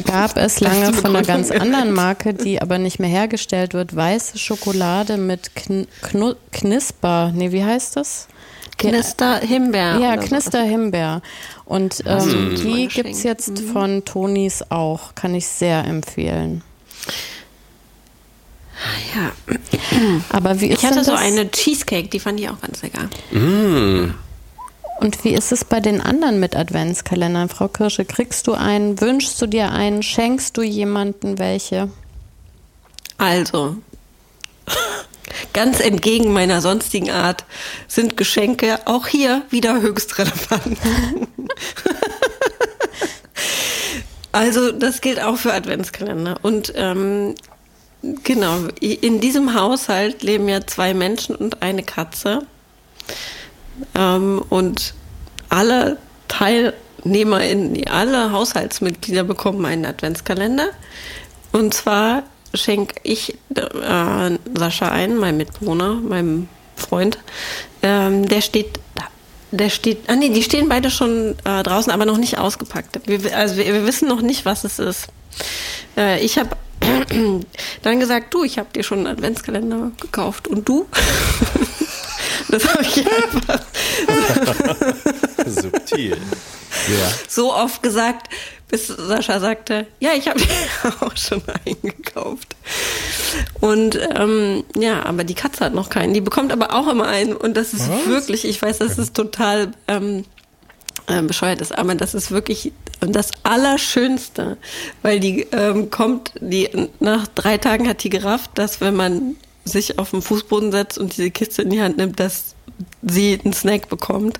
gab 0.04 0.36
es 0.36 0.60
lange 0.60 0.92
von 0.92 1.16
einer 1.16 1.26
ganz 1.26 1.50
anderen 1.50 1.92
Marke, 1.92 2.34
die 2.34 2.60
aber 2.60 2.78
nicht 2.78 2.98
mehr 2.98 3.08
hergestellt 3.08 3.74
wird, 3.74 3.94
weiße 3.94 4.38
Schokolade 4.38 5.16
mit 5.16 5.54
Kn 5.54 5.86
Knu 6.02 6.34
Knisper. 6.52 7.32
Nee, 7.34 7.52
wie 7.52 7.64
heißt 7.64 7.96
das? 7.96 8.28
Knister 8.78 9.38
Himbeer. 9.38 9.98
Ja. 9.98 10.16
Knister 10.16 10.62
Himbeer. 10.62 11.22
Und 11.64 12.02
ähm, 12.06 12.16
Mal 12.16 12.48
die 12.50 12.84
geschenkt. 12.86 12.94
gibt's 12.94 13.22
jetzt 13.22 13.58
von 13.60 14.04
Tonis 14.04 14.62
auch. 14.70 15.14
Kann 15.14 15.34
ich 15.34 15.46
sehr 15.46 15.84
empfehlen. 15.84 16.62
Ja. 19.14 19.32
Aber 20.28 20.60
wie 20.60 20.66
ist 20.66 20.80
Ich 20.80 20.84
hatte 20.84 20.96
denn 20.96 21.04
so 21.04 21.12
das? 21.12 21.20
eine 21.22 21.50
Cheesecake, 21.50 22.08
die 22.08 22.20
fand 22.20 22.38
ich 22.38 22.48
auch 22.50 22.60
ganz 22.60 22.82
lecker. 22.82 23.08
Und 25.00 25.24
wie 25.24 25.30
ist 25.34 25.50
es 25.52 25.64
bei 25.64 25.80
den 25.80 26.00
anderen 26.02 26.38
mit 26.40 26.54
Adventskalendern, 26.54 27.48
Frau 27.48 27.68
Kirsche? 27.68 28.04
Kriegst 28.04 28.46
du 28.46 28.52
einen, 28.52 29.00
wünschst 29.00 29.40
du 29.40 29.46
dir 29.46 29.72
einen, 29.72 30.02
schenkst 30.02 30.56
du 30.58 30.62
jemanden 30.62 31.38
welche? 31.38 31.88
Also, 33.16 33.76
ganz 35.52 35.80
entgegen 35.80 36.32
meiner 36.32 36.60
sonstigen 36.60 37.10
Art 37.10 37.44
sind 37.88 38.16
Geschenke 38.16 38.78
auch 38.86 39.06
hier 39.06 39.42
wieder 39.50 39.80
höchst 39.80 40.18
relevant. 40.18 40.78
also, 44.32 44.72
das 44.72 45.00
gilt 45.00 45.20
auch 45.20 45.36
für 45.36 45.52
Adventskalender. 45.52 46.38
Und 46.42 46.72
ähm, 46.76 47.34
genau, 48.22 48.68
in 48.80 49.20
diesem 49.20 49.54
Haushalt 49.54 50.22
leben 50.22 50.48
ja 50.48 50.66
zwei 50.66 50.94
Menschen 50.94 51.34
und 51.34 51.62
eine 51.62 51.82
Katze. 51.82 52.46
Ähm, 53.94 54.42
und 54.48 54.94
alle 55.48 55.98
TeilnehmerInnen, 56.28 57.86
alle 57.88 58.32
Haushaltsmitglieder 58.32 59.24
bekommen 59.24 59.64
einen 59.64 59.86
Adventskalender. 59.86 60.68
Und 61.52 61.74
zwar 61.74 62.24
schenke 62.54 62.94
ich 63.02 63.34
äh, 63.54 64.38
Sascha 64.56 64.88
ein, 64.88 65.16
mein 65.16 65.36
Mitbewohner, 65.36 65.94
meinem 65.94 66.48
Freund. 66.76 67.18
Ähm, 67.82 68.28
der 68.28 68.40
steht 68.40 68.78
da. 68.94 69.04
Der 69.52 69.70
steht, 69.70 69.98
ah 70.08 70.16
nee, 70.16 70.30
die 70.30 70.42
stehen 70.42 70.68
beide 70.68 70.90
schon 70.90 71.36
äh, 71.44 71.62
draußen, 71.62 71.92
aber 71.92 72.04
noch 72.04 72.18
nicht 72.18 72.36
ausgepackt. 72.38 73.00
Wir, 73.06 73.36
also 73.36 73.56
wir, 73.56 73.64
wir 73.66 73.86
wissen 73.86 74.08
noch 74.08 74.20
nicht, 74.20 74.44
was 74.44 74.64
es 74.64 74.78
ist. 74.78 75.06
Äh, 75.96 76.20
ich 76.24 76.38
habe 76.38 76.50
dann 77.82 78.00
gesagt, 78.00 78.34
du, 78.34 78.44
ich 78.44 78.58
habe 78.58 78.68
dir 78.74 78.82
schon 78.82 78.98
einen 78.98 79.06
Adventskalender 79.06 79.92
gekauft 80.00 80.48
und 80.48 80.68
du? 80.68 80.86
das 82.48 82.66
habe 82.66 82.82
ich 82.82 82.98
einfach 82.98 83.60
Subtil. 85.46 86.16
Ja. 86.88 87.12
so 87.28 87.54
oft 87.54 87.82
gesagt, 87.82 88.28
bis 88.68 88.88
Sascha 88.88 89.38
sagte, 89.38 89.86
ja, 90.00 90.10
ich 90.16 90.28
habe 90.28 90.40
auch 91.00 91.16
schon 91.16 91.42
einen 91.64 91.82
gekauft. 91.82 92.56
Und 93.60 93.98
ähm, 94.14 94.64
ja, 94.76 95.04
aber 95.04 95.24
die 95.24 95.34
Katze 95.34 95.64
hat 95.64 95.74
noch 95.74 95.88
keinen. 95.88 96.14
Die 96.14 96.20
bekommt 96.20 96.52
aber 96.52 96.74
auch 96.74 96.88
immer 96.88 97.06
einen. 97.06 97.34
Und 97.34 97.56
das 97.56 97.72
ist 97.72 97.88
wirklich, 98.06 98.44
ich 98.44 98.60
weiß, 98.60 98.78
das 98.78 98.98
ist 98.98 99.14
total 99.14 99.72
ähm, 99.86 100.24
äh, 101.06 101.22
bescheuert 101.22 101.60
ist, 101.60 101.76
aber 101.76 101.94
das 101.94 102.14
ist 102.14 102.30
wirklich 102.30 102.72
das 103.00 103.30
Allerschönste, 103.42 104.56
weil 105.02 105.20
die 105.20 105.42
ähm, 105.52 105.90
kommt, 105.90 106.32
die 106.40 106.68
nach 106.98 107.28
drei 107.28 107.58
Tagen 107.58 107.88
hat 107.88 108.02
die 108.02 108.08
gerafft, 108.10 108.52
dass 108.54 108.80
wenn 108.80 108.96
man 108.96 109.36
sich 109.64 109.98
auf 109.98 110.10
den 110.10 110.22
Fußboden 110.22 110.72
setzt 110.72 110.98
und 110.98 111.16
diese 111.16 111.30
Kiste 111.30 111.62
in 111.62 111.70
die 111.70 111.80
Hand 111.80 111.98
nimmt, 111.98 112.18
dass 112.18 112.54
sie 113.02 113.38
einen 113.42 113.52
Snack 113.52 113.88
bekommt. 113.88 114.38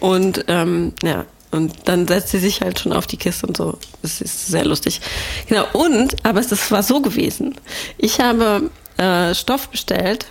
Und 0.00 0.44
ähm, 0.48 0.92
ja, 1.02 1.26
und 1.50 1.74
dann 1.86 2.06
setzt 2.06 2.30
sie 2.30 2.38
sich 2.38 2.60
halt 2.60 2.78
schon 2.78 2.92
auf 2.92 3.06
die 3.06 3.16
Kiste 3.16 3.46
und 3.46 3.56
so. 3.56 3.78
Das 4.02 4.20
ist 4.20 4.48
sehr 4.48 4.64
lustig. 4.64 5.00
Genau, 5.48 5.64
und, 5.72 6.24
aber 6.24 6.40
es 6.40 6.70
war 6.70 6.82
so 6.82 7.00
gewesen. 7.00 7.54
Ich 7.96 8.20
habe 8.20 8.70
äh, 8.98 9.34
Stoff 9.34 9.68
bestellt, 9.68 10.26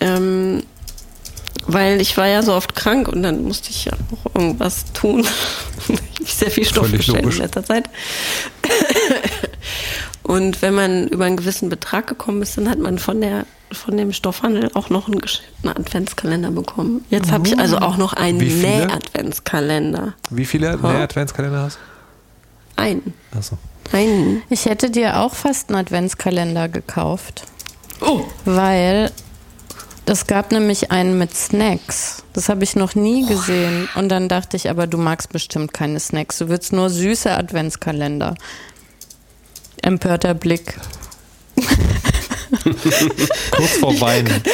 ähm, 0.00 0.62
weil 1.66 2.00
ich 2.00 2.16
war 2.16 2.26
ja 2.26 2.42
so 2.42 2.54
oft 2.54 2.74
krank 2.76 3.08
und 3.08 3.22
dann 3.22 3.42
musste 3.44 3.70
ich 3.70 3.86
ja 3.86 3.92
auch 3.92 4.34
irgendwas 4.34 4.92
tun. 4.92 5.26
ich 6.20 6.34
sehr 6.34 6.50
viel 6.50 6.64
Stoff 6.64 6.86
Völlig 6.86 6.98
bestellt 6.98 7.22
logisch. 7.22 7.36
in 7.36 7.42
letzter 7.42 7.64
Zeit. 7.64 7.90
Und 10.22 10.62
wenn 10.62 10.74
man 10.74 11.08
über 11.08 11.24
einen 11.24 11.36
gewissen 11.36 11.70
Betrag 11.70 12.06
gekommen 12.06 12.40
ist, 12.42 12.56
dann 12.56 12.70
hat 12.70 12.78
man 12.78 13.00
von 13.00 13.20
der 13.20 13.46
von 13.72 13.96
dem 13.96 14.12
Stoffhandel 14.12 14.70
auch 14.74 14.90
noch 14.90 15.08
einen, 15.08 15.20
einen 15.62 15.76
Adventskalender 15.76 16.50
bekommen. 16.50 17.04
Jetzt 17.10 17.30
habe 17.30 17.46
ich 17.46 17.58
also 17.58 17.78
auch 17.78 17.96
noch 17.96 18.12
einen? 18.12 18.38
Näh-Adventskalender. 18.38 20.14
Wie 20.30 20.44
viele 20.44 20.76
Näh-Adventskalender 20.76 21.62
hast 21.62 21.78
Einen. 22.76 23.14
du? 23.32 23.38
Achso. 23.38 23.58
Einen. 23.92 24.42
Ich 24.50 24.66
hätte 24.66 24.90
dir 24.90 25.18
auch 25.20 25.34
fast 25.34 25.68
einen 25.68 25.78
Adventskalender 25.78 26.68
gekauft, 26.68 27.44
Oh, 28.00 28.22
weil 28.44 29.10
es 30.06 30.26
gab 30.26 30.50
nämlich 30.52 30.90
einen 30.90 31.18
mit 31.18 31.36
Snacks. 31.36 32.24
Das 32.32 32.48
habe 32.48 32.64
ich 32.64 32.74
noch 32.74 32.94
nie 32.94 33.26
gesehen. 33.26 33.88
Und 33.94 34.08
dann 34.08 34.28
dachte 34.28 34.56
ich, 34.56 34.70
aber 34.70 34.86
du 34.86 34.96
magst 34.98 35.30
bestimmt 35.32 35.72
keine 35.74 36.00
Snacks. 36.00 36.38
Du 36.38 36.48
willst 36.48 36.72
nur 36.72 36.88
süße 36.90 37.30
Adventskalender. 37.30 38.34
Empörter 39.82 40.34
Blick. 40.34 40.78
Kurz 43.50 43.76
vor 43.78 44.00
Weinen. 44.00 44.42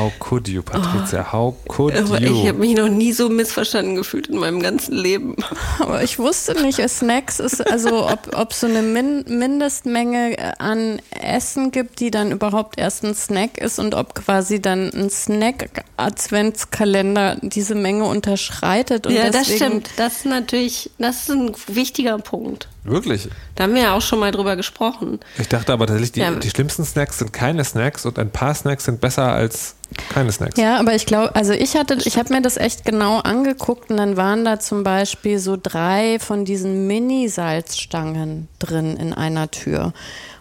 How 0.00 0.10
could 0.18 0.48
you, 0.48 0.62
Patricia? 0.62 1.30
How 1.30 1.54
could 1.68 1.94
aber 1.94 2.22
ich 2.22 2.28
habe 2.28 2.46
you? 2.46 2.54
mich 2.54 2.74
noch 2.74 2.88
nie 2.88 3.12
so 3.12 3.28
missverstanden 3.28 3.96
gefühlt 3.96 4.28
in 4.28 4.38
meinem 4.38 4.62
ganzen 4.62 4.94
Leben. 4.94 5.36
Aber 5.78 6.02
ich 6.02 6.18
wusste 6.18 6.58
nicht, 6.62 6.80
Snacks 6.88 7.38
ist, 7.38 7.70
also 7.70 8.08
ob 8.08 8.34
ob 8.34 8.54
so 8.54 8.66
eine 8.66 8.80
Min 8.80 9.26
Mindestmenge 9.28 10.38
äh, 10.38 10.52
an 10.58 11.02
Essen 11.10 11.70
gibt, 11.70 12.00
die 12.00 12.10
dann 12.10 12.32
überhaupt 12.32 12.78
erst 12.78 13.04
ein 13.04 13.14
Snack 13.14 13.58
ist 13.58 13.78
und 13.78 13.94
ob 13.94 14.14
quasi 14.14 14.62
dann 14.62 14.90
ein 14.94 15.10
Snack-Adventskalender 15.10 17.36
diese 17.42 17.74
Menge 17.74 18.04
unterschreitet. 18.04 19.06
Und 19.06 19.12
ja, 19.12 19.28
das 19.28 19.54
stimmt. 19.54 19.90
Das 19.98 20.16
ist 20.18 20.24
natürlich, 20.24 20.88
das 20.96 21.28
ist 21.28 21.30
ein 21.30 21.52
wichtiger 21.66 22.16
Punkt. 22.16 22.69
Wirklich? 22.82 23.28
Da 23.56 23.64
haben 23.64 23.74
wir 23.74 23.82
ja 23.82 23.94
auch 23.94 24.00
schon 24.00 24.18
mal 24.20 24.30
drüber 24.32 24.56
gesprochen. 24.56 25.20
Ich 25.38 25.48
dachte 25.48 25.72
aber 25.72 25.86
tatsächlich, 25.86 26.12
die, 26.12 26.20
Ja. 26.20 26.30
die 26.30 26.48
schlimmsten 26.48 26.84
Snacks 26.84 27.18
sind 27.18 27.32
keine 27.32 27.62
Snacks 27.64 28.06
und 28.06 28.18
ein 28.18 28.30
paar 28.30 28.54
Snacks 28.54 28.84
sind 28.86 29.00
besser 29.02 29.32
als 29.32 29.74
keine 30.08 30.32
Snacks. 30.32 30.58
Ja, 30.58 30.78
aber 30.78 30.94
ich 30.94 31.04
glaube, 31.04 31.34
also 31.36 31.52
ich 31.52 31.76
hatte, 31.76 31.98
ich 32.04 32.16
habe 32.16 32.32
mir 32.32 32.40
das 32.40 32.56
echt 32.56 32.84
genau 32.86 33.18
angeguckt 33.18 33.90
und 33.90 33.98
dann 33.98 34.16
waren 34.16 34.44
da 34.46 34.58
zum 34.60 34.82
Beispiel 34.82 35.38
so 35.38 35.58
drei 35.62 36.18
von 36.20 36.44
diesen 36.46 36.86
Mini-Salzstangen 36.86 38.48
drin 38.58 38.96
in 38.96 39.12
einer 39.12 39.50
Tür. 39.50 39.92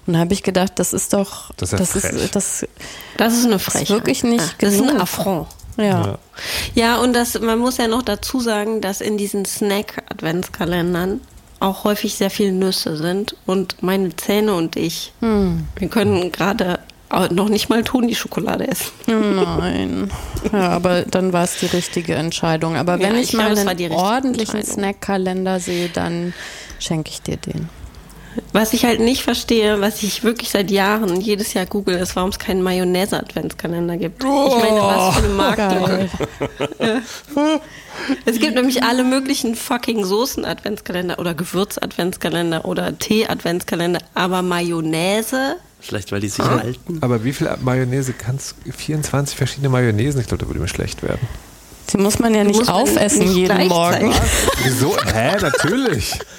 Und 0.08 0.14
da 0.14 0.20
habe 0.20 0.34
ich 0.34 0.42
gedacht, 0.44 0.74
das 0.78 0.94
ist 0.94 1.14
doch, 1.14 1.52
Das 1.58 1.74
ist 1.74 1.80
das 1.80 1.96
ist, 1.96 2.36
das, 2.36 2.66
Das 3.18 3.34
ist 3.38 3.46
eine 3.46 3.60
Frechheit. 3.60 3.90
wirklich 3.90 4.24
nicht 4.24 4.40
Ja, 4.46 4.52
Das 4.60 4.74
ist 4.76 4.82
ein 4.82 4.88
genug. 4.88 5.02
Affront. 5.02 5.48
ja. 5.78 5.84
Ja. 5.84 6.18
Ja, 6.74 6.96
und 6.98 7.14
das, 7.14 7.40
man 7.42 7.60
muss 7.60 7.78
ja 7.78 7.88
noch 7.88 8.02
dazu 8.02 8.40
sagen, 8.40 8.80
dass 8.82 9.02
in 9.02 9.18
diesen 9.18 9.44
Snack-Adventskalendern 9.46 11.22
auch 11.60 11.84
häufig 11.84 12.16
sehr 12.16 12.30
viel 12.30 12.52
Nüsse 12.52 12.96
sind. 12.98 13.36
Und 13.46 13.82
meine 13.84 14.16
Zähne 14.16 14.54
und 14.54 14.76
ich, 14.76 15.12
Hm. 15.22 15.68
wir 15.78 15.88
können 15.90 16.32
gerade 16.32 16.80
noch 17.32 17.50
nicht 17.50 17.70
mal 17.70 17.84
Toni-Schokolade 17.84 18.68
essen. 18.68 18.92
Nein. 19.08 20.12
Ja, 20.54 20.70
aber 20.70 21.02
dann 21.04 21.34
war 21.34 21.44
es 21.44 21.58
die 21.60 21.66
richtige 21.66 22.14
Entscheidung. 22.16 22.76
Aber 22.76 23.00
wenn 23.00 23.16
Ja, 23.16 23.20
ich, 23.22 23.30
ich 23.30 23.34
mal 23.34 23.52
es 23.52 23.66
war 23.66 23.70
einen 23.72 23.78
die 23.78 23.90
ordentlichen. 23.90 24.64
Snackkalender 24.64 25.60
sehe, 25.60 25.90
dann 25.90 26.34
schenke 26.80 27.10
ich 27.10 27.22
dir 27.24 27.38
den. 27.38 27.68
Was 28.54 28.74
ich 28.74 28.86
halt 28.86 29.00
nicht 29.00 29.24
verstehe, 29.24 29.82
was 29.82 30.04
ich 30.04 30.24
wirklich 30.24 30.50
seit 30.50 30.72
Jahren 30.72 31.22
jedes 31.22 31.54
Jahr 31.54 31.66
google, 31.66 31.96
ist, 31.96 32.16
warum 32.16 32.30
es 32.30 32.40
keinen 32.40 32.62
Mayonnaise-Adventskalender 32.62 33.98
gibt. 33.98 34.24
Ich 34.24 34.30
meine, 34.30 34.82
was 34.82 35.16
für 35.16 35.24
eine 35.24 35.34
Marktlücke. 35.34 36.10
Geil. 36.78 37.02
Es 38.26 38.40
gibt 38.40 38.56
nämlich 38.56 38.82
alle 38.82 39.04
möglichen 39.04 39.56
fucking 39.56 40.06
Soßen-Adventskalender 40.06 41.20
oder 41.20 41.34
Gewürz-Adventskalender 41.34 42.64
oder 42.64 42.98
Tee-Adventskalender, 42.98 44.00
aber 44.14 44.42
Mayonnaise 44.42 45.58
Vielleicht, 45.82 46.12
weil 46.12 46.20
die 46.20 46.28
sich 46.28 46.44
halten. 46.44 46.98
Aber 47.02 47.24
wie 47.24 47.32
viel 47.32 47.50
Mayonnaise 47.62 48.14
kannst 48.14 48.56
24 48.70 49.38
verschiedene 49.38 49.70
Mayonnaisen? 49.70 50.20
Ich 50.20 50.28
glaube, 50.28 50.44
da 50.44 50.50
würde 50.50 50.60
mir 50.60 50.68
schlecht 50.68 51.04
werden. 51.04 51.26
Die 51.92 51.98
muss 51.98 52.20
man 52.20 52.34
ja 52.36 52.44
nicht 52.44 52.60
man 52.66 52.70
aufessen 52.70 53.26
nicht 53.28 53.36
jeden. 53.36 53.68
Morgen. 53.68 54.14
Wieso? 54.64 54.96
Hä, 55.14 55.38
natürlich. 55.42 56.14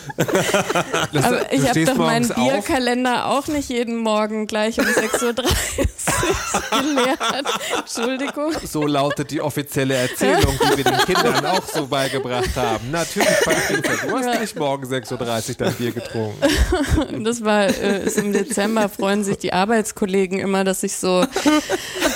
Das- 1.13 1.25
Aber 1.25 1.53
ich 1.53 1.67
habe 1.69 1.85
doch 1.85 1.95
meinen 1.97 2.27
morgens 2.29 2.31
auf. 2.33 2.37
Bierkalender 2.67 3.27
auch 3.27 3.47
nicht 3.47 3.69
jeden 3.71 3.97
Morgen 3.97 4.47
gleich 4.47 4.79
um 4.79 4.85
6.30 4.85 5.25
Uhr 5.25 5.35
geleert. 6.71 7.47
Entschuldigung. 7.79 8.53
So 8.65 8.87
lautet 8.87 9.31
die 9.31 9.41
offizielle 9.41 9.95
Erzählung, 9.95 10.59
die 10.73 10.77
wir 10.79 10.85
den 10.85 10.99
Kindern 11.07 11.47
auch 11.47 11.63
so 11.67 11.87
beigebracht 11.87 12.55
haben. 12.57 12.91
Natürlich, 12.91 13.29
du 14.07 14.19
hast 14.19 14.41
nicht 14.41 14.57
morgen 14.59 14.85
6.30 14.85 15.13
Uhr 15.51 15.55
dein 15.59 15.75
Bier 15.75 15.93
getrunken. 15.93 16.37
Das 17.25 17.45
war 17.45 17.65
äh, 17.67 18.05
ist 18.05 18.19
im 18.19 18.33
Dezember, 18.33 18.89
freuen 18.89 19.25
sich 19.25 19.39
die 19.39 19.53
Arbeitskollegen 19.53 20.39
immer, 20.39 20.65
dass 20.65 20.83
ich 20.83 20.97
so 20.97 21.25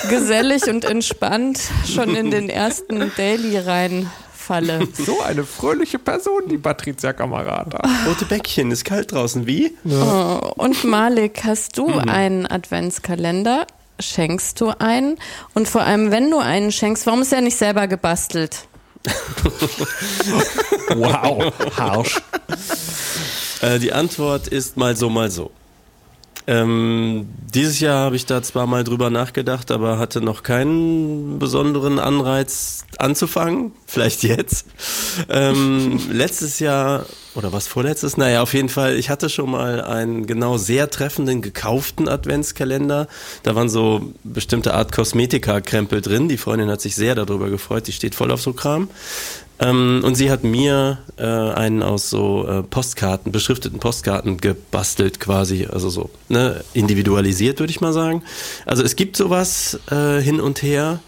gesellig 0.09 0.63
und 0.67 0.85
entspannt 0.85 1.59
schon 1.91 2.15
in 2.15 2.31
den 2.31 2.49
ersten 2.49 3.01
Daily 3.25 3.57
reinfalle. 3.57 4.87
So 4.93 5.19
eine 5.21 5.43
fröhliche 5.43 5.97
Person, 5.97 6.43
die 6.47 6.59
Patricia 6.59 7.11
Kamerata. 7.11 7.81
Rote 8.05 8.25
Bäckchen, 8.25 8.69
ist 8.69 8.85
kalt 8.85 9.11
draußen. 9.11 9.47
Wie? 9.47 9.75
Oh, 9.83 10.51
und 10.57 10.83
Malik, 10.83 11.43
hast 11.43 11.79
du 11.79 11.87
einen 11.87 12.45
Adventskalender? 12.45 13.65
Schenkst 13.99 14.61
du 14.61 14.69
einen? 14.77 15.17
Und 15.55 15.67
vor 15.67 15.81
allem, 15.81 16.11
wenn 16.11 16.29
du 16.29 16.37
einen 16.37 16.71
schenkst, 16.71 17.07
warum 17.07 17.23
ist 17.23 17.33
er 17.33 17.41
nicht 17.41 17.57
selber 17.57 17.87
gebastelt? 17.87 18.67
Wow, 20.87 21.51
harsch. 21.75 22.21
Äh, 23.61 23.79
die 23.79 23.91
Antwort 23.91 24.47
ist 24.47 24.77
mal 24.77 24.95
so, 24.95 25.09
mal 25.09 25.31
so. 25.31 25.49
Ähm, 26.47 27.27
dieses 27.53 27.79
Jahr 27.79 28.05
habe 28.05 28.15
ich 28.15 28.25
da 28.25 28.43
zwar 28.43 28.67
mal 28.67 28.83
drüber 28.83 29.09
nachgedacht, 29.09 29.71
aber 29.71 29.97
hatte 29.97 30.21
noch 30.21 30.43
keinen 30.43 31.39
besonderen 31.39 31.97
Anreiz 31.97 32.85
anzufangen. 32.97 33.71
Vielleicht 33.87 34.23
jetzt. 34.23 34.67
Ähm, 35.29 35.99
letztes 36.11 36.59
Jahr, 36.59 37.05
oder 37.33 37.51
was 37.51 37.67
vorletztes? 37.67 38.17
Naja, 38.17 38.41
auf 38.41 38.53
jeden 38.53 38.69
Fall, 38.69 38.95
ich 38.95 39.09
hatte 39.09 39.29
schon 39.29 39.51
mal 39.51 39.81
einen 39.81 40.27
genau 40.27 40.57
sehr 40.57 40.89
treffenden, 40.89 41.41
gekauften 41.41 42.07
Adventskalender. 42.07 43.07
Da 43.43 43.55
waren 43.55 43.69
so 43.69 44.13
bestimmte 44.23 44.73
Art 44.73 44.91
Kosmetika-Krempel 44.91 46.01
drin. 46.01 46.29
Die 46.29 46.37
Freundin 46.37 46.69
hat 46.69 46.81
sich 46.81 46.95
sehr 46.95 47.15
darüber 47.15 47.49
gefreut. 47.49 47.87
Die 47.87 47.93
steht 47.93 48.15
voll 48.15 48.31
auf 48.31 48.41
so 48.41 48.53
Kram. 48.53 48.89
Ähm, 49.59 50.01
und 50.03 50.15
sie 50.15 50.29
hat 50.29 50.43
mir 50.43 50.97
äh, 51.17 51.23
einen 51.23 51.81
aus 51.81 52.09
so 52.09 52.47
äh, 52.47 52.63
Postkarten, 52.63 53.31
beschrifteten 53.31 53.79
Postkarten 53.79 54.37
gebastelt 54.37 55.19
quasi, 55.19 55.65
also 55.71 55.89
so 55.89 56.09
ne, 56.27 56.63
individualisiert 56.73 57.59
würde 57.59 57.71
ich 57.71 57.79
mal 57.79 57.93
sagen. 57.93 58.23
Also 58.65 58.83
es 58.83 58.95
gibt 58.95 59.15
sowas 59.15 59.79
äh, 59.89 60.19
hin 60.19 60.41
und 60.41 60.61
her, 60.61 60.99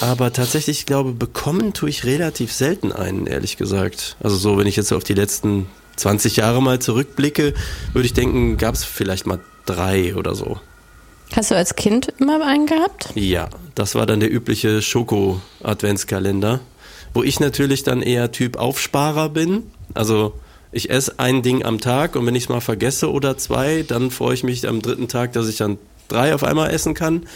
aber 0.00 0.32
tatsächlich, 0.32 0.80
ich 0.80 0.86
glaube, 0.86 1.12
bekommen 1.12 1.72
tue 1.72 1.90
ich 1.90 2.04
relativ 2.04 2.52
selten 2.52 2.92
einen, 2.92 3.26
ehrlich 3.26 3.56
gesagt. 3.56 4.16
Also 4.22 4.36
so, 4.36 4.58
wenn 4.58 4.66
ich 4.66 4.76
jetzt 4.76 4.92
auf 4.92 5.04
die 5.04 5.14
letzten 5.14 5.66
20 5.96 6.36
Jahre 6.36 6.62
mal 6.62 6.78
zurückblicke, 6.78 7.52
würde 7.92 8.06
ich 8.06 8.14
denken, 8.14 8.56
gab 8.56 8.74
es 8.74 8.84
vielleicht 8.84 9.26
mal 9.26 9.40
drei 9.66 10.14
oder 10.14 10.34
so. 10.34 10.58
Hast 11.34 11.50
du 11.50 11.56
als 11.56 11.76
Kind 11.76 12.12
immer 12.18 12.44
einen 12.46 12.66
gehabt? 12.66 13.08
Ja, 13.14 13.48
das 13.74 13.94
war 13.94 14.06
dann 14.06 14.20
der 14.20 14.30
übliche 14.30 14.82
Schoko-Adventskalender, 14.82 16.60
wo 17.14 17.22
ich 17.22 17.40
natürlich 17.40 17.82
dann 17.82 18.02
eher 18.02 18.32
Typ 18.32 18.56
Aufsparer 18.56 19.28
bin. 19.28 19.70
Also 19.94 20.34
Ich 20.74 20.88
esse 20.88 21.18
ein 21.18 21.42
Ding 21.42 21.64
am 21.64 21.80
Tag 21.80 22.16
und 22.16 22.24
wenn 22.26 22.34
ich 22.34 22.44
es 22.44 22.48
mal 22.48 22.60
vergesse 22.62 23.12
oder 23.12 23.36
zwei, 23.36 23.84
dann 23.86 24.10
freue 24.10 24.32
ich 24.34 24.42
mich 24.42 24.66
am 24.66 24.80
dritten 24.80 25.06
Tag, 25.06 25.34
dass 25.34 25.46
ich 25.48 25.58
dann 25.58 25.78
drei 26.08 26.34
auf 26.34 26.44
einmal 26.44 26.70
essen 26.70 26.94
kann. 26.94 27.26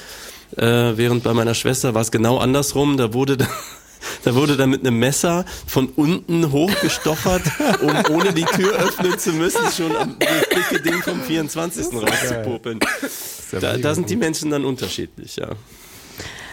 Äh, 0.57 0.97
während 0.97 1.23
bei 1.23 1.35
meiner 1.35 1.55
Schwester 1.55 1.93
war 1.95 2.01
es 2.01 2.11
genau 2.11 2.39
andersrum. 2.39 2.97
Da 2.97 3.13
wurde 3.13 3.37
dann 3.37 3.49
da 4.25 4.35
wurde 4.35 4.57
dann 4.57 4.71
mit 4.71 4.81
einem 4.81 4.99
Messer 4.99 5.45
von 5.67 5.89
unten 5.89 6.51
hochgestochert, 6.51 7.43
um 7.83 8.15
ohne 8.15 8.33
die 8.33 8.45
Tür 8.45 8.73
öffnen 8.79 9.19
zu 9.19 9.33
müssen, 9.33 9.71
schon 9.77 9.95
am 9.97 10.17
das 10.19 10.49
dicke 10.49 10.83
Ding 10.83 11.03
vom 11.03 11.21
24. 11.21 11.87
rauszupopeln. 11.93 12.79
Da, 13.61 13.77
da 13.77 13.95
sind 13.95 14.09
die 14.09 14.17
Menschen 14.17 14.51
dann 14.51 14.65
unterschiedlich, 14.65 15.37
ja. 15.37 15.49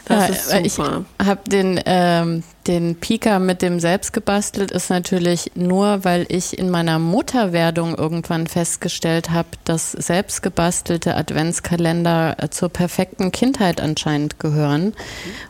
Das 0.05 0.30
ist 0.30 0.53
ich 0.63 0.74
super. 0.74 1.05
habe 1.24 1.49
den, 1.49 1.80
ähm, 1.86 2.43
den 2.68 2.95
Pika 2.95 3.39
mit 3.39 3.61
dem 3.61 3.80
selbst 3.80 4.14
gebastelt, 4.14 4.72
ist 4.72 4.89
natürlich 4.89 5.51
nur, 5.55 6.03
weil 6.03 6.26
ich 6.30 6.57
in 6.57 6.70
meiner 6.70 6.97
Mutterwerdung 6.99 7.95
irgendwann 7.95 8.47
festgestellt 8.47 9.32
habe, 9.32 9.49
dass 9.66 9.91
selbst 9.91 10.41
gebastelte 10.41 11.16
Adventskalender 11.16 12.38
äh, 12.39 12.49
zur 12.49 12.70
perfekten 12.70 13.32
Kindheit 13.32 13.82
anscheinend 13.82 14.39
gehören. 14.39 14.93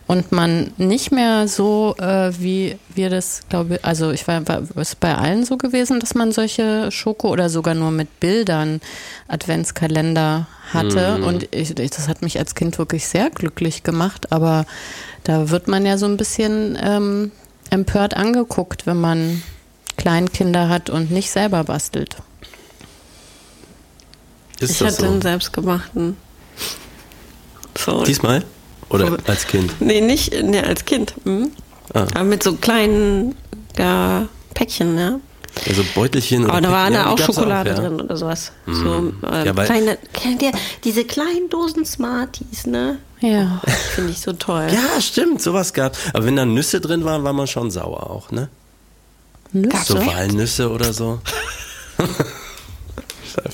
Und 0.08 0.32
man 0.32 0.74
nicht 0.78 1.12
mehr 1.12 1.48
so, 1.48 1.96
äh, 2.00 2.32
wie 2.40 2.78
wir 2.94 3.10
das, 3.10 3.42
glaube 3.50 3.76
ich, 3.76 3.86
also 3.86 4.12
ich 4.12 4.28
war, 4.28 4.48
war 4.48 4.62
ist 4.76 5.00
bei 5.00 5.16
allen 5.16 5.46
so 5.46 5.58
gewesen, 5.58 6.00
dass 6.00 6.16
man 6.16 6.32
solche 6.32 6.92
Schoko 6.92 7.30
oder 7.30 7.50
sogar 7.50 7.76
nur 7.76 7.92
mit 7.92 8.20
Bildern 8.20 8.82
Adventskalender 9.28 10.48
hatte. 10.74 11.24
Und 11.24 11.48
ich, 11.52 11.78
ich, 11.78 11.92
das 11.92 12.08
hat 12.08 12.22
mich 12.22 12.40
als 12.40 12.56
Kind 12.56 12.78
wirklich 12.78 13.08
sehr 13.08 13.30
glücklich 13.30 13.84
gemacht, 13.84 14.32
aber 14.32 14.66
da 15.24 15.50
wird 15.50 15.68
man 15.68 15.86
ja 15.86 15.98
so 15.98 16.06
ein 16.06 16.18
bisschen 16.18 16.78
ähm, 16.82 17.32
empört 17.70 18.16
angeguckt, 18.16 18.86
wenn 18.86 19.00
man 19.00 19.42
Kleinkinder 19.98 20.70
hat 20.70 20.90
und 20.90 21.12
nicht 21.12 21.30
selber 21.30 21.64
bastelt. 21.64 22.18
Ist 24.60 24.72
Ich 24.72 24.78
das 24.80 24.94
hatte 24.94 25.06
so? 25.06 25.12
einen 25.12 25.22
selbstgemachten. 25.22 26.18
So. 27.78 28.04
Diesmal? 28.04 28.44
Oder 28.90 29.08
Aber- 29.08 29.18
als 29.28 29.48
Kind? 29.48 29.74
Nee, 29.82 30.02
nicht 30.02 30.34
nee, 30.44 30.60
als 30.60 30.86
Kind. 30.86 31.14
Mhm. 31.26 31.52
Ah. 31.94 32.06
Aber 32.14 32.24
mit 32.24 32.44
so 32.44 32.54
kleinen 32.56 33.36
ja, 33.78 34.28
Päckchen, 34.54 34.98
ja. 34.98 35.20
Also 35.68 35.84
Beutelchen 35.94 36.46
Aber 36.46 36.54
oder 36.58 36.62
da 36.62 36.72
war 36.72 36.92
ja, 36.92 37.10
auch 37.10 37.18
Schokolade 37.20 37.70
ja. 37.70 37.76
drin 37.76 38.02
oder 38.02 38.18
sowas. 38.18 38.52
So 38.66 39.14
äh, 39.24 39.46
Ja, 39.46 39.56
weil- 39.56 39.66
kleine, 39.68 39.98
kennt 40.12 40.42
ihr 40.42 40.52
diese 40.84 41.06
kleinen 41.06 41.50
Dosen 41.50 41.86
Smarties, 41.86 42.66
ne? 42.66 42.98
Ja. 43.20 43.62
Finde 43.96 44.12
ich 44.12 44.20
so 44.20 44.34
toll. 44.34 44.68
Ja, 44.72 45.00
stimmt, 45.00 45.42
sowas 45.42 45.74
gab. 45.74 45.96
Aber 46.14 46.26
wenn 46.26 46.36
da 46.36 46.46
Nüsse 46.46 46.82
drin 46.82 47.06
waren, 47.06 47.24
war 47.24 47.34
man 47.34 47.48
schon 47.48 47.72
sauer 47.72 48.10
auch, 48.10 48.32
ne? 48.32 48.50
So 49.86 49.98
Echt? 49.98 50.08
Walnüsse 50.08 50.70
oder 50.72 50.92
so. 50.94 51.20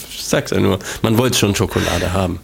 ich 0.09 0.25
sag's 0.25 0.51
ja 0.51 0.59
nur. 0.59 0.79
Man 1.01 1.17
wollte 1.17 1.37
schon 1.37 1.53
Schokolade 1.55 2.13
haben. 2.13 2.39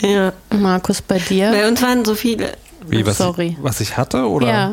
Ja. 0.00 0.32
Markus, 0.50 1.00
bei 1.02 1.18
dir? 1.18 1.50
Bei 1.50 1.68
uns 1.68 1.80
waren 1.80 2.04
so 2.04 2.14
viele. 2.14 2.56
Wie, 2.86 3.06
was, 3.06 3.18
Sorry. 3.18 3.56
Ich, 3.58 3.62
was 3.62 3.80
ich 3.80 3.96
hatte? 3.96 4.28
Oder? 4.28 4.46
Ja. 4.48 4.72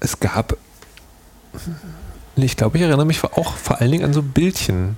Es 0.00 0.18
gab. 0.18 0.56
Ich 2.36 2.56
glaube, 2.56 2.76
ich 2.78 2.82
erinnere 2.82 3.04
mich 3.06 3.22
auch 3.24 3.54
vor 3.56 3.80
allen 3.80 3.90
Dingen 3.90 4.04
an 4.04 4.12
so 4.12 4.22
Bildchen. 4.22 4.96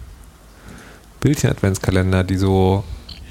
Bildchen-Adventskalender, 1.20 2.22
die 2.24 2.36
so. 2.36 2.84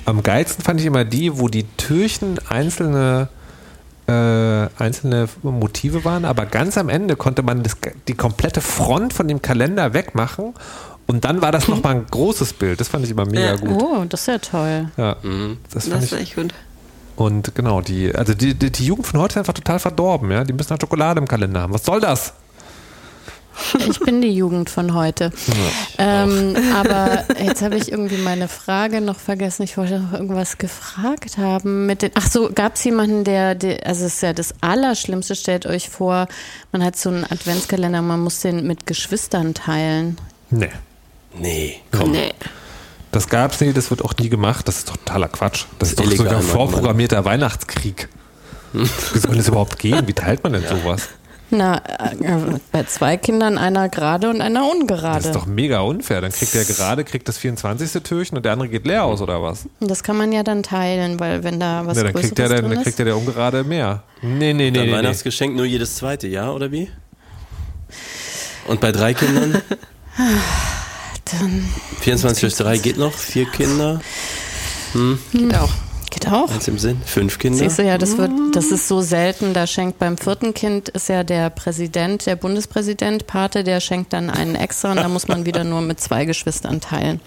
Am 0.06 0.24
geilsten 0.24 0.64
fand 0.64 0.80
ich 0.82 0.86
immer 0.86 1.06
die, 1.06 1.38
wo 1.40 1.48
die 1.48 1.64
Türchen 1.78 2.38
einzelne, 2.50 3.30
äh, 4.08 4.12
einzelne 4.82 5.30
Motive 5.44 6.04
waren, 6.04 6.26
aber 6.26 6.46
ganz 6.46 6.78
am 6.78 6.90
Ende 6.90 7.16
konnte 7.16 7.42
man 7.44 7.64
das, 7.64 7.78
die 8.10 8.14
komplette 8.14 8.60
Front 8.60 9.14
von 9.14 9.30
dem 9.30 9.42
Kalender 9.42 9.94
wegmachen 9.94 10.54
und 11.08 11.24
dann 11.24 11.42
war 11.42 11.54
das 11.54 11.70
nochmal 11.70 11.96
ein 11.96 12.06
großes 12.12 12.52
Bild. 12.54 12.82
Das 12.82 12.90
fand 12.90 13.06
ich 13.06 13.12
immer 13.12 13.26
mega 13.26 13.54
Ja. 13.54 13.56
gut. 13.56 13.82
Oh, 13.82 14.04
das 14.10 14.22
ist 14.22 14.28
ja 14.28 14.38
toll. 14.40 14.90
Ja, 14.98 15.16
das 15.72 15.88
fand 15.88 15.96
Das 15.96 16.04
ich 16.06 16.12
ist 16.12 16.20
echt 16.20 16.36
gut. 16.36 16.54
und 17.16 17.56
genau, 17.56 17.80
die, 17.80 18.14
also 18.14 18.34
die, 18.34 18.56
die, 18.56 18.72
die 18.74 18.86
Jugend 18.86 19.08
von 19.08 19.22
heute 19.22 19.34
ist 19.36 19.38
einfach 19.38 19.54
total 19.54 19.80
verdorben, 19.80 20.30
ja. 20.32 20.44
Die 20.44 20.52
müssen 20.52 20.72
halt 20.72 20.82
Schokolade 20.82 21.22
im 21.22 21.28
Kalender 21.30 21.62
haben. 21.62 21.74
Was 21.74 21.86
soll 21.86 22.02
das? 22.02 22.34
Ich 23.88 24.00
bin 24.00 24.22
die 24.22 24.34
Jugend 24.34 24.70
von 24.70 24.94
heute. 24.94 25.32
Ähm, 25.98 26.56
aber 26.76 27.26
jetzt 27.44 27.62
habe 27.62 27.76
ich 27.76 27.92
irgendwie 27.92 28.18
meine 28.18 28.48
Frage 28.48 29.02
noch 29.02 29.20
vergessen. 29.20 29.64
Ich 29.64 29.78
wollte 29.78 30.00
noch 30.00 30.14
irgendwas 30.14 30.58
gefragt 30.58 31.38
haben. 31.38 31.86
Mit 31.86 32.02
den, 32.02 32.12
ach 32.16 32.30
so, 32.30 32.50
gab 32.54 32.76
es 32.76 32.84
jemanden, 32.84 33.24
der, 33.24 33.56
der, 33.56 33.86
also 33.86 34.06
es 34.06 34.16
ist 34.16 34.22
ja 34.24 34.34
das 34.34 34.54
Allerschlimmste, 34.62 35.36
stellt 35.36 35.66
euch 35.66 35.90
vor, 35.90 36.28
man 36.72 36.84
hat 36.84 36.96
so 36.96 37.10
einen 37.10 37.24
Adventskalender, 37.26 38.02
man 38.02 38.20
muss 38.20 38.42
den 38.42 38.66
mit 38.66 38.86
Geschwistern 38.86 39.54
teilen. 39.54 40.18
Nee. 40.50 40.70
Nee, 41.38 41.82
komm. 41.92 42.12
Nee. 42.12 42.32
Das 43.12 43.28
gab's 43.28 43.62
nie, 43.62 43.74
das 43.74 43.92
wird 43.92 44.04
auch 44.04 44.16
nie 44.18 44.30
gemacht. 44.30 44.68
Das 44.68 44.80
ist 44.80 44.90
doch 44.90 44.98
totaler 44.98 45.28
Quatsch. 45.28 45.66
Das 45.80 45.90
ist 45.90 46.00
doch 46.00 46.04
Illegal, 46.04 46.18
sogar 46.26 46.34
Mann, 46.40 46.46
Mann. 46.46 46.56
vorprogrammierter 46.56 47.26
Weihnachtskrieg. 47.26 48.10
Wie 48.74 49.20
soll 49.20 49.36
das 49.36 49.48
überhaupt 49.48 49.78
gehen? 49.78 50.08
Wie 50.08 50.14
teilt 50.14 50.44
man 50.44 50.54
denn 50.54 50.66
sowas? 50.68 51.10
Na, 51.56 51.78
äh, 51.78 52.58
bei 52.72 52.84
zwei 52.86 53.16
Kindern 53.16 53.60
einer 53.60 53.88
gerade 53.88 54.30
und 54.30 54.42
einer 54.42 54.62
Das 54.62 54.72
ungerade. 54.72 55.28
ist 55.28 55.36
doch 55.36 55.46
mega 55.46 55.82
unfair. 55.82 56.20
Dann 56.20 56.32
kriegt 56.32 56.54
der 56.56 56.66
gerade 56.66 57.04
kriegt 57.04 57.28
das 57.28 57.38
24. 57.38 58.02
Türchen 58.02 58.38
und 58.38 58.44
der 58.44 58.54
andere 58.54 58.70
geht 58.70 58.88
leer 58.88 59.04
aus 59.04 59.22
oder 59.22 59.42
was? 59.44 59.66
Das 59.80 60.02
kann 60.02 60.18
man 60.18 60.32
ja 60.32 60.42
dann 60.42 60.64
teilen, 60.64 61.20
weil 61.20 61.44
wenn 61.44 61.60
da 61.60 61.86
was 61.86 61.98
Ja, 61.98 62.04
dann 62.06 62.14
Größeres 62.14 62.30
kriegt 62.30 62.38
der, 62.40 62.50
dann, 62.50 62.58
drin 62.62 62.70
dann 62.72 62.80
ist. 62.80 62.84
kriegt 62.86 62.98
der, 62.98 63.06
der 63.06 63.18
ungerade 63.18 63.64
mehr. 63.64 64.02
Nee, 64.24 64.54
nee, 64.54 64.54
nee. 64.54 64.72
Dann 64.72 64.86
nee, 64.86 64.92
nee. 64.92 64.98
Weihnachtsgeschenk 64.98 65.56
nur 65.56 65.66
jedes 65.66 65.96
zweite 65.96 66.28
Jahr, 66.28 66.56
oder 66.56 66.72
wie? 66.72 66.90
Und 68.68 68.80
bei 68.80 68.92
drei 68.92 69.14
Kindern? 69.14 69.62
Dann 71.40 71.70
24 72.02 72.42
durch 72.42 72.56
3 72.56 72.78
geht 72.78 72.98
noch? 72.98 73.14
Vier 73.14 73.46
Kinder? 73.46 74.02
Geht 75.32 75.56
auch. 75.56 75.72
Geht 76.14 76.28
auch. 76.32 76.50
Eins 76.52 76.68
im 76.68 76.78
Sinn? 76.80 77.02
Fünf 77.06 77.40
Kinder? 77.40 77.58
Siehst 77.60 77.80
du 77.80 77.84
ja, 77.84 77.98
das 77.98 78.18
wird, 78.18 78.32
das 78.54 78.68
ist 78.72 78.88
so 78.88 79.02
selten. 79.02 79.54
Da 79.54 79.68
schenkt 79.68 80.00
beim 80.00 80.18
vierten 80.18 80.54
Kind 80.54 80.90
ist 80.90 81.10
ja 81.10 81.24
der 81.24 81.50
Präsident, 81.50 82.26
der 82.26 82.36
Bundespräsident 82.36 83.28
Pate, 83.28 83.64
der 83.64 83.80
schenkt 83.80 84.14
dann 84.14 84.30
einen 84.30 84.56
extra 84.56 84.92
und 84.92 84.98
da 84.98 85.08
muss 85.10 85.28
man 85.28 85.46
wieder 85.46 85.64
nur 85.64 85.82
mit 85.82 86.00
zwei 86.00 86.26
Geschwistern 86.26 86.80
teilen. 86.82 87.20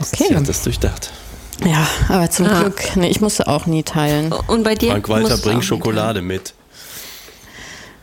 Sie 0.00 0.24
Okay. 0.24 0.34
hat 0.34 0.48
das 0.48 0.62
durchdacht. 0.62 1.12
Ja, 1.64 1.86
aber 2.08 2.30
zum 2.30 2.46
Ah. 2.46 2.60
Glück, 2.62 2.96
nee, 2.96 3.08
ich 3.08 3.20
musste 3.20 3.46
auch 3.46 3.66
nie 3.66 3.82
teilen. 3.84 4.32
Und 4.32 4.64
bei 4.64 4.74
dir? 4.74 4.90
Frank 4.90 5.08
Walter 5.08 5.22
musst 5.28 5.32
du 5.32 5.38
auch 5.38 5.42
bringt 5.44 5.56
nicht 5.58 5.66
Schokolade 5.68 6.20
mit. 6.20 6.52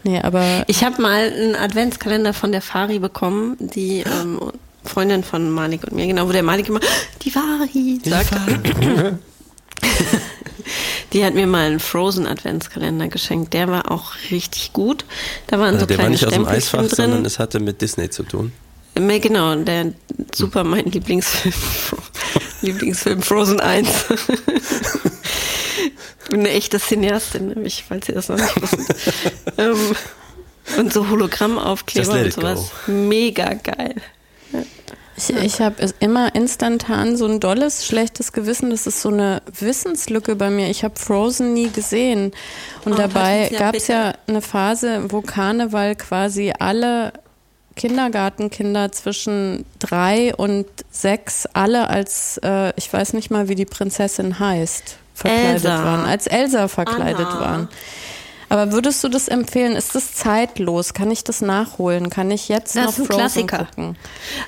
Nee, 0.04 0.20
aber 0.22 0.64
Ich 0.68 0.84
habe 0.84 1.02
mal 1.02 1.32
einen 1.32 1.56
Adventskalender 1.56 2.34
von 2.34 2.52
der 2.52 2.62
Fari 2.62 2.98
bekommen, 3.00 3.58
die 3.60 4.00
ähm, 4.00 4.40
Freundin 4.84 5.24
von 5.24 5.50
Malik 5.52 5.84
und 5.84 5.94
mir, 5.94 6.08
genau, 6.08 6.28
wo 6.28 6.32
der 6.32 6.44
Malik 6.44 6.68
immer, 6.70 6.80
die 7.24 7.32
Fari 7.32 8.00
sagt. 8.04 8.32
Die 11.14 11.26
hat 11.26 11.34
mir 11.34 11.46
mal 11.48 11.66
einen 11.68 11.80
Frozen 11.80 12.26
Adventskalender 12.26 13.08
geschenkt. 13.10 13.54
Der 13.54 13.68
war 13.68 13.92
auch 13.92 14.14
richtig 14.32 14.72
gut. 14.74 15.04
Da 15.48 15.60
waren 15.60 15.74
so 15.78 15.82
Also 15.82 15.86
der 15.88 15.98
war 15.98 16.06
kleine 16.06 16.12
nicht 16.16 16.26
aus 16.26 16.34
dem 16.34 16.46
Eisfach, 16.48 16.84
sondern 16.88 17.18
drin. 17.18 17.26
es 17.26 17.40
hatte 17.40 17.60
mit 17.60 17.82
Disney 17.82 18.10
zu 18.10 18.24
tun. 18.24 18.54
Äh, 18.96 19.20
Genau, 19.20 19.56
der 19.56 19.94
super 20.34 20.64
mein 20.64 20.86
Lieblingsfilm. 20.86 21.54
Lieblingsfilm 22.62 23.22
Frozen 23.22 23.60
1. 23.60 23.88
ich 26.24 26.30
bin 26.30 26.40
eine 26.42 26.50
echte 26.52 26.80
Cineastin, 26.80 27.50
nämlich, 27.50 27.84
falls 27.88 28.08
ihr 28.08 28.16
das 28.16 28.30
noch 28.30 28.38
nicht 28.38 28.62
wisst. 28.62 28.78
ähm, 29.58 29.96
und 30.78 30.94
so 30.94 31.10
Hologrammaufkleber 31.10 32.14
und 32.14 32.34
sowas. 32.34 32.72
Mega 32.88 33.54
geil. 33.56 33.96
Ich, 35.18 35.30
ich 35.30 35.62
habe 35.62 35.76
immer 36.00 36.34
instantan 36.36 37.16
so 37.18 37.26
ein 37.28 37.40
dolles, 37.40 37.86
schlechtes 37.86 38.32
Gewissen. 38.34 38.70
Das 38.72 38.88
ist 38.88 39.02
so 39.02 39.10
eine 39.10 39.42
Wissenslücke 39.60 40.36
bei 40.36 40.50
mir. 40.50 40.70
Ich 40.70 40.84
habe 40.84 40.98
Frozen 40.98 41.54
nie 41.54 41.70
gesehen. 41.70 42.32
Und 42.86 42.94
Oh, 42.94 42.96
dabei 42.96 43.44
Patricia, 43.44 43.60
gab 43.60 43.76
es 43.76 43.88
ja 43.88 44.14
eine 44.28 44.42
Phase, 44.42 45.12
wo 45.12 45.22
Karneval 45.22 45.96
quasi 45.96 46.54
alle 46.58 47.14
Kindergartenkinder 47.76 48.92
zwischen 48.92 49.66
drei 49.80 50.36
und 50.36 50.66
sechs 50.92 51.46
alle 51.54 51.90
als, 51.90 52.40
äh, 52.44 52.74
ich 52.76 52.92
weiß 52.92 53.14
nicht 53.14 53.32
mal, 53.32 53.48
wie 53.48 53.56
die 53.56 53.66
Prinzessin 53.66 54.40
heißt, 54.40 54.98
verkleidet 55.14 55.66
Elsa. 55.66 55.84
waren, 55.86 56.06
als 56.06 56.28
Elsa 56.28 56.68
verkleidet 56.68 57.28
Anna. 57.28 57.40
waren. 57.40 57.70
Aber 58.52 58.74
würdest 58.74 59.02
du 59.04 59.08
das 59.08 59.30
empfehlen? 59.30 59.78
Ist 59.78 59.96
das 59.96 60.14
zeitlos? 60.14 60.94
Kann 60.94 61.10
ich 61.10 61.24
das 61.24 61.40
nachholen? 61.42 62.10
Kann 62.10 62.30
ich 62.32 62.50
jetzt 62.50 62.76
Das 62.76 62.84
noch 62.86 62.92
ist 62.92 63.00
ein 63.00 63.06
Frozen 63.06 63.48
Klassiker. 63.48 63.66
gucken? 63.66 63.98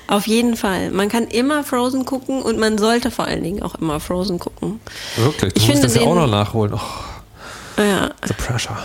Auf 0.08 0.26
jeden 0.26 0.56
Fall. 0.56 0.90
Man 0.90 1.08
kann 1.08 1.26
immer 1.26 1.64
Frozen 1.64 2.04
gucken 2.04 2.42
und 2.42 2.58
man 2.58 2.76
sollte 2.76 3.10
vor 3.10 3.24
allen 3.24 3.42
Dingen 3.42 3.62
auch 3.62 3.74
immer 3.76 4.00
Frozen 4.00 4.38
gucken. 4.38 4.78
Wirklich, 5.16 5.54
du 5.54 5.60
Ich 5.60 5.68
musst 5.68 5.80
finde 5.80 5.94
das 5.94 5.94
ja 5.96 6.02
auch 6.02 6.14
noch 6.14 6.26
nachholen. 6.26 6.74
Oh, 6.74 7.80
Ja, 7.82 8.10
the 8.26 8.34
pressure. 8.34 8.76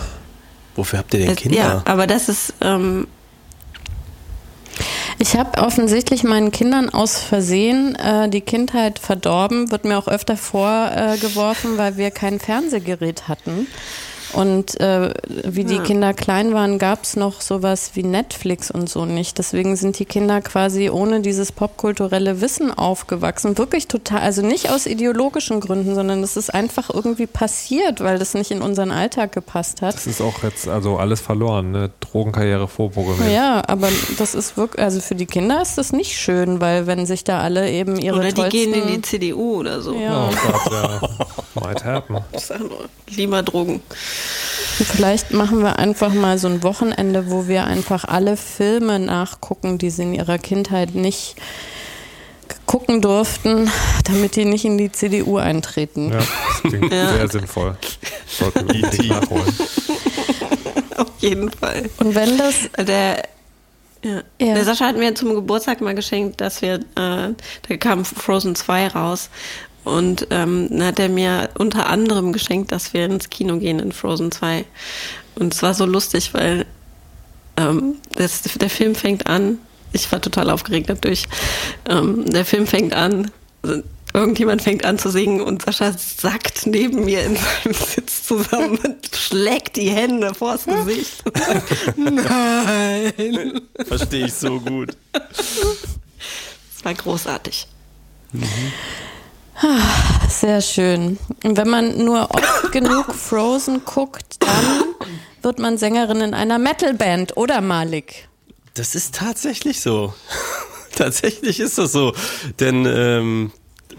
Wofür 0.74 1.00
habt 1.00 1.12
ihr 1.12 1.26
denn 1.26 1.36
Kinder? 1.36 1.56
ja 1.58 1.82
aber 1.84 2.06
das 2.06 2.28
ist, 2.30 2.54
ähm, 2.62 3.06
Ich 5.18 5.36
habe 5.36 5.60
offensichtlich 5.60 6.24
meinen 6.24 6.50
Kindern 6.50 6.88
aus 6.88 7.18
Versehen 7.18 7.94
äh, 7.96 8.30
die 8.30 8.40
Kindheit 8.40 8.98
verdorben, 8.98 9.70
wird 9.70 9.84
mir 9.84 9.98
auch 9.98 10.08
öfter 10.08 10.38
vorgeworfen, 10.38 11.76
weil 11.76 11.98
wir 11.98 12.10
kein 12.10 12.40
Fernsehgerät 12.40 13.28
hatten. 13.28 13.66
Und 14.32 14.78
äh, 14.80 15.12
wie 15.26 15.64
die 15.64 15.76
ja. 15.76 15.82
Kinder 15.82 16.14
klein 16.14 16.52
waren, 16.54 16.78
gab 16.78 17.02
es 17.02 17.16
noch 17.16 17.40
sowas 17.40 17.92
wie 17.94 18.02
Netflix 18.02 18.70
und 18.70 18.88
so 18.88 19.04
nicht. 19.04 19.38
Deswegen 19.38 19.76
sind 19.76 19.98
die 19.98 20.04
Kinder 20.04 20.40
quasi 20.40 20.90
ohne 20.90 21.20
dieses 21.20 21.52
popkulturelle 21.52 22.40
Wissen 22.40 22.72
aufgewachsen. 22.72 23.58
Wirklich 23.58 23.88
total, 23.88 24.20
also 24.20 24.42
nicht 24.42 24.70
aus 24.70 24.86
ideologischen 24.86 25.60
Gründen, 25.60 25.94
sondern 25.94 26.22
es 26.22 26.36
ist 26.36 26.52
einfach 26.54 26.90
irgendwie 26.92 27.26
passiert, 27.26 28.00
weil 28.00 28.18
das 28.18 28.34
nicht 28.34 28.50
in 28.50 28.62
unseren 28.62 28.92
Alltag 28.92 29.32
gepasst 29.32 29.82
hat. 29.82 29.94
Das 29.94 30.06
ist 30.06 30.20
auch 30.20 30.42
jetzt 30.42 30.68
also 30.68 30.96
alles 30.96 31.20
verloren, 31.20 31.72
ne? 31.72 31.90
Drogenkarriere 32.00 32.68
vorprogrammiert. 32.68 33.32
Ja, 33.32 33.62
aber 33.66 33.88
das 34.18 34.34
ist 34.34 34.56
wirklich, 34.56 34.84
also 34.84 35.00
für 35.00 35.14
die 35.14 35.26
Kinder 35.26 35.60
ist 35.60 35.76
das 35.76 35.92
nicht 35.92 36.16
schön, 36.16 36.60
weil 36.60 36.86
wenn 36.86 37.06
sich 37.06 37.24
da 37.24 37.40
alle 37.40 37.70
eben 37.70 37.96
ihre 37.98 38.18
Oder 38.18 38.32
die 38.32 38.48
gehen 38.48 38.74
in 38.74 38.86
die 38.86 39.02
CDU 39.02 39.60
oder 39.60 39.80
so. 39.80 39.94
Ja. 39.94 40.28
Oh 40.28 40.34
Gott, 40.46 40.72
ja. 40.72 41.00
Might 41.60 41.84
happen. 41.84 42.18
Lieber 43.08 43.42
Drogen. 43.42 43.82
Vielleicht 44.84 45.32
machen 45.32 45.62
wir 45.62 45.78
einfach 45.78 46.12
mal 46.12 46.38
so 46.38 46.48
ein 46.48 46.62
Wochenende, 46.62 47.30
wo 47.30 47.48
wir 47.48 47.64
einfach 47.64 48.04
alle 48.04 48.36
Filme 48.36 48.98
nachgucken, 48.98 49.76
die 49.76 49.90
sie 49.90 50.02
in 50.02 50.14
ihrer 50.14 50.38
Kindheit 50.38 50.94
nicht 50.94 51.36
gucken 52.66 53.00
durften, 53.00 53.70
damit 54.04 54.36
die 54.36 54.44
nicht 54.44 54.64
in 54.64 54.78
die 54.78 54.90
CDU 54.90 55.38
eintreten. 55.38 56.12
Ja, 56.12 56.18
das 56.18 56.62
klingt 56.62 56.92
ja. 56.92 57.12
sehr 57.12 57.28
sinnvoll. 57.28 57.76
Sollten 58.26 58.72
wir 58.72 58.88
die 58.90 59.08
nachholen. 59.08 59.44
Auf 60.96 61.12
jeden 61.18 61.50
Fall. 61.50 61.90
Und 61.98 62.14
wenn 62.14 62.38
das. 62.38 62.70
Der, 62.78 63.24
ja. 64.04 64.22
ja. 64.40 64.54
Der 64.54 64.64
Sascha 64.64 64.86
hat 64.86 64.96
mir 64.96 65.14
zum 65.14 65.34
Geburtstag 65.34 65.80
mal 65.80 65.94
geschenkt, 65.94 66.40
dass 66.40 66.62
wir, 66.62 66.74
äh, 66.74 66.80
da 66.94 67.76
kam 67.78 68.04
Frozen 68.04 68.54
2 68.54 68.88
raus 68.88 69.30
und 69.84 70.26
ähm, 70.30 70.68
dann 70.70 70.84
hat 70.84 70.98
er 70.98 71.08
mir 71.08 71.50
unter 71.58 71.88
anderem 71.88 72.32
geschenkt, 72.32 72.72
dass 72.72 72.92
wir 72.92 73.06
ins 73.06 73.30
Kino 73.30 73.58
gehen 73.58 73.78
in 73.78 73.92
Frozen 73.92 74.30
2. 74.30 74.64
Und 75.36 75.54
es 75.54 75.62
war 75.62 75.74
so 75.74 75.86
lustig, 75.86 76.34
weil 76.34 76.66
ähm, 77.56 77.96
das, 78.14 78.42
der 78.42 78.70
Film 78.70 78.94
fängt 78.94 79.26
an. 79.26 79.58
Ich 79.92 80.10
war 80.12 80.20
total 80.20 80.50
aufgeregt 80.50 80.88
natürlich. 80.88 81.26
Ähm, 81.88 82.26
der 82.30 82.44
Film 82.44 82.66
fängt 82.66 82.94
an. 82.94 83.30
Irgendjemand 84.12 84.60
fängt 84.60 84.84
an 84.84 84.98
zu 84.98 85.08
singen 85.08 85.40
und 85.40 85.62
Sascha 85.62 85.92
sackt 85.96 86.66
neben 86.66 87.04
mir 87.04 87.22
in 87.22 87.36
seinem 87.36 87.74
Sitz 87.74 88.24
zusammen 88.24 88.78
und 88.78 89.16
schlägt 89.16 89.76
die 89.76 89.90
Hände 89.90 90.34
vors 90.34 90.64
Gesicht. 90.64 91.22
Nein. 91.96 93.60
Verstehe 93.86 94.26
ich 94.26 94.34
so 94.34 94.58
gut. 94.60 94.96
Es 95.12 96.84
war 96.84 96.94
großartig. 96.94 97.66
Mhm. 98.32 98.42
Sehr 100.28 100.60
schön. 100.60 101.18
Und 101.44 101.56
wenn 101.56 101.68
man 101.68 102.04
nur 102.04 102.30
oft 102.30 102.72
genug 102.72 103.14
Frozen 103.14 103.84
guckt, 103.84 104.36
dann 104.40 104.84
wird 105.42 105.58
man 105.58 105.78
Sängerin 105.78 106.20
in 106.20 106.34
einer 106.34 106.58
Metalband, 106.58 107.36
oder 107.36 107.60
Malik? 107.60 108.28
Das 108.74 108.94
ist 108.94 109.14
tatsächlich 109.14 109.80
so. 109.80 110.14
tatsächlich 110.96 111.60
ist 111.60 111.78
das 111.78 111.92
so. 111.92 112.14
Denn 112.58 112.86
ähm, 112.86 113.52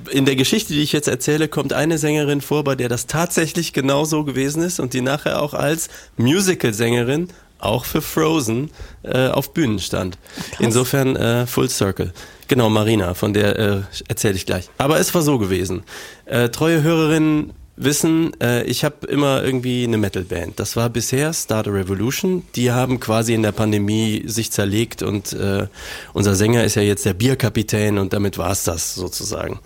in 0.10 0.26
der 0.26 0.36
Geschichte, 0.36 0.74
die 0.74 0.82
ich 0.82 0.94
jetzt 0.94 1.08
erzähle, 1.08 1.48
kommt 1.48 1.74
eine 1.74 1.98
Sängerin 1.98 2.42
vor, 2.42 2.64
bei 2.64 2.76
der 2.76 2.90
das 2.90 3.08
tatsächlich 3.08 3.74
genau 3.74 4.06
so 4.06 4.24
gewesen 4.24 4.64
ist 4.64 4.80
und 4.80 4.94
die 4.94 5.02
nachher 5.02 5.42
auch 5.42 5.54
als 5.54 5.90
Musical-Sängerin 6.18 7.30
auch 7.60 7.86
für 7.86 8.02
Frozen 8.02 8.72
äh, 9.04 9.28
auf 9.28 9.54
Bühnen 9.54 9.80
stand. 9.80 10.18
Krass. 10.36 10.60
Insofern 10.60 11.16
äh, 11.16 11.46
Full 11.46 11.70
Circle. 11.70 12.14
Genau, 12.52 12.70
Marina, 12.70 13.14
von 13.14 13.34
der 13.34 13.58
äh, 13.58 13.82
erzähle 14.10 14.36
ich 14.36 14.46
gleich. 14.46 14.70
Aber 14.78 15.00
es 15.00 15.16
war 15.16 15.22
so 15.22 15.38
gewesen. 15.38 15.84
Äh, 16.26 16.50
treue 16.50 16.84
Hörerinnen 16.84 17.54
wissen, 17.78 18.34
äh, 18.42 18.64
ich 18.64 18.84
habe 18.84 19.08
immer 19.08 19.42
irgendwie 19.42 19.86
eine 19.86 19.98
Metalband. 19.98 20.60
Das 20.60 20.76
war 20.76 20.90
bisher 20.90 21.32
Start 21.32 21.70
a 21.70 21.72
Revolution. 21.72 22.44
Die 22.56 22.70
haben 22.74 23.00
quasi 23.00 23.34
in 23.36 23.42
der 23.42 23.54
Pandemie 23.54 24.24
sich 24.26 24.52
zerlegt 24.52 25.02
und 25.02 25.32
äh, 25.32 25.68
unser 26.12 26.36
Sänger 26.36 26.66
ist 26.66 26.76
ja 26.76 26.82
jetzt 26.82 27.06
der 27.06 27.14
Bierkapitän 27.14 27.98
und 27.98 28.12
damit 28.12 28.38
war's 28.38 28.66
das 28.66 28.96
sozusagen. 28.96 29.62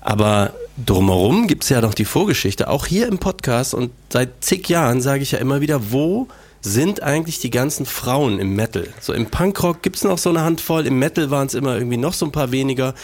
Aber 0.00 0.54
drumherum 0.84 1.46
gibt's 1.46 1.68
ja 1.68 1.80
noch 1.80 1.94
die 1.94 2.04
Vorgeschichte, 2.04 2.66
auch 2.66 2.86
hier 2.86 3.06
im 3.06 3.18
Podcast 3.18 3.74
und 3.74 3.92
seit 4.12 4.42
zig 4.42 4.68
Jahren 4.68 5.02
sage 5.02 5.22
ich 5.22 5.30
ja 5.30 5.38
immer 5.38 5.60
wieder, 5.60 5.92
wo 5.92 6.26
sind 6.60 7.02
eigentlich 7.02 7.38
die 7.38 7.50
ganzen 7.50 7.86
Frauen 7.86 8.38
im 8.38 8.54
Metal. 8.54 8.88
So 9.00 9.12
im 9.12 9.26
Punkrock 9.26 9.82
gibt 9.82 9.96
es 9.96 10.04
noch 10.04 10.18
so 10.18 10.30
eine 10.30 10.42
Handvoll, 10.42 10.86
im 10.86 10.98
Metal 10.98 11.30
waren 11.30 11.46
es 11.46 11.54
immer 11.54 11.74
irgendwie 11.76 11.96
noch 11.96 12.14
so 12.14 12.26
ein 12.26 12.32
paar 12.32 12.50
weniger. 12.50 12.94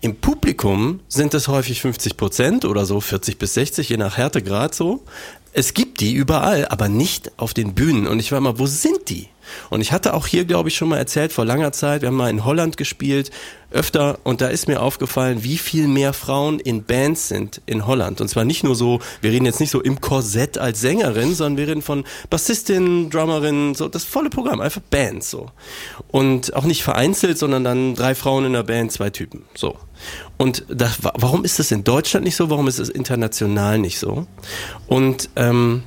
Im 0.00 0.16
Publikum 0.16 1.00
sind 1.08 1.32
es 1.32 1.48
häufig 1.48 1.80
50 1.80 2.16
Prozent 2.16 2.64
oder 2.64 2.84
so, 2.84 3.00
40 3.00 3.38
bis 3.38 3.54
60, 3.54 3.88
je 3.88 3.96
nach 3.96 4.18
Härtegrad 4.18 4.74
so. 4.74 5.02
Es 5.52 5.72
gibt 5.72 6.00
die 6.00 6.12
überall, 6.12 6.66
aber 6.68 6.88
nicht 6.88 7.32
auf 7.38 7.54
den 7.54 7.74
Bühnen. 7.74 8.06
Und 8.06 8.18
ich 8.18 8.32
war 8.32 8.40
mal, 8.40 8.58
wo 8.58 8.66
sind 8.66 9.08
die? 9.08 9.28
Und 9.70 9.80
ich 9.80 9.92
hatte 9.92 10.14
auch 10.14 10.26
hier, 10.26 10.44
glaube 10.44 10.68
ich, 10.68 10.76
schon 10.76 10.88
mal 10.88 10.98
erzählt, 10.98 11.32
vor 11.32 11.44
langer 11.44 11.72
Zeit, 11.72 12.02
wir 12.02 12.08
haben 12.08 12.16
mal 12.16 12.30
in 12.30 12.44
Holland 12.44 12.76
gespielt, 12.76 13.30
öfter, 13.74 14.18
und 14.22 14.40
da 14.40 14.46
ist 14.48 14.68
mir 14.68 14.80
aufgefallen, 14.80 15.42
wie 15.42 15.58
viel 15.58 15.88
mehr 15.88 16.12
Frauen 16.12 16.60
in 16.60 16.84
Bands 16.84 17.28
sind 17.28 17.60
in 17.66 17.86
Holland. 17.86 18.20
Und 18.20 18.28
zwar 18.28 18.44
nicht 18.44 18.62
nur 18.62 18.76
so, 18.76 19.00
wir 19.20 19.32
reden 19.32 19.46
jetzt 19.46 19.60
nicht 19.60 19.70
so 19.70 19.80
im 19.80 20.00
Korsett 20.00 20.58
als 20.58 20.80
Sängerin, 20.80 21.34
sondern 21.34 21.58
wir 21.58 21.68
reden 21.68 21.82
von 21.82 22.04
Bassistin, 22.30 23.10
Drummerin, 23.10 23.74
so 23.74 23.88
das 23.88 24.04
volle 24.04 24.30
Programm, 24.30 24.60
einfach 24.60 24.80
Bands 24.80 25.30
so. 25.30 25.50
Und 26.08 26.54
auch 26.54 26.64
nicht 26.64 26.84
vereinzelt, 26.84 27.36
sondern 27.36 27.64
dann 27.64 27.94
drei 27.94 28.14
Frauen 28.14 28.44
in 28.44 28.52
der 28.52 28.62
Band, 28.62 28.92
zwei 28.92 29.10
Typen, 29.10 29.42
so. 29.54 29.76
Und 30.36 30.64
das, 30.68 30.98
warum 31.00 31.44
ist 31.44 31.58
das 31.58 31.70
in 31.70 31.84
Deutschland 31.84 32.24
nicht 32.24 32.36
so? 32.36 32.50
Warum 32.50 32.68
ist 32.68 32.78
es 32.78 32.88
international 32.88 33.78
nicht 33.78 33.98
so? 33.98 34.26
Und 34.86 35.30
ähm, 35.36 35.82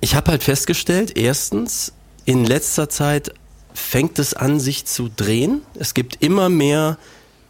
ich 0.00 0.14
habe 0.14 0.30
halt 0.30 0.42
festgestellt, 0.42 1.16
erstens, 1.16 1.92
in 2.26 2.44
letzter 2.44 2.90
Zeit 2.90 3.32
fängt 3.72 4.18
es 4.18 4.34
an, 4.34 4.60
sich 4.60 4.84
zu 4.84 5.08
drehen. 5.14 5.62
Es 5.74 5.94
gibt 5.94 6.22
immer 6.22 6.48
mehr 6.48 6.98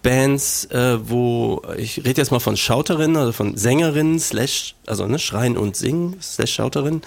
Bands, 0.03 0.67
äh, 0.67 0.99
wo 1.09 1.63
ich 1.77 1.99
rede 1.99 2.21
jetzt 2.21 2.31
mal 2.31 2.39
von 2.39 2.57
Schauterinnen, 2.57 3.17
also 3.17 3.33
von 3.33 3.57
Sängerinnen, 3.57 4.21
slash, 4.21 4.77
also 4.87 5.07
ne, 5.07 5.19
Schreien 5.19 5.57
und 5.57 5.77
Singen, 5.77 6.17
slash 6.23 6.53
Schauterinnen. 6.55 7.03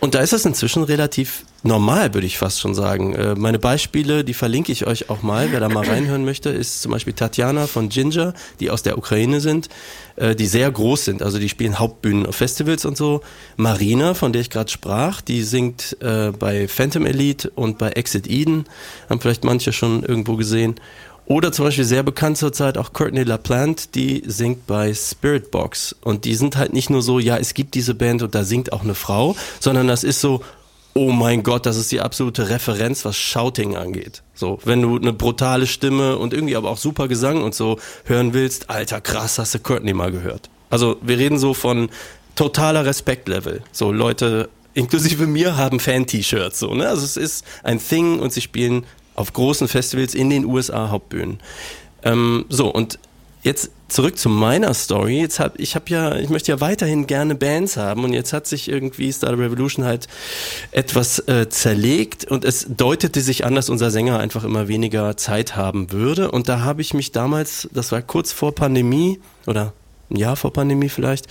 Und 0.00 0.14
da 0.14 0.20
ist 0.20 0.32
das 0.32 0.46
inzwischen 0.46 0.82
relativ 0.82 1.44
normal, 1.62 2.14
würde 2.14 2.26
ich 2.26 2.38
fast 2.38 2.58
schon 2.58 2.74
sagen. 2.74 3.14
Äh, 3.14 3.34
meine 3.34 3.58
Beispiele, 3.58 4.24
die 4.24 4.32
verlinke 4.32 4.72
ich 4.72 4.86
euch 4.86 5.10
auch 5.10 5.22
mal. 5.22 5.52
Wer 5.52 5.60
da 5.60 5.68
mal 5.68 5.84
reinhören 5.84 6.24
möchte, 6.24 6.48
ist 6.48 6.80
zum 6.80 6.92
Beispiel 6.92 7.12
Tatjana 7.12 7.66
von 7.66 7.90
Ginger, 7.90 8.32
die 8.60 8.70
aus 8.70 8.82
der 8.82 8.96
Ukraine 8.96 9.42
sind, 9.42 9.68
äh, 10.16 10.34
die 10.34 10.46
sehr 10.46 10.70
groß 10.70 11.04
sind. 11.04 11.22
Also 11.22 11.38
die 11.38 11.50
spielen 11.50 11.78
Hauptbühnen 11.78 12.24
auf 12.24 12.36
Festivals 12.36 12.86
und 12.86 12.96
so. 12.96 13.20
Marina, 13.56 14.14
von 14.14 14.32
der 14.32 14.40
ich 14.40 14.48
gerade 14.48 14.70
sprach, 14.70 15.20
die 15.20 15.42
singt 15.42 15.98
äh, 16.00 16.32
bei 16.32 16.66
Phantom 16.66 17.04
Elite 17.04 17.50
und 17.50 17.76
bei 17.76 17.90
Exit 17.90 18.26
Eden. 18.26 18.64
Haben 19.10 19.20
vielleicht 19.20 19.44
manche 19.44 19.72
schon 19.72 20.02
irgendwo 20.02 20.36
gesehen. 20.36 20.76
Oder 21.30 21.52
zum 21.52 21.66
Beispiel 21.66 21.84
sehr 21.84 22.02
bekannt 22.02 22.38
zurzeit 22.38 22.76
auch 22.76 22.92
Courtney 22.92 23.22
LaPlante, 23.22 23.84
die 23.94 24.24
singt 24.26 24.66
bei 24.66 24.92
Spirit 24.92 25.52
Box. 25.52 25.94
Und 26.02 26.24
die 26.24 26.34
sind 26.34 26.56
halt 26.56 26.72
nicht 26.72 26.90
nur 26.90 27.02
so, 27.02 27.20
ja, 27.20 27.36
es 27.36 27.54
gibt 27.54 27.76
diese 27.76 27.94
Band 27.94 28.22
und 28.22 28.34
da 28.34 28.42
singt 28.42 28.72
auch 28.72 28.82
eine 28.82 28.96
Frau, 28.96 29.36
sondern 29.60 29.86
das 29.86 30.02
ist 30.02 30.20
so, 30.20 30.42
oh 30.92 31.12
mein 31.12 31.44
Gott, 31.44 31.66
das 31.66 31.76
ist 31.76 31.92
die 31.92 32.00
absolute 32.00 32.48
Referenz, 32.48 33.04
was 33.04 33.16
Shouting 33.16 33.76
angeht. 33.76 34.24
So, 34.34 34.58
wenn 34.64 34.82
du 34.82 34.96
eine 34.96 35.12
brutale 35.12 35.68
Stimme 35.68 36.18
und 36.18 36.34
irgendwie 36.34 36.56
aber 36.56 36.68
auch 36.68 36.78
super 36.78 37.06
Gesang 37.06 37.44
und 37.44 37.54
so 37.54 37.78
hören 38.06 38.34
willst, 38.34 38.68
alter 38.68 39.00
krass, 39.00 39.38
hast 39.38 39.54
du 39.54 39.60
Courtney 39.60 39.94
mal 39.94 40.10
gehört. 40.10 40.50
Also 40.68 40.96
wir 41.00 41.16
reden 41.16 41.38
so 41.38 41.54
von 41.54 41.90
totaler 42.34 42.84
Respektlevel. 42.86 43.62
So 43.70 43.92
Leute, 43.92 44.48
inklusive 44.74 45.28
mir, 45.28 45.56
haben 45.56 45.78
Fan-T-Shirts. 45.78 46.58
So, 46.58 46.74
ne? 46.74 46.88
Also 46.88 47.04
es 47.04 47.16
ist 47.16 47.44
ein 47.62 47.78
Thing 47.78 48.18
und 48.18 48.32
sie 48.32 48.40
spielen 48.40 48.84
auf 49.20 49.32
großen 49.32 49.68
Festivals 49.68 50.14
in 50.14 50.30
den 50.30 50.44
USA 50.44 50.90
Hauptbühnen. 50.90 51.38
Ähm, 52.02 52.46
so, 52.48 52.68
und 52.68 52.98
jetzt 53.42 53.70
zurück 53.88 54.18
zu 54.18 54.28
meiner 54.28 54.72
Story. 54.74 55.20
Jetzt 55.20 55.40
hab, 55.40 55.58
ich 55.58 55.74
habe 55.74 55.86
ja, 55.88 56.16
ich 56.16 56.28
möchte 56.28 56.52
ja 56.52 56.60
weiterhin 56.60 57.06
gerne 57.06 57.34
Bands 57.34 57.76
haben 57.76 58.04
und 58.04 58.12
jetzt 58.12 58.32
hat 58.32 58.46
sich 58.46 58.68
irgendwie 58.68 59.10
Star 59.12 59.38
Revolution 59.38 59.84
halt 59.84 60.08
etwas 60.70 61.18
äh, 61.20 61.48
zerlegt 61.48 62.24
und 62.24 62.44
es 62.44 62.66
deutete 62.68 63.20
sich 63.20 63.44
an, 63.44 63.54
dass 63.54 63.68
unser 63.68 63.90
Sänger 63.90 64.18
einfach 64.18 64.44
immer 64.44 64.68
weniger 64.68 65.16
Zeit 65.16 65.56
haben 65.56 65.92
würde. 65.92 66.30
Und 66.30 66.48
da 66.48 66.60
habe 66.60 66.82
ich 66.82 66.94
mich 66.94 67.12
damals, 67.12 67.68
das 67.72 67.92
war 67.92 68.02
kurz 68.02 68.32
vor 68.32 68.54
Pandemie 68.54 69.20
oder 69.46 69.72
ein 70.10 70.16
Jahr 70.16 70.36
vor 70.36 70.52
Pandemie 70.52 70.88
vielleicht, 70.88 71.26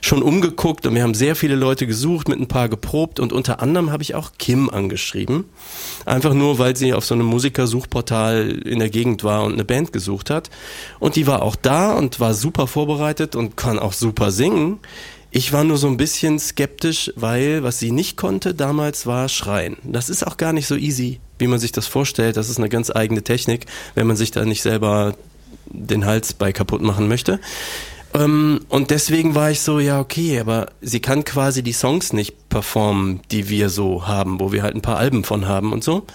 schon 0.00 0.22
umgeguckt 0.22 0.86
und 0.86 0.94
wir 0.94 1.02
haben 1.02 1.14
sehr 1.14 1.36
viele 1.36 1.54
Leute 1.54 1.86
gesucht, 1.86 2.28
mit 2.28 2.40
ein 2.40 2.48
paar 2.48 2.68
geprobt 2.68 3.20
und 3.20 3.32
unter 3.32 3.60
anderem 3.60 3.90
habe 3.90 4.02
ich 4.02 4.14
auch 4.14 4.32
Kim 4.38 4.70
angeschrieben. 4.70 5.44
Einfach 6.04 6.34
nur, 6.34 6.58
weil 6.58 6.76
sie 6.76 6.94
auf 6.94 7.04
so 7.04 7.14
einem 7.14 7.26
Musikersuchportal 7.26 8.50
in 8.64 8.78
der 8.78 8.90
Gegend 8.90 9.24
war 9.24 9.44
und 9.44 9.54
eine 9.54 9.64
Band 9.64 9.92
gesucht 9.92 10.30
hat. 10.30 10.50
Und 10.98 11.16
die 11.16 11.26
war 11.26 11.42
auch 11.42 11.56
da 11.56 11.92
und 11.92 12.20
war 12.20 12.34
super 12.34 12.66
vorbereitet 12.66 13.36
und 13.36 13.56
kann 13.56 13.78
auch 13.78 13.92
super 13.92 14.30
singen. 14.30 14.78
Ich 15.36 15.52
war 15.52 15.64
nur 15.64 15.78
so 15.78 15.88
ein 15.88 15.96
bisschen 15.96 16.38
skeptisch, 16.38 17.12
weil 17.16 17.64
was 17.64 17.80
sie 17.80 17.90
nicht 17.90 18.16
konnte 18.16 18.54
damals 18.54 19.04
war 19.04 19.28
schreien. 19.28 19.76
Das 19.82 20.08
ist 20.08 20.24
auch 20.24 20.36
gar 20.36 20.52
nicht 20.52 20.68
so 20.68 20.76
easy, 20.76 21.18
wie 21.38 21.48
man 21.48 21.58
sich 21.58 21.72
das 21.72 21.88
vorstellt. 21.88 22.36
Das 22.36 22.48
ist 22.48 22.58
eine 22.58 22.68
ganz 22.68 22.90
eigene 22.94 23.22
Technik, 23.22 23.66
wenn 23.96 24.06
man 24.06 24.16
sich 24.16 24.30
da 24.30 24.44
nicht 24.44 24.62
selber 24.62 25.16
den 25.66 26.06
Hals 26.06 26.34
bei 26.34 26.52
kaputt 26.52 26.82
machen 26.82 27.08
möchte. 27.08 27.40
Ähm, 28.14 28.60
und 28.68 28.90
deswegen 28.90 29.34
war 29.34 29.50
ich 29.50 29.60
so, 29.60 29.80
ja, 29.80 30.00
okay, 30.00 30.38
aber 30.38 30.68
sie 30.80 31.00
kann 31.00 31.24
quasi 31.24 31.62
die 31.62 31.72
Songs 31.72 32.12
nicht 32.12 32.48
performen, 32.48 33.20
die 33.30 33.48
wir 33.48 33.68
so 33.68 34.06
haben, 34.06 34.40
wo 34.40 34.52
wir 34.52 34.62
halt 34.62 34.76
ein 34.76 34.82
paar 34.82 34.98
Alben 34.98 35.24
von 35.24 35.48
haben 35.48 35.72
und 35.72 35.82
so. 35.82 36.06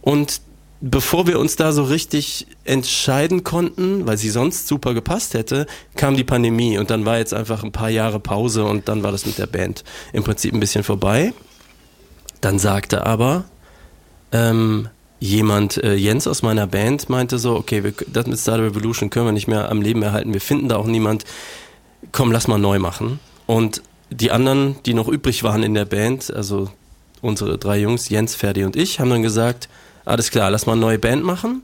Und 0.00 0.40
bevor 0.80 1.26
wir 1.26 1.38
uns 1.38 1.56
da 1.56 1.72
so 1.72 1.84
richtig 1.84 2.46
entscheiden 2.64 3.44
konnten, 3.44 4.06
weil 4.06 4.16
sie 4.16 4.30
sonst 4.30 4.66
super 4.66 4.94
gepasst 4.94 5.34
hätte, 5.34 5.66
kam 5.94 6.16
die 6.16 6.24
Pandemie 6.24 6.78
und 6.78 6.90
dann 6.90 7.04
war 7.04 7.18
jetzt 7.18 7.34
einfach 7.34 7.62
ein 7.62 7.72
paar 7.72 7.90
Jahre 7.90 8.18
Pause 8.18 8.64
und 8.64 8.88
dann 8.88 9.02
war 9.02 9.12
das 9.12 9.24
mit 9.24 9.38
der 9.38 9.46
Band 9.46 9.84
im 10.12 10.24
Prinzip 10.24 10.52
ein 10.52 10.60
bisschen 10.60 10.82
vorbei. 10.82 11.32
Dann 12.40 12.58
sagte 12.58 13.06
aber 13.06 13.44
ähm, 14.32 14.88
jemand, 15.22 15.76
äh, 15.84 15.94
Jens 15.94 16.26
aus 16.26 16.42
meiner 16.42 16.66
Band, 16.66 17.08
meinte 17.08 17.38
so, 17.38 17.54
okay, 17.54 17.84
wir, 17.84 17.94
das 18.12 18.26
mit 18.26 18.38
Star 18.38 18.58
Revolution 18.58 19.08
können 19.08 19.26
wir 19.26 19.32
nicht 19.32 19.46
mehr 19.46 19.70
am 19.70 19.80
Leben 19.80 20.02
erhalten, 20.02 20.34
wir 20.34 20.40
finden 20.40 20.68
da 20.68 20.76
auch 20.76 20.86
niemand, 20.86 21.24
komm, 22.10 22.32
lass 22.32 22.48
mal 22.48 22.58
neu 22.58 22.80
machen. 22.80 23.20
Und 23.46 23.82
die 24.10 24.32
anderen, 24.32 24.76
die 24.84 24.94
noch 24.94 25.06
übrig 25.06 25.44
waren 25.44 25.62
in 25.62 25.74
der 25.74 25.84
Band, 25.84 26.34
also 26.34 26.70
unsere 27.20 27.56
drei 27.56 27.78
Jungs, 27.78 28.08
Jens, 28.08 28.34
Ferdi 28.34 28.64
und 28.64 28.74
ich, 28.74 28.98
haben 28.98 29.10
dann 29.10 29.22
gesagt, 29.22 29.68
alles 30.04 30.32
klar, 30.32 30.50
lass 30.50 30.66
mal 30.66 30.72
eine 30.72 30.80
neue 30.80 30.98
Band 30.98 31.22
machen. 31.22 31.62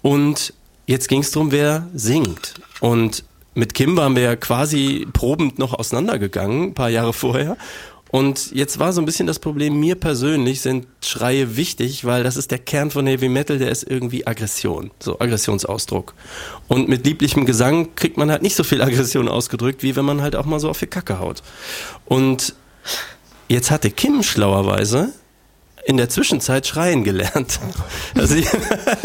Und 0.00 0.54
jetzt 0.86 1.08
ging 1.08 1.20
es 1.20 1.32
darum, 1.32 1.52
wer 1.52 1.86
singt. 1.92 2.54
Und 2.80 3.24
mit 3.52 3.74
Kim 3.74 3.94
waren 3.98 4.16
wir 4.16 4.22
ja 4.22 4.36
quasi 4.36 5.06
probend 5.12 5.58
noch 5.58 5.74
auseinandergegangen, 5.74 6.68
ein 6.68 6.74
paar 6.74 6.88
Jahre 6.88 7.12
vorher. 7.12 7.58
Und 8.10 8.50
jetzt 8.52 8.78
war 8.80 8.92
so 8.92 9.00
ein 9.00 9.04
bisschen 9.04 9.26
das 9.28 9.38
Problem, 9.38 9.78
mir 9.78 9.94
persönlich 9.94 10.60
sind 10.60 10.86
Schreie 11.04 11.56
wichtig, 11.56 12.04
weil 12.04 12.24
das 12.24 12.36
ist 12.36 12.50
der 12.50 12.58
Kern 12.58 12.90
von 12.90 13.06
Heavy 13.06 13.28
Metal, 13.28 13.58
der 13.58 13.70
ist 13.70 13.84
irgendwie 13.84 14.26
Aggression, 14.26 14.90
so 14.98 15.20
Aggressionsausdruck. 15.20 16.14
Und 16.66 16.88
mit 16.88 17.06
lieblichem 17.06 17.46
Gesang 17.46 17.94
kriegt 17.94 18.16
man 18.16 18.30
halt 18.30 18.42
nicht 18.42 18.56
so 18.56 18.64
viel 18.64 18.82
Aggression 18.82 19.28
ausgedrückt, 19.28 19.82
wie 19.82 19.94
wenn 19.94 20.04
man 20.04 20.22
halt 20.22 20.34
auch 20.34 20.44
mal 20.44 20.58
so 20.58 20.68
auf 20.68 20.78
die 20.78 20.88
Kacke 20.88 21.20
haut. 21.20 21.42
Und 22.04 22.54
jetzt 23.48 23.70
hatte 23.70 23.90
Kim 23.90 24.24
schlauerweise 24.24 25.12
in 25.86 25.96
der 25.96 26.08
Zwischenzeit 26.08 26.66
schreien 26.66 27.04
gelernt. 27.04 27.60
Also 28.16 28.34
die, 28.34 28.44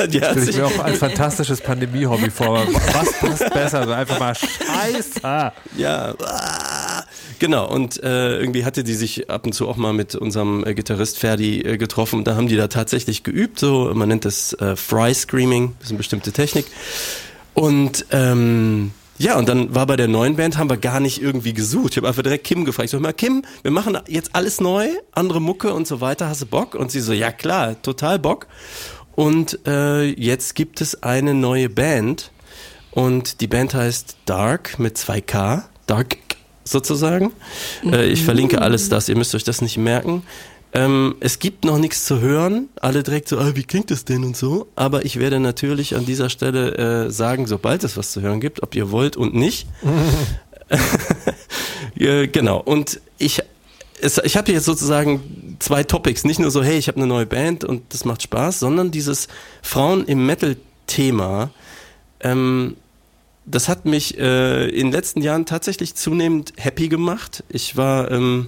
die 0.09 0.21
hat 0.21 0.39
sich 0.39 0.57
mir 0.57 0.65
auch 0.65 0.79
ein 0.79 0.95
fantastisches 0.95 1.61
Pandemie-Hobby 1.61 2.31
vor. 2.31 2.65
Was 2.91 3.13
passt 3.19 3.53
besser? 3.53 3.79
Also 3.81 3.93
einfach 3.93 4.19
mal 4.19 4.35
Scheiße. 4.35 5.21
Ja, 5.77 6.15
genau. 7.39 7.69
Und 7.69 8.01
äh, 8.03 8.37
irgendwie 8.37 8.65
hatte 8.65 8.83
die 8.83 8.93
sich 8.93 9.29
ab 9.29 9.45
und 9.45 9.53
zu 9.53 9.67
auch 9.67 9.77
mal 9.77 9.93
mit 9.93 10.15
unserem 10.15 10.65
äh, 10.65 10.73
Gitarrist 10.73 11.19
Ferdi 11.19 11.61
äh, 11.61 11.77
getroffen. 11.77 12.23
Da 12.23 12.35
haben 12.35 12.47
die 12.47 12.55
da 12.55 12.67
tatsächlich 12.67 13.23
geübt. 13.23 13.59
So, 13.59 13.91
man 13.93 14.09
nennt 14.09 14.25
das 14.25 14.53
äh, 14.53 14.75
Fry 14.75 15.13
Screaming. 15.13 15.75
Das 15.79 15.87
ist 15.87 15.91
eine 15.91 15.97
bestimmte 15.97 16.31
Technik. 16.31 16.65
Und 17.53 18.05
ähm, 18.11 18.91
ja, 19.17 19.37
und 19.37 19.47
dann 19.47 19.73
war 19.73 19.85
bei 19.85 19.95
der 19.95 20.09
neuen 20.09 20.35
Band, 20.35 20.57
haben 20.57 20.69
wir 20.69 20.75
gar 20.75 20.99
nicht 20.99 21.21
irgendwie 21.21 21.53
gesucht. 21.53 21.91
Ich 21.91 21.97
habe 21.97 22.07
einfach 22.07 22.21
direkt 22.21 22.43
Kim 22.43 22.65
gefragt. 22.65 22.85
Ich 22.85 22.91
so, 22.91 22.99
mal 22.99 23.13
Kim, 23.13 23.43
wir 23.61 23.71
machen 23.71 23.97
jetzt 24.07 24.35
alles 24.35 24.59
neu, 24.59 24.89
andere 25.13 25.39
Mucke 25.41 25.73
und 25.73 25.87
so 25.87 26.01
weiter. 26.01 26.27
Hast 26.27 26.41
du 26.41 26.45
Bock? 26.45 26.75
Und 26.75 26.91
sie 26.91 26.99
so, 26.99 27.13
ja 27.13 27.31
klar, 27.31 27.81
total 27.81 28.19
Bock. 28.19 28.47
Und 29.15 29.59
äh, 29.65 30.03
jetzt 30.03 30.55
gibt 30.55 30.81
es 30.81 31.01
eine 31.01 31.33
neue 31.33 31.69
Band. 31.69 32.31
Und 32.91 33.39
die 33.39 33.47
Band 33.47 33.73
heißt 33.73 34.17
Dark 34.25 34.79
mit 34.79 34.97
2K. 34.97 35.63
Dark 35.87 36.17
sozusagen. 36.65 37.31
Äh, 37.85 38.07
ich 38.07 38.23
verlinke 38.23 38.61
alles 38.61 38.89
das, 38.89 39.07
ihr 39.07 39.15
müsst 39.15 39.35
euch 39.35 39.43
das 39.43 39.61
nicht 39.61 39.77
merken. 39.77 40.23
Ähm, 40.75 41.15
es 41.21 41.39
gibt 41.39 41.63
noch 41.63 41.77
nichts 41.77 42.03
zu 42.03 42.19
hören. 42.19 42.67
Alle 42.81 43.01
direkt 43.01 43.29
so, 43.29 43.39
ah, 43.39 43.51
wie 43.53 43.63
klingt 43.63 43.91
das 43.91 44.03
denn 44.03 44.25
und 44.25 44.35
so. 44.35 44.67
Aber 44.75 45.05
ich 45.05 45.19
werde 45.19 45.39
natürlich 45.39 45.95
an 45.95 46.05
dieser 46.05 46.29
Stelle 46.29 47.05
äh, 47.05 47.11
sagen, 47.11 47.47
sobald 47.47 47.85
es 47.85 47.95
was 47.95 48.11
zu 48.11 48.21
hören 48.21 48.41
gibt, 48.41 48.61
ob 48.61 48.75
ihr 48.75 48.91
wollt 48.91 49.15
und 49.15 49.33
nicht. 49.33 49.67
ja, 51.95 52.25
genau. 52.25 52.59
Und 52.59 52.99
ich, 53.17 53.41
es, 54.01 54.17
ich 54.17 54.35
habe 54.35 54.51
jetzt 54.51 54.65
sozusagen 54.65 55.55
zwei 55.59 55.83
Topics. 55.83 56.25
Nicht 56.25 56.39
nur 56.39 56.51
so, 56.51 56.61
hey, 56.61 56.77
ich 56.77 56.89
habe 56.89 56.97
eine 56.97 57.07
neue 57.07 57.25
Band 57.25 57.63
und 57.63 57.93
das 57.93 58.03
macht 58.03 58.23
Spaß, 58.23 58.59
sondern 58.59 58.91
dieses 58.91 59.29
Frauen 59.61 60.03
im 60.05 60.25
Metal-Thema. 60.25 61.51
Ähm, 62.19 62.75
das 63.45 63.69
hat 63.69 63.85
mich 63.85 64.17
äh, 64.17 64.67
in 64.69 64.87
den 64.87 64.91
letzten 64.91 65.21
Jahren 65.21 65.45
tatsächlich 65.45 65.95
zunehmend 65.95 66.53
happy 66.57 66.87
gemacht. 66.87 67.43
Ich 67.49 67.77
war 67.77 68.11
ähm, 68.11 68.47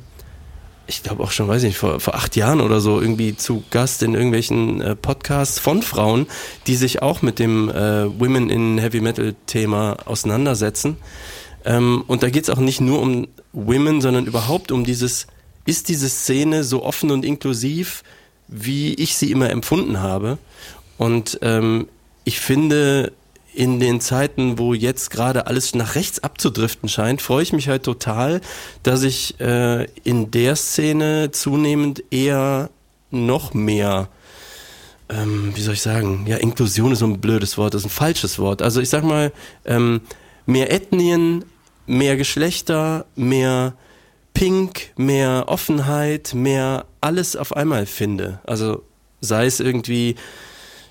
ich 0.87 1.03
glaube 1.03 1.21
auch 1.23 1.31
schon, 1.31 1.47
weiß 1.47 1.63
ich 1.63 1.69
nicht, 1.69 1.77
vor, 1.77 1.99
vor 1.99 2.15
acht 2.15 2.35
Jahren 2.35 2.61
oder 2.61 2.79
so 2.79 2.99
irgendwie 2.99 3.35
zu 3.35 3.63
Gast 3.69 4.01
in 4.03 4.13
irgendwelchen 4.13 4.81
äh, 4.81 4.95
Podcasts 4.95 5.59
von 5.59 5.81
Frauen, 5.81 6.27
die 6.65 6.75
sich 6.75 7.01
auch 7.01 7.21
mit 7.21 7.39
dem 7.39 7.69
äh, 7.69 8.19
Women 8.19 8.49
in 8.49 8.77
Heavy 8.77 9.01
Metal 9.01 9.35
Thema 9.45 9.97
auseinandersetzen. 10.05 10.97
Ähm, 11.65 12.03
und 12.07 12.23
da 12.23 12.29
geht 12.29 12.43
es 12.43 12.49
auch 12.49 12.59
nicht 12.59 12.79
nur 12.79 13.01
um 13.01 13.27
Women, 13.51 14.01
sondern 14.01 14.25
überhaupt 14.25 14.71
um 14.71 14.85
dieses, 14.85 15.27
ist 15.65 15.89
diese 15.89 16.07
Szene 16.07 16.63
so 16.63 16.83
offen 16.83 17.11
und 17.11 17.25
inklusiv, 17.25 18.03
wie 18.47 18.93
ich 18.93 19.17
sie 19.17 19.31
immer 19.31 19.49
empfunden 19.49 19.99
habe? 19.99 20.37
Und 20.97 21.37
ähm, 21.41 21.87
ich 22.23 22.39
finde, 22.39 23.11
in 23.57 23.79
den 23.79 23.99
Zeiten, 24.01 24.59
wo 24.59 24.75
jetzt 24.75 25.09
gerade 25.09 25.47
alles 25.47 25.73
nach 25.73 25.95
rechts 25.95 26.19
abzudriften 26.19 26.89
scheint, 26.89 27.23
freue 27.23 27.41
ich 27.41 27.53
mich 27.53 27.67
halt 27.67 27.81
total, 27.81 28.39
dass 28.83 29.01
ich 29.01 29.39
äh, 29.39 29.85
in 30.03 30.29
der 30.29 30.55
Szene 30.55 31.31
zunehmend 31.31 32.03
eher 32.11 32.69
noch 33.09 33.55
mehr 33.55 34.09
ähm, 35.09 35.53
wie 35.55 35.61
soll 35.61 35.73
ich 35.73 35.81
sagen, 35.81 36.25
ja, 36.27 36.37
Inklusion 36.37 36.91
ist 36.91 36.99
so 36.99 37.05
ein 37.05 37.21
blödes 37.21 37.57
Wort, 37.57 37.73
das 37.73 37.81
ist 37.81 37.87
ein 37.87 37.91
falsches 37.91 38.39
Wort. 38.39 38.61
Also 38.61 38.81
ich 38.81 38.89
sag 38.89 39.03
mal, 39.03 39.31
ähm, 39.65 40.01
mehr 40.45 40.71
Ethnien, 40.71 41.45
mehr 41.85 42.17
Geschlechter, 42.17 43.05
mehr 43.15 43.73
Pink, 44.33 44.91
mehr 44.97 45.45
Offenheit, 45.47 46.33
mehr 46.33 46.85
alles 46.99 47.35
auf 47.35 47.55
einmal 47.55 47.85
finde. 47.85 48.39
Also 48.45 48.83
sei 49.21 49.45
es 49.45 49.61
irgendwie 49.61 50.15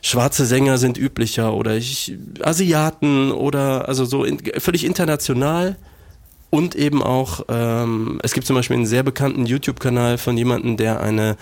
schwarze 0.03 0.47
Sänger 0.47 0.79
sind 0.79 0.99
üblicher 0.99 1.55
oder 1.55 1.77
ich, 1.77 2.17
Asiaten 2.43 3.33
oder 3.33 3.89
also 3.89 4.05
so 4.05 4.25
in, 4.25 4.39
völlig 4.59 4.85
international 4.85 5.77
und 6.51 6.75
eben 6.75 7.03
auch, 7.03 7.45
ähm, 7.49 8.21
es 8.23 8.33
gibt 8.33 8.47
zum 8.47 8.57
Beispiel 8.57 8.77
einen 8.77 8.87
sehr 8.87 9.03
bekannten 9.03 9.47
YouTube-Kanal 9.47 10.19
von 10.19 10.37
jemandem, 10.37 10.77
der 10.77 11.01
eine, 11.01 11.37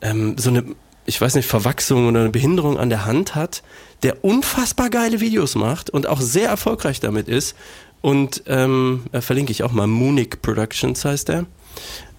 ähm, 0.00 0.36
so 0.38 0.50
eine, 0.50 0.64
ich 1.06 1.20
weiß 1.20 1.34
nicht, 1.34 1.46
Verwachsung 1.46 2.08
oder 2.08 2.20
eine 2.20 2.30
Behinderung 2.30 2.78
an 2.78 2.90
der 2.90 3.04
Hand 3.04 3.34
hat, 3.34 3.62
der 4.02 4.24
unfassbar 4.24 4.90
geile 4.90 5.20
Videos 5.20 5.54
macht 5.54 5.90
und 5.90 6.06
auch 6.06 6.20
sehr 6.20 6.48
erfolgreich 6.48 7.00
damit 7.00 7.28
ist. 7.28 7.56
Und 8.00 8.44
ähm, 8.46 9.04
äh, 9.12 9.20
verlinke 9.20 9.52
ich 9.52 9.62
auch 9.64 9.72
mal, 9.72 9.86
Munich 9.86 10.40
Productions 10.40 11.04
heißt 11.04 11.30
er. 11.30 11.46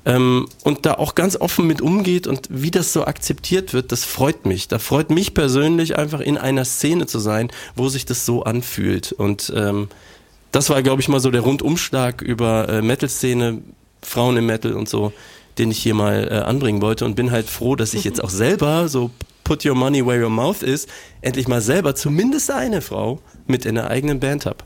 Ähm, 0.06 0.48
und 0.64 0.86
da 0.86 0.94
auch 0.94 1.14
ganz 1.14 1.36
offen 1.36 1.68
mit 1.68 1.82
umgeht 1.82 2.26
und 2.26 2.48
wie 2.50 2.72
das 2.72 2.94
so 2.94 3.06
akzeptiert 3.06 3.74
wird, 3.74 3.92
das 3.92 4.06
freut 4.06 4.46
mich. 4.46 4.68
Da 4.68 4.80
freut 4.80 5.10
mich 5.10 5.34
persönlich 5.34 5.98
einfach 5.98 6.22
in 6.22 6.38
einer 6.38 6.66
Szene 6.66 7.06
zu 7.06 7.20
sein, 7.20 7.52
wo 7.76 7.90
sich 7.90 8.06
das 8.06 8.26
so 8.26 8.44
anfühlt. 8.44 9.12
Und 9.12 9.52
ähm, 9.56 9.90
das 10.52 10.70
war, 10.70 10.82
glaube 10.82 11.02
ich, 11.02 11.10
mal 11.10 11.20
so 11.20 11.32
der 11.32 11.42
Rundumschlag 11.42 12.22
über 12.22 12.70
äh, 12.70 12.82
Metal-Szene, 12.82 13.62
Frauen 14.02 14.38
im 14.38 14.46
Metal 14.46 14.74
und 14.74 14.88
so, 14.88 15.12
den 15.58 15.72
ich 15.72 15.80
hier 15.80 15.94
mal 15.94 16.28
äh, 16.32 16.36
anbringen 16.36 16.82
wollte 16.82 17.06
und 17.06 17.16
bin 17.16 17.32
halt 17.32 17.50
froh, 17.50 17.76
dass 17.76 17.94
ich 17.94 18.06
jetzt 18.06 18.24
auch 18.24 18.30
selber 18.30 18.88
so 18.88 19.12
Put 19.44 19.66
Your 19.66 19.76
Money 19.76 20.06
Where 20.06 20.24
Your 20.24 20.30
Mouth 20.30 20.64
ist, 20.64 20.88
endlich 21.22 21.48
mal 21.48 21.60
selber 21.60 21.96
zumindest 21.96 22.52
eine 22.52 22.82
Frau 22.82 23.20
mit 23.48 23.66
in 23.66 23.76
der 23.76 23.90
eigenen 23.90 24.20
Band 24.20 24.46
habe. 24.46 24.64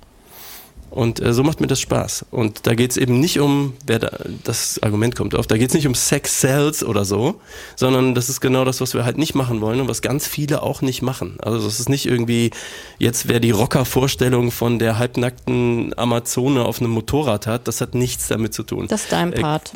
Und 0.94 1.20
äh, 1.20 1.34
so 1.34 1.42
macht 1.42 1.60
mir 1.60 1.66
das 1.66 1.80
Spaß. 1.80 2.28
Und 2.30 2.68
da 2.68 2.76
geht 2.76 2.92
es 2.92 2.98
eben 2.98 3.20
nicht 3.20 3.40
um, 3.40 3.74
wer 3.88 3.98
da, 3.98 4.12
das 4.44 4.78
Argument 4.84 5.16
kommt 5.16 5.34
oft, 5.34 5.50
da 5.50 5.58
geht 5.58 5.70
es 5.70 5.74
nicht 5.74 5.88
um 5.88 5.96
Sex 5.96 6.40
Sales 6.40 6.84
oder 6.84 7.04
so, 7.04 7.42
sondern 7.76 8.14
das 8.14 8.30
ist 8.30 8.42
genau 8.42 8.64
das, 8.64 8.80
was 8.80 8.94
wir 8.94 9.04
halt 9.04 9.18
nicht 9.18 9.34
machen 9.34 9.60
wollen 9.60 9.82
und 9.82 9.88
was 9.88 10.04
ganz 10.04 10.28
viele 10.28 10.62
auch 10.62 10.84
nicht 10.84 11.02
machen. 11.02 11.38
Also 11.42 11.66
das 11.66 11.80
ist 11.80 11.90
nicht 11.90 12.06
irgendwie, 12.06 12.52
jetzt 13.00 13.28
wer 13.28 13.40
die 13.40 13.50
Rocker-Vorstellung 13.50 14.52
von 14.52 14.78
der 14.78 15.00
halbnackten 15.00 15.98
Amazone 15.98 16.64
auf 16.64 16.80
einem 16.80 16.92
Motorrad 16.92 17.48
hat, 17.48 17.68
das 17.68 17.82
hat 17.82 17.96
nichts 17.96 18.28
damit 18.28 18.54
zu 18.54 18.62
tun. 18.62 18.88
Das 18.88 19.06
ist 19.06 19.12
dein 19.12 19.34
äh, 19.34 19.42
Part. 19.42 19.74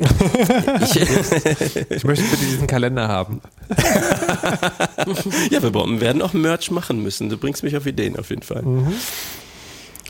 ich, 0.00 0.96
ich, 1.90 2.02
möchte 2.02 2.24
bitte 2.24 2.44
diesen 2.44 2.66
Kalender 2.66 3.06
haben. 3.06 3.40
ja, 5.50 5.62
wir 5.62 5.72
werden 6.00 6.22
auch 6.22 6.32
Merch 6.32 6.72
machen 6.72 7.04
müssen. 7.04 7.28
Du 7.28 7.36
bringst 7.36 7.62
mich 7.62 7.76
auf 7.76 7.86
Ideen 7.86 8.18
auf 8.18 8.30
jeden 8.30 8.42
Fall. 8.42 8.62
Mhm. 8.62 8.94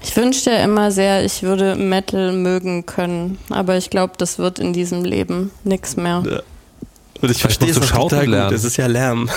Ich 0.02 0.16
wünschte 0.16 0.50
immer 0.50 0.90
sehr, 0.90 1.24
ich 1.24 1.42
würde 1.42 1.76
Metal 1.76 2.32
mögen 2.32 2.86
können, 2.86 3.38
aber 3.50 3.76
ich 3.76 3.90
glaube, 3.90 4.14
das 4.16 4.38
wird 4.38 4.58
in 4.58 4.72
diesem 4.72 5.04
Leben 5.04 5.50
nichts 5.64 5.96
mehr. 5.96 6.22
Ja. 6.26 6.40
Und 7.20 7.30
ich 7.30 7.40
verstehe 7.40 7.70
es 7.70 7.78
total 7.78 8.26
lernen. 8.26 8.48
gut. 8.48 8.54
Das 8.54 8.64
ist 8.64 8.76
ja 8.76 8.86
Lärm. 8.86 9.28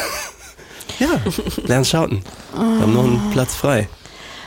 ja, 1.00 1.10
lern 1.66 1.84
schauten. 1.84 2.24
Wir 2.54 2.62
haben 2.62 2.94
noch 2.94 3.04
einen 3.04 3.32
Platz 3.32 3.56
frei. 3.56 3.90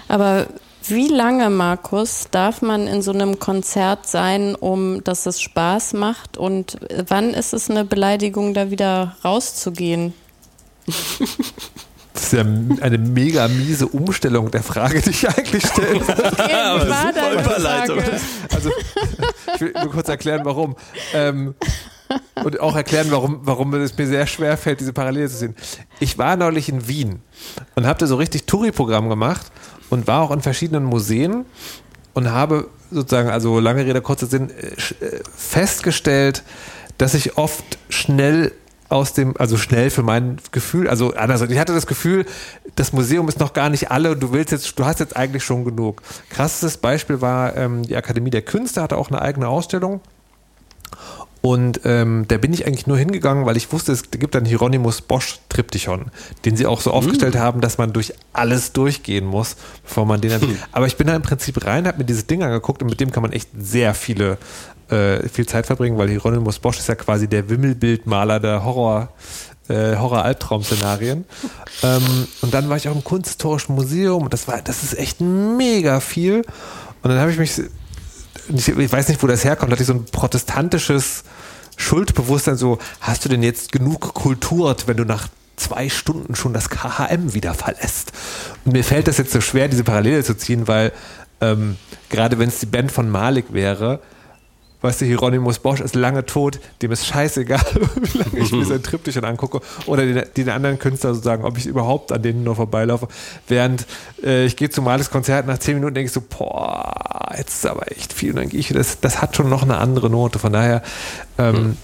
Aber 0.08 0.46
wie 0.88 1.08
lange, 1.08 1.50
Markus, 1.50 2.28
darf 2.30 2.62
man 2.62 2.86
in 2.86 3.02
so 3.02 3.12
einem 3.12 3.38
Konzert 3.38 4.06
sein, 4.06 4.54
um 4.54 5.02
dass 5.02 5.26
es 5.26 5.40
Spaß 5.40 5.94
macht? 5.94 6.36
Und 6.36 6.78
wann 7.08 7.34
ist 7.34 7.52
es 7.52 7.68
eine 7.68 7.84
Beleidigung, 7.84 8.54
da 8.54 8.70
wieder 8.70 9.16
rauszugehen? 9.24 10.14
Das 12.16 12.24
ist 12.24 12.32
ja 12.32 12.40
eine 12.40 12.96
mega 12.96 13.46
miese 13.46 13.86
Umstellung 13.86 14.50
der 14.50 14.62
Frage, 14.62 15.02
die 15.02 15.10
ich 15.10 15.28
eigentlich 15.28 15.66
stelle. 15.66 16.00
Aber 16.08 16.88
war 16.88 17.12
super 17.12 17.32
Überleitung. 17.32 18.00
Frage? 18.00 18.20
Also, 18.54 18.70
ich 19.54 19.60
will 19.60 19.74
nur 19.82 19.92
kurz 19.92 20.08
erklären, 20.08 20.40
warum. 20.44 20.76
Ähm, 21.12 21.54
und 22.42 22.58
auch 22.60 22.74
erklären, 22.74 23.08
warum, 23.10 23.40
warum 23.42 23.74
es 23.74 23.98
mir 23.98 24.06
sehr 24.06 24.26
schwer 24.26 24.56
fällt, 24.56 24.80
diese 24.80 24.94
Parallele 24.94 25.28
zu 25.28 25.36
sehen. 25.36 25.56
Ich 26.00 26.16
war 26.16 26.36
neulich 26.36 26.70
in 26.70 26.88
Wien 26.88 27.20
und 27.74 27.86
habe 27.86 27.98
da 27.98 28.06
so 28.06 28.16
richtig 28.16 28.46
Touri-Programm 28.46 29.10
gemacht 29.10 29.52
und 29.90 30.06
war 30.06 30.22
auch 30.22 30.30
in 30.30 30.40
verschiedenen 30.40 30.84
Museen 30.84 31.44
und 32.14 32.30
habe 32.30 32.68
sozusagen, 32.90 33.28
also 33.28 33.60
lange 33.60 33.84
Rede, 33.84 34.00
kurzer 34.00 34.26
Sinn, 34.26 34.48
äh, 34.50 35.04
äh, 35.04 35.20
festgestellt, 35.36 36.44
dass 36.96 37.12
ich 37.12 37.36
oft 37.36 37.78
schnell 37.90 38.52
aus 38.88 39.12
dem, 39.12 39.34
also 39.38 39.56
schnell 39.56 39.90
für 39.90 40.02
mein 40.02 40.38
Gefühl, 40.52 40.88
also 40.88 41.14
andererseits, 41.14 41.52
ich 41.52 41.58
hatte 41.58 41.74
das 41.74 41.86
Gefühl, 41.86 42.26
das 42.76 42.92
Museum 42.92 43.28
ist 43.28 43.40
noch 43.40 43.52
gar 43.52 43.70
nicht 43.70 43.90
alle 43.90 44.16
du 44.16 44.32
willst 44.32 44.52
jetzt, 44.52 44.78
du 44.78 44.84
hast 44.84 45.00
jetzt 45.00 45.16
eigentlich 45.16 45.44
schon 45.44 45.64
genug. 45.64 46.02
Krasses 46.30 46.76
Beispiel 46.76 47.20
war, 47.20 47.56
ähm, 47.56 47.82
die 47.82 47.96
Akademie 47.96 48.30
der 48.30 48.42
Künste 48.42 48.82
hatte 48.82 48.96
auch 48.96 49.10
eine 49.10 49.22
eigene 49.22 49.48
Ausstellung 49.48 50.00
und 51.46 51.82
ähm, 51.84 52.24
da 52.26 52.38
bin 52.38 52.52
ich 52.52 52.66
eigentlich 52.66 52.88
nur 52.88 52.98
hingegangen, 52.98 53.46
weil 53.46 53.56
ich 53.56 53.70
wusste, 53.70 53.92
es 53.92 54.10
gibt 54.10 54.34
einen 54.34 54.46
Hieronymus 54.46 55.00
Bosch 55.00 55.38
Triptychon, 55.48 56.06
den 56.44 56.56
sie 56.56 56.66
auch 56.66 56.80
so 56.80 56.90
aufgestellt 56.90 57.36
haben, 57.36 57.60
dass 57.60 57.78
man 57.78 57.92
durch 57.92 58.14
alles 58.32 58.72
durchgehen 58.72 59.24
muss, 59.24 59.54
bevor 59.84 60.06
man 60.06 60.20
den 60.20 60.32
dann. 60.32 60.58
Aber 60.72 60.88
ich 60.88 60.96
bin 60.96 61.06
da 61.06 61.14
im 61.14 61.22
Prinzip 61.22 61.64
rein, 61.64 61.86
habe 61.86 61.98
mir 61.98 62.04
dieses 62.04 62.26
Ding 62.26 62.42
angeguckt 62.42 62.82
und 62.82 62.88
mit 62.88 62.98
dem 62.98 63.12
kann 63.12 63.22
man 63.22 63.30
echt 63.30 63.48
sehr 63.56 63.94
viele 63.94 64.38
äh, 64.90 65.28
viel 65.28 65.46
Zeit 65.46 65.66
verbringen, 65.66 65.96
weil 65.98 66.08
Hieronymus 66.08 66.58
Bosch 66.58 66.80
ist 66.80 66.88
ja 66.88 66.96
quasi 66.96 67.28
der 67.28 67.48
Wimmelbildmaler 67.48 68.40
der 68.40 68.64
Horror. 68.64 69.10
Äh, 69.68 69.96
Horror-Albtraum-Szenarien. 69.96 71.24
ähm, 71.82 72.28
und 72.40 72.54
dann 72.54 72.68
war 72.68 72.76
ich 72.76 72.88
auch 72.88 72.94
im 72.94 73.02
Kunsthistorischen 73.02 73.74
Museum 73.74 74.22
und 74.22 74.32
das 74.32 74.46
war, 74.46 74.62
das 74.62 74.84
ist 74.84 74.96
echt 74.96 75.20
mega 75.20 75.98
viel. 75.98 76.42
Und 77.02 77.10
dann 77.10 77.18
habe 77.18 77.32
ich 77.32 77.38
mich 77.38 77.60
ich, 78.54 78.68
ich 78.68 78.92
weiß 78.92 79.08
nicht, 79.08 79.22
wo 79.22 79.26
das 79.26 79.44
herkommt, 79.44 79.72
hatte 79.72 79.82
ich 79.82 79.88
so 79.88 79.94
ein 79.94 80.04
protestantisches 80.04 81.24
Schuldbewusstsein, 81.76 82.56
so, 82.56 82.78
hast 83.00 83.24
du 83.24 83.28
denn 83.28 83.42
jetzt 83.42 83.72
genug 83.72 84.14
kulturt, 84.14 84.88
wenn 84.88 84.96
du 84.96 85.04
nach 85.04 85.28
zwei 85.56 85.88
Stunden 85.88 86.34
schon 86.34 86.52
das 86.52 86.70
KHM 86.70 87.34
wieder 87.34 87.54
verlässt? 87.54 88.12
Und 88.64 88.72
mir 88.72 88.84
fällt 88.84 89.08
das 89.08 89.18
jetzt 89.18 89.32
so 89.32 89.40
schwer, 89.40 89.68
diese 89.68 89.84
Parallele 89.84 90.24
zu 90.24 90.36
ziehen, 90.36 90.68
weil 90.68 90.92
ähm, 91.40 91.76
gerade 92.08 92.38
wenn 92.38 92.48
es 92.48 92.60
die 92.60 92.66
Band 92.66 92.92
von 92.92 93.10
Malik 93.10 93.46
wäre, 93.52 94.00
weißt 94.80 95.00
du, 95.00 95.04
Hieronymus 95.04 95.58
Bosch 95.58 95.80
ist 95.80 95.94
lange 95.94 96.26
tot, 96.26 96.60
dem 96.82 96.92
ist 96.92 97.06
scheißegal, 97.06 97.60
wie 98.02 98.18
lange 98.18 98.38
ich 98.38 98.52
mir 98.52 98.64
sein 98.66 98.82
Triptychon 98.82 99.24
angucke. 99.24 99.60
Oder 99.86 100.04
den, 100.04 100.24
den 100.36 100.50
anderen 100.50 100.78
Künstler 100.78 101.14
sozusagen, 101.14 101.44
ob 101.44 101.58
ich 101.58 101.66
überhaupt 101.66 102.12
an 102.12 102.22
denen 102.22 102.44
nur 102.44 102.56
vorbeilaufe. 102.56 103.08
Während 103.48 103.86
äh, 104.22 104.46
ich 104.46 104.56
gehe 104.56 104.70
zu 104.70 104.82
Males 104.82 105.10
Konzert, 105.10 105.46
nach 105.46 105.58
zehn 105.58 105.74
Minuten 105.74 105.94
denke 105.94 106.06
ich 106.06 106.12
so, 106.12 106.22
boah, 106.22 107.32
jetzt 107.36 107.54
ist 107.54 107.66
aber 107.66 107.90
echt 107.90 108.12
viel. 108.12 108.30
Und 108.30 108.36
dann 108.36 108.48
gehe 108.48 108.60
ich 108.60 108.70
wieder, 108.70 108.80
das, 108.80 109.00
das 109.00 109.22
hat 109.22 109.36
schon 109.36 109.48
noch 109.48 109.62
eine 109.62 109.78
andere 109.78 110.10
Note, 110.10 110.38
von 110.38 110.52
daher 110.52 110.82
ähm, 111.38 111.76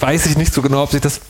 weiß 0.00 0.26
ich 0.26 0.36
nicht 0.36 0.52
so 0.52 0.62
genau, 0.62 0.82
ob 0.82 0.90
sich 0.90 1.00
das 1.00 1.20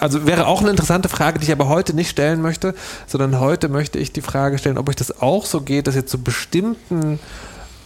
also 0.00 0.26
wäre 0.26 0.46
auch 0.46 0.62
eine 0.62 0.70
interessante 0.70 1.10
Frage, 1.10 1.38
die 1.38 1.44
ich 1.44 1.52
aber 1.52 1.68
heute 1.68 1.92
nicht 1.92 2.08
stellen 2.08 2.40
möchte, 2.40 2.74
sondern 3.06 3.38
heute 3.38 3.68
möchte 3.68 3.98
ich 3.98 4.12
die 4.12 4.22
Frage 4.22 4.56
stellen, 4.56 4.78
ob 4.78 4.88
euch 4.88 4.96
das 4.96 5.20
auch 5.20 5.44
so 5.44 5.60
geht, 5.60 5.86
dass 5.86 5.94
ihr 5.94 6.06
zu 6.06 6.22
bestimmten 6.22 7.20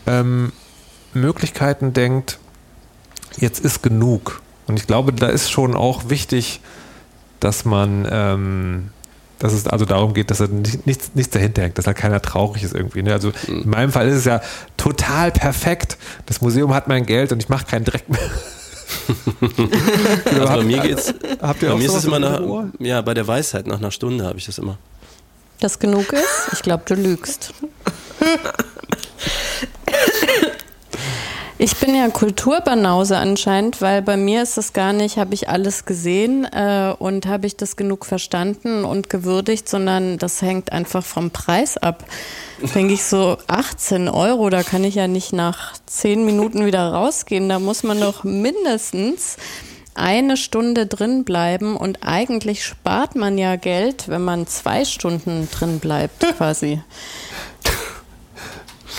ähm, 0.06 0.52
Möglichkeiten 1.12 1.92
denkt, 1.92 2.38
jetzt 3.38 3.64
ist 3.64 3.82
genug. 3.82 4.42
Und 4.66 4.78
ich 4.78 4.86
glaube, 4.86 5.12
da 5.12 5.28
ist 5.28 5.50
schon 5.50 5.74
auch 5.74 6.08
wichtig, 6.08 6.60
dass 7.40 7.64
man, 7.64 8.08
ähm, 8.10 8.90
dass 9.38 9.52
es 9.52 9.66
also 9.66 9.84
darum 9.84 10.14
geht, 10.14 10.30
dass 10.30 10.40
er 10.40 10.48
nicht, 10.48 10.86
nichts, 10.86 11.10
nichts 11.14 11.32
dahinter 11.32 11.62
hängt, 11.62 11.76
dass 11.76 11.84
da 11.84 11.92
keiner 11.92 12.22
traurig 12.22 12.62
ist 12.62 12.74
irgendwie. 12.74 13.02
Ne? 13.02 13.12
Also 13.12 13.32
in 13.46 13.68
meinem 13.68 13.92
Fall 13.92 14.08
ist 14.08 14.16
es 14.16 14.24
ja 14.24 14.40
total 14.76 15.30
perfekt. 15.30 15.98
Das 16.26 16.40
Museum 16.40 16.72
hat 16.72 16.88
mein 16.88 17.04
Geld 17.04 17.32
und 17.32 17.42
ich 17.42 17.48
mache 17.48 17.66
keinen 17.66 17.84
Dreck 17.84 18.08
mehr. 18.08 18.30
Also 20.24 20.46
bei 20.46 20.62
mir 20.62 20.80
geht's. 20.80 21.12
Habt 21.40 21.62
ihr 21.62 21.68
Bei 21.68 21.74
auch 21.74 21.78
mir 21.78 21.86
ist 21.86 21.94
es 21.94 22.04
immer 22.04 22.16
in 22.16 22.22
nach, 22.22 22.64
ja, 22.78 23.02
bei 23.02 23.14
der 23.14 23.26
Weisheit 23.26 23.66
nach 23.66 23.78
einer 23.78 23.90
Stunde 23.90 24.24
habe 24.24 24.38
ich 24.38 24.46
das 24.46 24.58
immer. 24.58 24.78
Das 25.60 25.78
genug 25.78 26.12
ist? 26.12 26.52
Ich 26.52 26.62
glaube, 26.62 26.84
du 26.86 26.94
lügst. 26.94 27.54
Ich 31.64 31.76
bin 31.76 31.94
ja 31.94 32.10
Kulturbanause 32.10 33.16
anscheinend, 33.16 33.80
weil 33.80 34.02
bei 34.02 34.18
mir 34.18 34.42
ist 34.42 34.58
es 34.58 34.74
gar 34.74 34.92
nicht, 34.92 35.16
habe 35.16 35.32
ich 35.32 35.48
alles 35.48 35.86
gesehen 35.86 36.44
äh, 36.44 36.92
und 36.98 37.24
habe 37.24 37.46
ich 37.46 37.56
das 37.56 37.76
genug 37.76 38.04
verstanden 38.04 38.84
und 38.84 39.08
gewürdigt, 39.08 39.66
sondern 39.66 40.18
das 40.18 40.42
hängt 40.42 40.72
einfach 40.72 41.02
vom 41.02 41.30
Preis 41.30 41.78
ab. 41.78 42.04
Denke 42.74 42.92
ich 42.92 43.04
so, 43.04 43.38
18 43.46 44.10
Euro, 44.10 44.50
da 44.50 44.62
kann 44.62 44.84
ich 44.84 44.96
ja 44.96 45.08
nicht 45.08 45.32
nach 45.32 45.72
10 45.86 46.26
Minuten 46.26 46.66
wieder 46.66 46.92
rausgehen. 46.92 47.48
Da 47.48 47.58
muss 47.58 47.82
man 47.82 47.98
doch 47.98 48.24
mindestens 48.24 49.38
eine 49.94 50.36
Stunde 50.36 50.84
drin 50.84 51.24
bleiben 51.24 51.78
und 51.78 52.00
eigentlich 52.02 52.62
spart 52.62 53.16
man 53.16 53.38
ja 53.38 53.56
Geld, 53.56 54.10
wenn 54.10 54.22
man 54.22 54.46
zwei 54.46 54.84
Stunden 54.84 55.48
drin 55.50 55.78
bleibt, 55.78 56.26
quasi. 56.36 56.82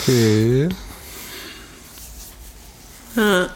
Okay. 0.07 0.69
Ja. 3.15 3.47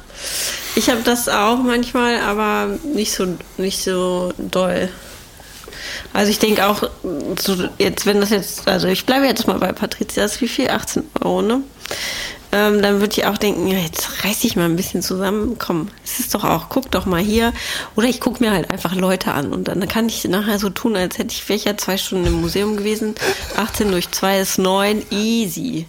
Ich 0.76 0.90
habe 0.90 1.02
das 1.04 1.28
auch 1.28 1.58
manchmal, 1.58 2.20
aber 2.22 2.78
nicht 2.94 3.14
so, 3.14 3.38
nicht 3.58 3.84
so 3.84 4.32
doll. 4.38 4.90
Also 6.14 6.32
ich 6.32 6.40
denke 6.40 6.66
auch, 6.66 6.90
so 7.40 7.56
jetzt, 7.78 8.06
wenn 8.06 8.20
das 8.20 8.30
jetzt, 8.30 8.68
also 8.68 8.88
ich 8.88 9.06
bleibe 9.06 9.26
jetzt 9.26 9.48
mal 9.48 9.60
bei 9.60 9.72
Patrizias, 9.72 10.42
wie 10.42 10.48
viel? 10.48 10.70
18 10.70 11.04
Euro, 11.22 11.42
ne? 11.42 11.62
Ähm, 12.52 12.82
dann 12.82 13.00
würde 13.00 13.14
ich 13.16 13.26
auch 13.26 13.38
denken, 13.38 13.68
ja, 13.68 13.78
jetzt 13.78 14.24
reiß 14.24 14.44
ich 14.44 14.56
mal 14.56 14.66
ein 14.66 14.76
bisschen 14.76 15.04
zusammen. 15.04 15.58
Komm, 15.60 15.90
es 16.04 16.20
ist 16.20 16.34
doch 16.34 16.44
auch, 16.44 16.68
guck 16.70 16.90
doch 16.90 17.06
mal 17.06 17.22
hier. 17.22 17.54
Oder 17.96 18.08
ich 18.08 18.20
gucke 18.20 18.44
mir 18.44 18.52
halt 18.52 18.72
einfach 18.72 18.96
Leute 18.96 19.34
an 19.34 19.54
und 19.54 19.68
dann 19.68 19.88
kann 19.88 20.08
ich 20.08 20.24
nachher 20.26 20.58
so 20.58 20.70
tun, 20.70 20.96
als 20.96 21.20
hätte 21.20 21.34
ich 21.34 21.48
welcher 21.48 21.78
zwei 21.78 21.98
Stunden 21.98 22.26
im 22.26 22.42
Museum 22.42 22.76
gewesen. 22.76 23.14
18 23.56 23.92
durch 23.92 24.10
2 24.10 24.40
ist 24.40 24.58
9, 24.58 25.04
easy. 25.12 25.86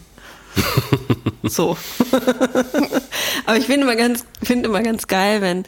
So. 1.45 1.77
Aber 3.47 3.57
ich 3.57 3.67
finde 3.67 3.83
immer 3.87 3.97
ganz, 3.97 4.25
finde 4.43 4.69
immer 4.69 4.83
ganz 4.83 5.07
geil, 5.07 5.41
wenn, 5.41 5.65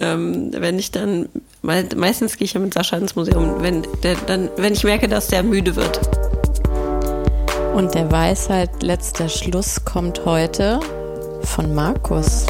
ähm, 0.00 0.50
wenn 0.52 0.78
ich 0.78 0.90
dann, 0.90 1.28
me- 1.62 1.88
meistens 1.96 2.36
gehe 2.36 2.44
ich 2.44 2.52
ja 2.54 2.60
mit 2.60 2.74
Sascha 2.74 2.96
ins 2.96 3.14
Museum, 3.16 3.56
wenn 3.62 3.86
der, 4.02 4.16
dann, 4.26 4.50
wenn 4.56 4.72
ich 4.72 4.84
merke, 4.84 5.08
dass 5.08 5.28
der 5.28 5.42
müde 5.42 5.76
wird. 5.76 6.00
Und 7.74 7.94
der 7.94 8.10
Weisheit 8.12 8.82
letzter 8.82 9.28
Schluss 9.28 9.84
kommt 9.84 10.24
heute 10.26 10.80
von 11.42 11.74
Markus. 11.74 12.44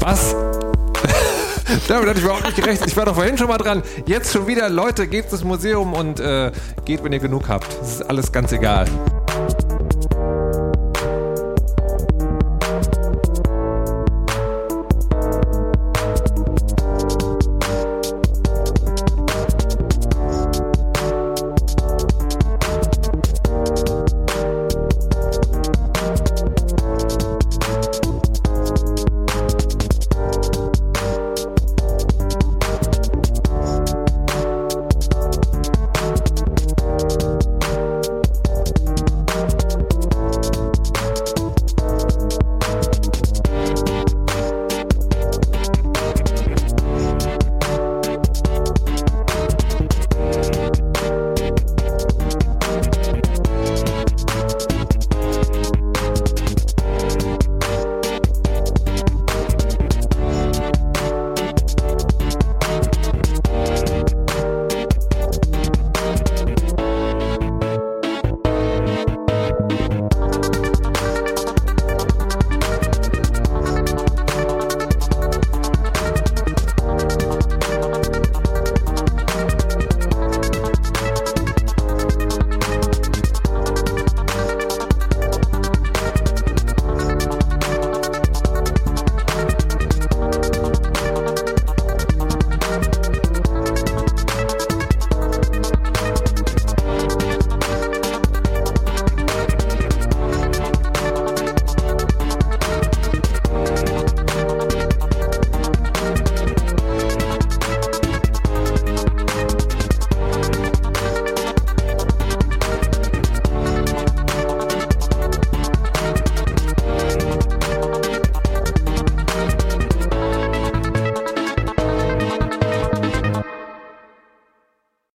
Was? 0.00 0.34
Damit 1.88 2.08
hatte 2.08 2.18
ich 2.18 2.24
überhaupt 2.24 2.44
nicht 2.44 2.56
gerechnet. 2.56 2.88
Ich 2.90 2.96
war 2.96 3.06
doch 3.06 3.14
vorhin 3.14 3.38
schon 3.38 3.48
mal 3.48 3.56
dran. 3.58 3.82
Jetzt 4.06 4.32
schon 4.32 4.46
wieder, 4.46 4.68
Leute, 4.68 5.06
geht 5.06 5.32
ins 5.32 5.42
Museum 5.44 5.94
und 5.94 6.20
äh, 6.20 6.52
geht, 6.84 7.02
wenn 7.02 7.12
ihr 7.12 7.18
genug 7.20 7.48
habt. 7.48 7.66
Das 7.80 7.92
ist 7.94 8.02
alles 8.02 8.30
ganz 8.30 8.52
egal. 8.52 8.86